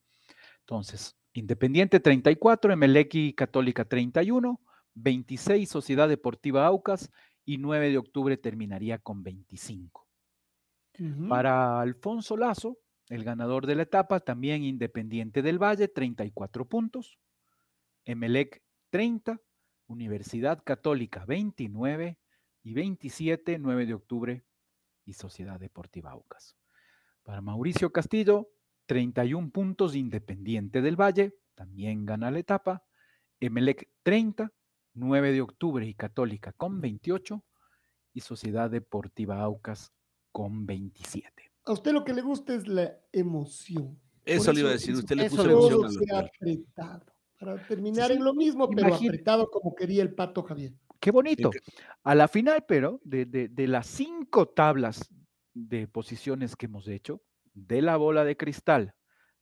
[0.60, 4.60] Entonces, Independiente 34, Emelec Católica 31,
[4.94, 7.12] 26 Sociedad Deportiva Aucas
[7.44, 10.09] y 9 de octubre terminaría con 25.
[11.28, 17.18] Para Alfonso Lazo, el ganador de la etapa, también Independiente del Valle, 34 puntos.
[18.04, 19.40] Emelec 30,
[19.86, 22.18] Universidad Católica 29
[22.62, 24.44] y 27, 9 de octubre
[25.04, 26.56] y Sociedad Deportiva Aucas.
[27.22, 28.48] Para Mauricio Castillo,
[28.86, 32.84] 31 puntos Independiente del Valle, también gana la etapa.
[33.40, 34.52] Emelec 30,
[34.94, 37.44] 9 de octubre y Católica con 28
[38.14, 39.92] y Sociedad Deportiva Aucas
[40.32, 41.35] con 27.
[41.66, 44.01] A usted lo que le gusta es la emoción.
[44.24, 46.09] Eso, le iba a decir, usted le puso emoción.
[46.14, 47.05] A apretado.
[47.38, 50.72] Para terminar en lo mismo, pero apretado como quería el pato Javier.
[51.01, 51.51] Qué bonito.
[52.02, 55.10] A la final, pero, de, de las cinco tablas
[55.52, 57.22] de posiciones que hemos hecho,
[57.52, 58.94] de la bola de cristal,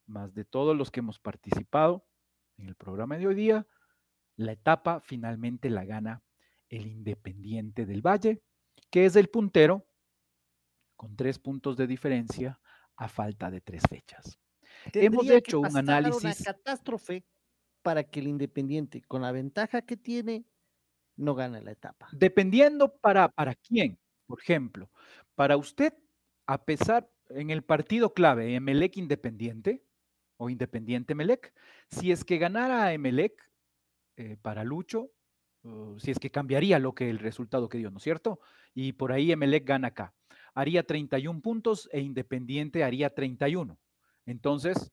[0.06, 2.06] más de todos los que hemos participado
[2.56, 3.66] en el programa de hoy día,
[4.36, 6.22] la etapa finalmente la gana
[6.68, 8.42] el Independiente del Valle,
[8.90, 9.86] que es el puntero
[10.96, 12.60] con tres puntos de diferencia
[12.96, 14.38] a falta de tres fechas.
[14.92, 16.22] Hemos hecho un análisis.
[16.22, 17.24] Una catástrofe
[17.82, 20.44] para que el Independiente, con la ventaja que tiene,
[21.16, 22.08] no gane la etapa.
[22.12, 24.90] Dependiendo para, para quién, por ejemplo,
[25.34, 25.94] para usted,
[26.46, 29.84] a pesar, en el partido clave, Emelec Independiente
[30.36, 31.54] o Independiente Emelec,
[31.88, 33.50] si es que ganara Emelec
[34.16, 35.10] eh, para Lucho,
[35.98, 38.40] si es que cambiaría lo que el resultado que dio, ¿no es cierto?
[38.74, 40.14] Y por ahí Emelec gana acá.
[40.54, 43.78] Haría 31 puntos e Independiente haría 31.
[44.26, 44.92] Entonces,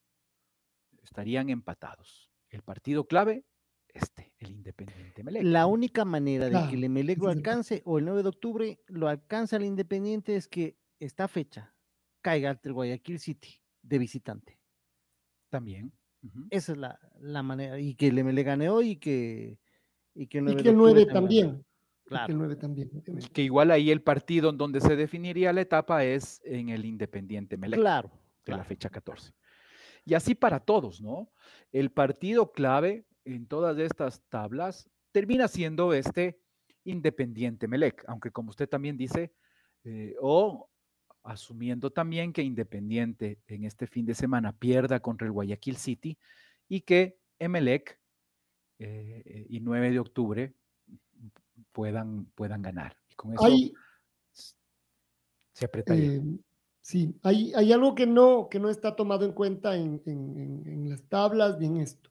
[1.04, 2.30] estarían empatados.
[2.50, 3.46] El partido clave,
[3.94, 5.44] este, el Independiente Melec.
[5.44, 8.80] La única manera de Claro, que el Emelec lo alcance o el 9 de octubre
[8.88, 11.74] lo alcanza el Independiente es que esta fecha
[12.22, 14.60] caiga ante el Guayaquil City de visitante.
[15.50, 15.94] También.
[16.50, 17.80] Esa es la, la manera.
[17.80, 19.60] Y que el Emelec gane hoy y que,
[20.14, 21.66] y que el 9, Y que el octubre 9 también.
[22.12, 22.32] Y Que Claro.
[22.34, 22.90] el 9 también.
[22.94, 23.30] obviamente.
[23.34, 27.58] Que igual ahí el partido en donde se definiría la etapa es en el Independiente
[27.58, 27.80] Melec.
[27.80, 28.12] Claro.
[28.46, 29.34] de la fecha 14.
[30.04, 31.32] Y así para todos, ¿no?
[31.72, 36.40] El partido clave en todas estas tablas termina siendo este
[36.84, 39.32] Independiente Melec, aunque como usted también dice,
[39.84, 40.70] eh, o
[41.24, 46.18] asumiendo también que Independiente en este fin de semana pierda contra el Guayaquil City
[46.68, 48.00] y que Emelec
[48.80, 50.54] eh, y 9 de octubre
[51.72, 52.96] puedan, puedan ganar.
[53.10, 53.74] Y con eso Hay,
[55.54, 56.14] se apretaría.
[56.14, 56.22] eh,
[56.82, 60.68] sí, hay, hay algo que no, que no está tomado en cuenta en, en- en-
[60.68, 62.10] en las tablas ni en esto.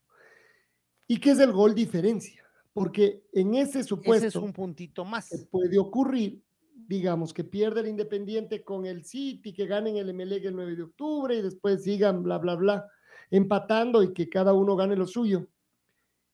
[1.06, 2.44] Y que es el gol diferencia.
[2.72, 5.28] Porque en ese Ese supuesto es un puntito más.
[5.28, 6.40] que puede ocurrir,
[6.86, 10.82] digamos, que pierde el Independiente con el City, que ganen el MLG el 9 de
[10.84, 12.86] octubre y después sigan bla, bla, bla,
[13.30, 15.48] empatando y que cada uno gane lo suyo.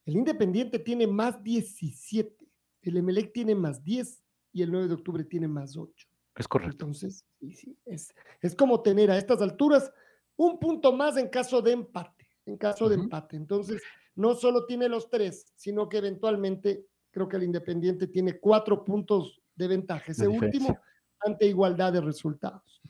[0.04, 2.45] El Independiente tiene más 17,
[2.90, 4.22] el Emelec tiene más 10
[4.52, 6.08] y el 9 de octubre tiene más 8.
[6.36, 6.84] Es correcto.
[6.84, 9.92] Entonces, sí, sí, es, es como tener a estas alturas
[10.36, 13.36] un punto más en caso de empate, en caso de empate.
[13.36, 13.82] Entonces,
[14.14, 19.40] no solo tiene los tres, sino que eventualmente creo que el Independiente tiene cuatro puntos
[19.54, 20.12] de ventaja.
[20.12, 20.78] Ese último
[21.20, 22.82] ante igualdad de resultados.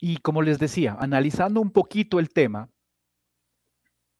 [0.00, 2.70] Y como les decía, analizando un poquito el tema,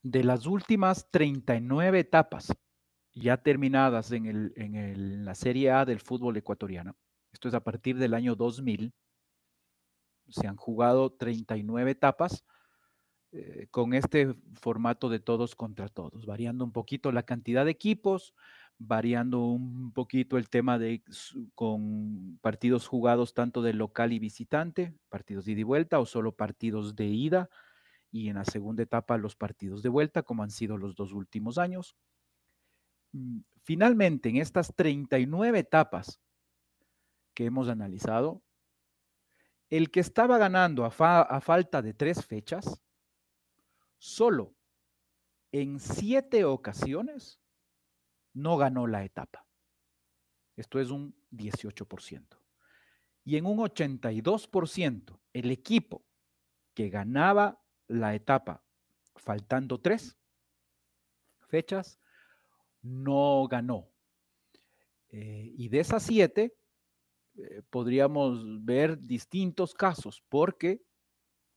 [0.03, 2.55] de las últimas 39 etapas
[3.15, 6.97] ya terminadas en, el, en el- la Serie A del fútbol ecuatoriano,
[7.33, 8.93] esto es a partir del año 2000,
[10.29, 12.45] se han jugado 39 etapas
[13.33, 18.35] eh, con este formato de todos contra todos, variando un poquito la cantidad de equipos,
[18.79, 21.03] variando un poquito el tema de
[21.55, 26.33] con partidos jugados tanto de local y visitante, partidos de ida y vuelta o solo
[26.37, 27.51] partidos de ida
[28.11, 31.59] y en la segunda etapa los partidos de vuelta, como han sido los dos últimos
[31.59, 31.97] años.
[33.15, 36.21] Mm, Finalmente, en estas 39 etapas
[37.33, 38.43] que hemos analizado,
[39.71, 42.83] el que estaba ganando a, fa- a falta de tres fechas,
[43.97, 44.55] solo
[45.51, 47.41] en siete ocasiones
[48.35, 49.47] no ganó la etapa.
[50.57, 52.39] Esto es un 18%.
[53.25, 56.05] Y en un 82%, el equipo
[56.75, 58.63] que ganaba la etapa
[59.17, 60.19] faltando tres
[61.49, 61.99] fechas
[62.85, 63.91] no ganó.
[65.09, 66.55] Eh, y de esas siete,
[67.37, 70.83] eh, podríamos ver distintos casos, porque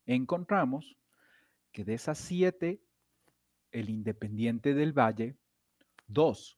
[0.06, 0.98] encontramos
[1.72, 2.82] que de esas siete,
[3.72, 5.38] el Independiente del Valle,
[6.08, 6.58] dos,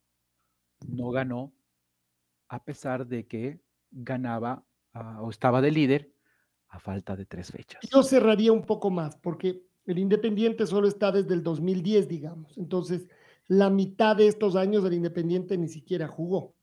[0.87, 1.51] no ganó,
[2.47, 3.59] a pesar de que
[3.91, 4.63] ganaba
[4.93, 6.13] ah, o estaba de líder
[6.69, 7.81] a falta de tres fechas.
[7.91, 12.57] Yo cerraría un poco más, porque el Independiente solo está desde el 2010, digamos.
[12.57, 13.07] Entonces,
[13.49, 16.55] la mitad de estos años el Independiente ni siquiera jugó.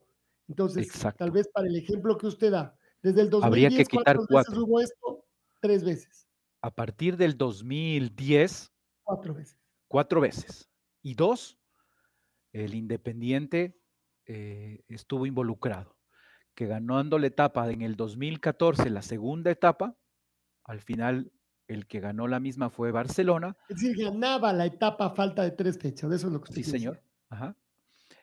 [0.49, 1.19] Entonces, Exacto.
[1.19, 4.29] tal vez para el ejemplo que usted da, desde el 2010, Habría que quitar ¿cuántas
[4.29, 4.65] veces cuatro.
[4.65, 5.25] hubo esto?
[5.61, 6.29] Tres veces,
[6.63, 8.73] A partir del 2010,
[9.05, 9.59] cuatro veces.
[9.89, 10.71] cuatro veces.
[11.03, 11.59] Y dos,
[12.53, 13.79] el Independiente
[14.27, 15.97] eh, estuvo involucrado,
[16.55, 19.97] que ganando la etapa en el 2014, la segunda etapa,
[20.65, 21.33] al final
[21.69, 23.57] el que ganó la misma fue Barcelona.
[23.69, 26.63] Es decir, ganaba la etapa a falta de tres fechas, eso es lo que usted
[26.63, 27.03] Sí, señor.
[27.29, 27.57] Ajá.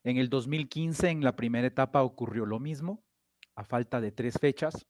[0.04, 3.04] En el 2015, en la primera etapa, ocurrió lo mismo,
[3.56, 4.88] a falta de tres fechas,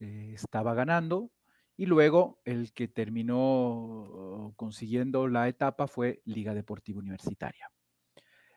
[0.00, 1.30] eh, estaba ganando.
[1.76, 7.70] Y luego el que terminó consiguiendo la etapa fue Liga Deportiva Universitaria.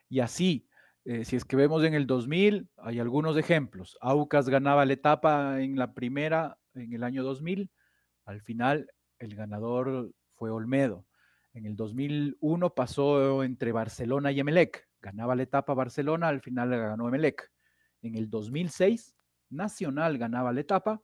[0.10, 0.68] Y así,
[1.06, 3.98] eh, si es que vemos en el 2000, hay algunos ejemplos.
[4.02, 7.72] Aucas ganaba la etapa en la primera, en el año 2000.
[8.26, 11.06] Al final, el ganador fue Olmedo.
[11.54, 14.88] En el 2001 pasó entre Barcelona y Emelec.
[15.02, 17.52] Ganaba la etapa Barcelona, al final la ganó Emelec.
[18.02, 19.16] En el 2006,
[19.50, 21.02] Nacional ganaba la etapa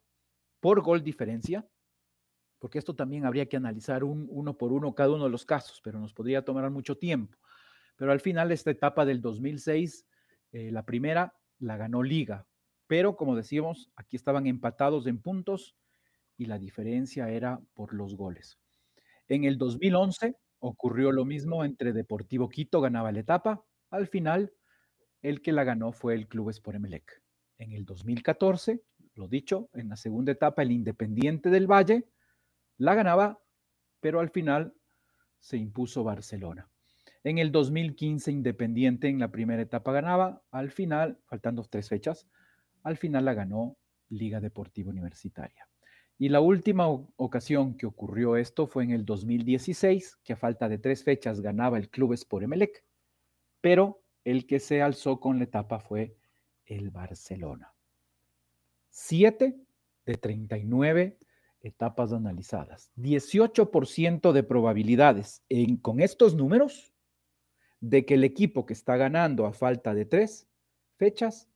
[0.59, 1.67] por gol diferencia,
[2.59, 5.81] porque esto también habría que analizar un, uno por uno cada uno de los casos,
[5.83, 7.37] pero nos podría tomar mucho tiempo.
[7.95, 10.05] Pero al final esta etapa del 2006,
[10.51, 12.45] eh, la primera la ganó Liga,
[12.87, 15.75] pero como decíamos, aquí estaban empatados en puntos
[16.41, 18.57] y la diferencia era por los goles.
[19.27, 24.51] En el 2011 ocurrió lo mismo entre Deportivo Quito, ganaba la etapa, al final
[25.21, 27.21] el que la ganó fue el Club Sport Emelec.
[27.59, 28.81] En el 2014
[29.13, 32.07] lo dicho, en la segunda etapa el Independiente del Valle
[32.79, 33.39] la ganaba,
[33.99, 34.73] pero al final
[35.37, 36.71] se impuso Barcelona.
[37.23, 42.27] En el 2015 Independiente en la primera etapa ganaba, al final, faltando tres fechas,
[42.81, 43.77] al final la ganó
[44.09, 45.67] Liga Deportiva Universitaria.
[46.21, 50.77] Y la última ocasión que ocurrió esto fue en el 2016, que a falta de
[50.77, 52.85] tres fechas ganaba el Club Sport Emelec,
[53.59, 56.15] pero el que se alzó con la etapa fue
[56.67, 57.73] el Barcelona.
[58.91, 59.57] Siete
[60.05, 61.17] de 39
[61.61, 62.91] etapas analizadas.
[62.97, 65.41] 18% de probabilidades
[65.81, 66.93] con estos números
[67.79, 70.47] de que el equipo que está ganando a falta de tres
[70.97, 71.49] fechas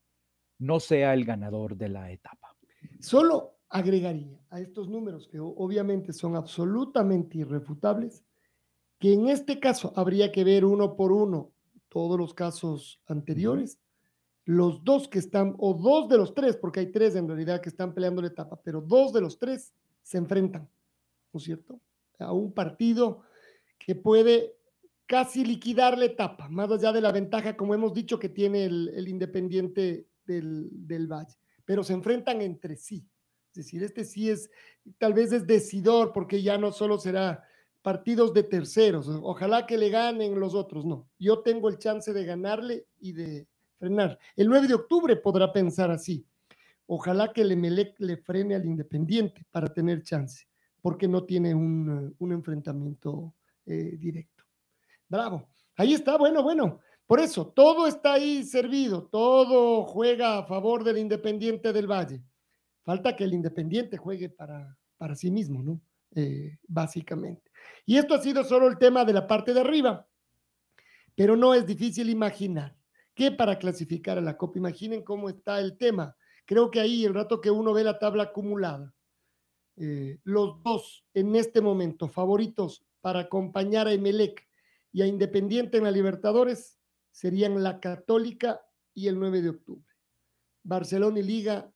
[0.58, 2.58] no sea el ganador de la etapa.
[3.00, 8.24] Solo agregaría a estos números, que obviamente son absolutamente irrefutables,
[9.00, 11.52] que en este caso habría que ver uno por uno
[11.90, 13.78] todos los casos anteriores,
[14.46, 17.68] los dos que están, o dos de los tres, porque hay tres en realidad que
[17.68, 20.70] están peleando la etapa, pero dos de los tres se enfrentan,
[21.34, 21.82] ¿no es cierto?
[22.20, 23.24] A un partido
[23.78, 24.56] que puede
[25.06, 29.08] casi liquidar la etapa, más allá de la ventaja, como hemos dicho, que tiene el,
[29.10, 31.36] Independiente del, del, Valle,
[31.66, 33.06] pero se enfrentan entre sí.
[33.56, 34.50] Es decir, este sí es,
[34.98, 37.44] tal vez es decidor, porque ya no solo será
[37.82, 42.26] partidos de terceros, ojalá que le ganen los otros, no, yo tengo el chance de
[42.26, 44.18] ganarle y de frenar.
[44.36, 46.26] El 9 de octubre podrá pensar así,
[46.88, 50.46] Ojalá que Emelec le frene al Independiente para tener chance,
[50.82, 53.34] porque no tiene un, enfrentamiento
[53.66, 54.44] eh, directo.
[55.08, 55.50] Bravo.
[55.78, 56.80] Ahí está, bueno, bueno.
[57.08, 62.22] Por eso, todo está ahí servido, todo juega a favor del Independiente del Valle.
[62.86, 65.82] Falta que el Independiente juegue para, para sí mismo, ¿no?
[66.16, 67.52] Eh, básicamente.
[67.86, 70.08] Y esto ha sido solo el tema de la parte de arriba,
[71.14, 72.78] pero no es difícil imaginar
[73.14, 77.14] que para clasificar a la Copa, imaginen cómo está el tema Creo que ahí, el
[77.14, 78.94] rato que uno ve la tabla acumulada,
[79.78, 84.48] eh, los dos en este momento favoritos para acompañar a Emelec
[84.92, 86.80] y a Independiente en la Libertadores
[87.12, 88.62] serían la Católica
[88.94, 89.94] y el 9 de octubre.
[90.64, 91.72] Barcelona y Liga,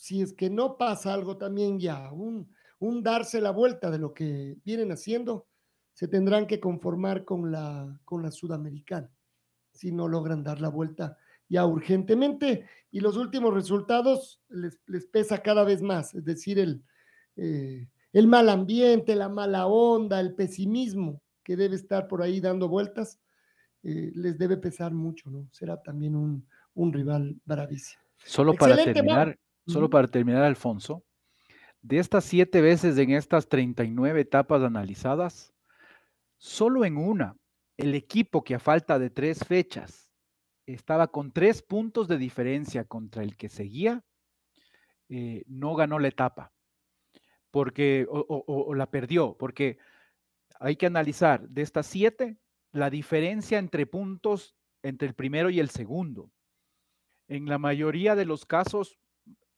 [0.00, 4.14] si es que no pasa algo también ya, un, un darse la vuelta de lo
[4.14, 5.46] que vienen haciendo,
[5.92, 9.10] se tendrán que conformar con la, con la Sudamericana,
[9.74, 11.18] si no logran dar la vuelta
[11.50, 14.78] ya urgentemente y los últimos resultados les,
[15.12, 16.82] pesa cada vez más, es decir, el,
[17.36, 22.70] eh, el mal ambiente, la mala onda, el pesimismo que debe estar por ahí dando
[22.70, 23.20] vueltas,
[23.82, 25.46] eh, les debe pesar mucho, ¿no?
[25.52, 26.46] Será también un,
[26.90, 28.02] rival bravísimo.
[28.24, 29.38] Solo para terminar,
[29.70, 31.04] solo para terminar, Alfonso,
[31.82, 35.54] de estas siete veces en estas 39 etapas analizadas,
[36.36, 37.36] solo en una,
[37.76, 40.12] el equipo que a falta de tres fechas
[40.66, 44.04] estaba con tres puntos de diferencia contra el que seguía,
[45.08, 46.52] eh, no ganó la etapa,
[47.50, 49.78] porque, o, la perdió, porque
[50.60, 52.36] hay que analizar de estas siete
[52.72, 56.30] la diferencia entre puntos entre el primero y el segundo.
[57.28, 58.98] En la mayoría de los casos,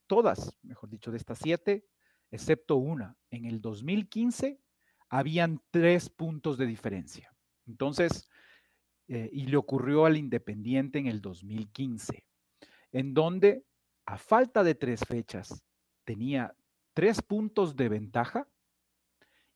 [0.07, 1.87] todas, mejor dicho, de estas siete,
[2.31, 4.61] excepto una, en el 2015
[5.09, 7.35] habían tres puntos de diferencia.
[7.66, 8.29] Entonces,
[9.09, 12.24] eh, y le ocurrió al Independiente en el 2015,
[12.93, 13.66] en donde
[14.07, 15.62] a falta de tres fechas
[16.05, 16.57] tenía
[16.95, 18.49] tres puntos de ventaja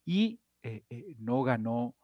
[0.05, 1.97] y eh, eh, no ganó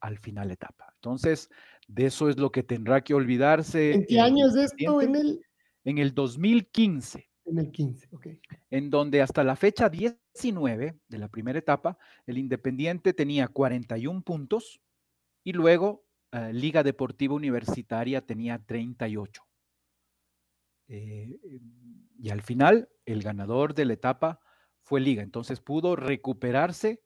[0.00, 0.90] al final etapa.
[0.94, 1.50] Entonces,
[1.86, 3.92] de eso es lo que tendrá que olvidarse.
[3.92, 5.02] ¿En qué año es esto?
[5.02, 5.44] En el...
[5.84, 7.28] En el 2015.
[7.44, 8.26] En el 15, ok.
[8.70, 14.80] En donde hasta la fecha 19 de la primera etapa, el Independiente tenía 41 puntos
[15.44, 19.42] y luego Ah, Liga Deportiva Universitaria tenía 38.
[20.88, 21.38] Eh,
[22.18, 24.40] y al final, el ganador de la etapa
[24.82, 25.22] fue Liga.
[25.22, 27.02] Entonces pudo recuperarse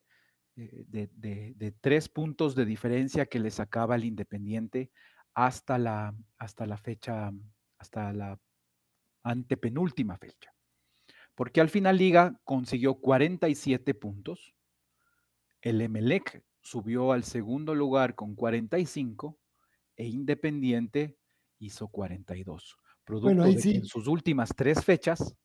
[0.55, 4.93] eh, de, tres puntos de diferencia que le sacaba el Independiente
[5.35, 7.33] hasta la, hasta la fecha,
[7.79, 8.39] hasta la
[9.27, 10.55] antepenúltima fecha.
[11.35, 14.55] Porque al final Liga consiguió 47 puntos.
[15.61, 19.39] El Emelec subió al segundo lugar con 45
[19.97, 21.17] e Independiente
[21.59, 22.77] hizo 42.
[23.05, 25.37] Producto de que en sus últimas tres fechas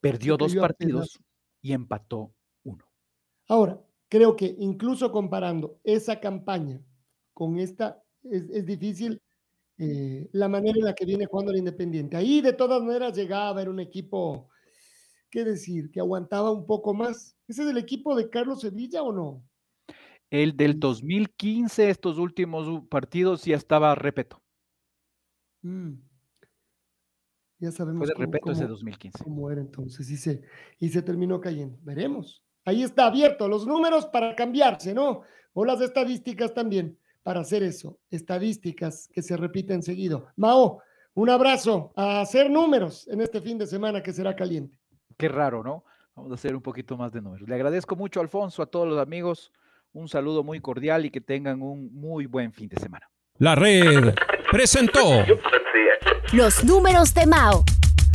[0.00, 1.20] perdió dos partidos
[1.60, 2.32] y empató
[2.62, 2.84] uno.
[3.48, 6.80] Ahora, creo que incluso comparando esa campaña
[7.32, 9.20] con esta, es, difícil
[9.78, 12.16] eh, la manera en la que viene jugando el Independiente.
[12.16, 14.48] Ahí de todas maneras llegaba, era un equipo,
[15.30, 15.90] ¿qué decir?
[15.90, 17.36] Que aguantaba un poco más.
[17.48, 19.44] ¿Ese es el equipo de Carlos Sevilla o no?
[20.30, 24.42] El del 2015, estos últimos partidos ya estaba repeto.
[25.62, 25.94] Mm.
[27.60, 29.24] Ya sabemos Fue de cómo- repeto ese cómo- 2015.
[29.24, 30.42] cómo era entonces y se,
[30.78, 31.78] y se terminó cayendo.
[31.82, 32.42] Veremos.
[32.64, 35.22] Ahí está abierto los números para cambiarse, ¿no?
[35.52, 37.98] O las estadísticas también para hacer eso.
[38.10, 40.28] Estadísticas que se repiten seguido.
[40.36, 40.80] Mao,
[41.14, 44.76] un abrazo a hacer números en este fin de semana que será caliente.
[45.16, 45.84] Qué raro, ¿no?
[46.14, 47.48] Vamos a hacer un poquito más de números.
[47.48, 49.50] Le agradezco mucho, Alfonso, a todos los amigos.
[49.92, 53.08] Un saludo muy cordial y que tengan un muy buen fin de semana.
[53.38, 54.14] La red
[54.50, 55.24] presentó
[56.32, 57.64] Los números de Mao.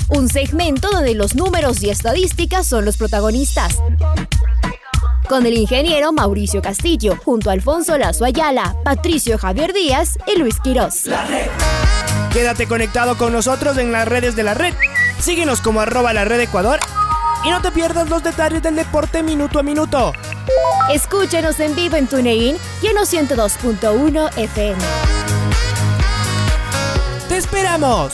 [0.09, 3.79] Un segmento donde los números y estadísticas son los protagonistas.
[5.29, 10.59] Con el ingeniero Mauricio Castillo, junto a Alfonso Lazo Ayala, Patricio Javier Díaz y Luis
[10.59, 11.03] Quirós.
[12.33, 14.73] Quédate conectado con nosotros en las redes de la red.
[15.19, 16.79] Síguenos como arroba la red Ecuador
[17.45, 20.13] y no te pierdas los detalles del deporte minuto a minuto.
[20.91, 24.81] Escúchenos en vivo en TuneIn y en los 102.1 FM.
[27.27, 28.13] ¡Te esperamos!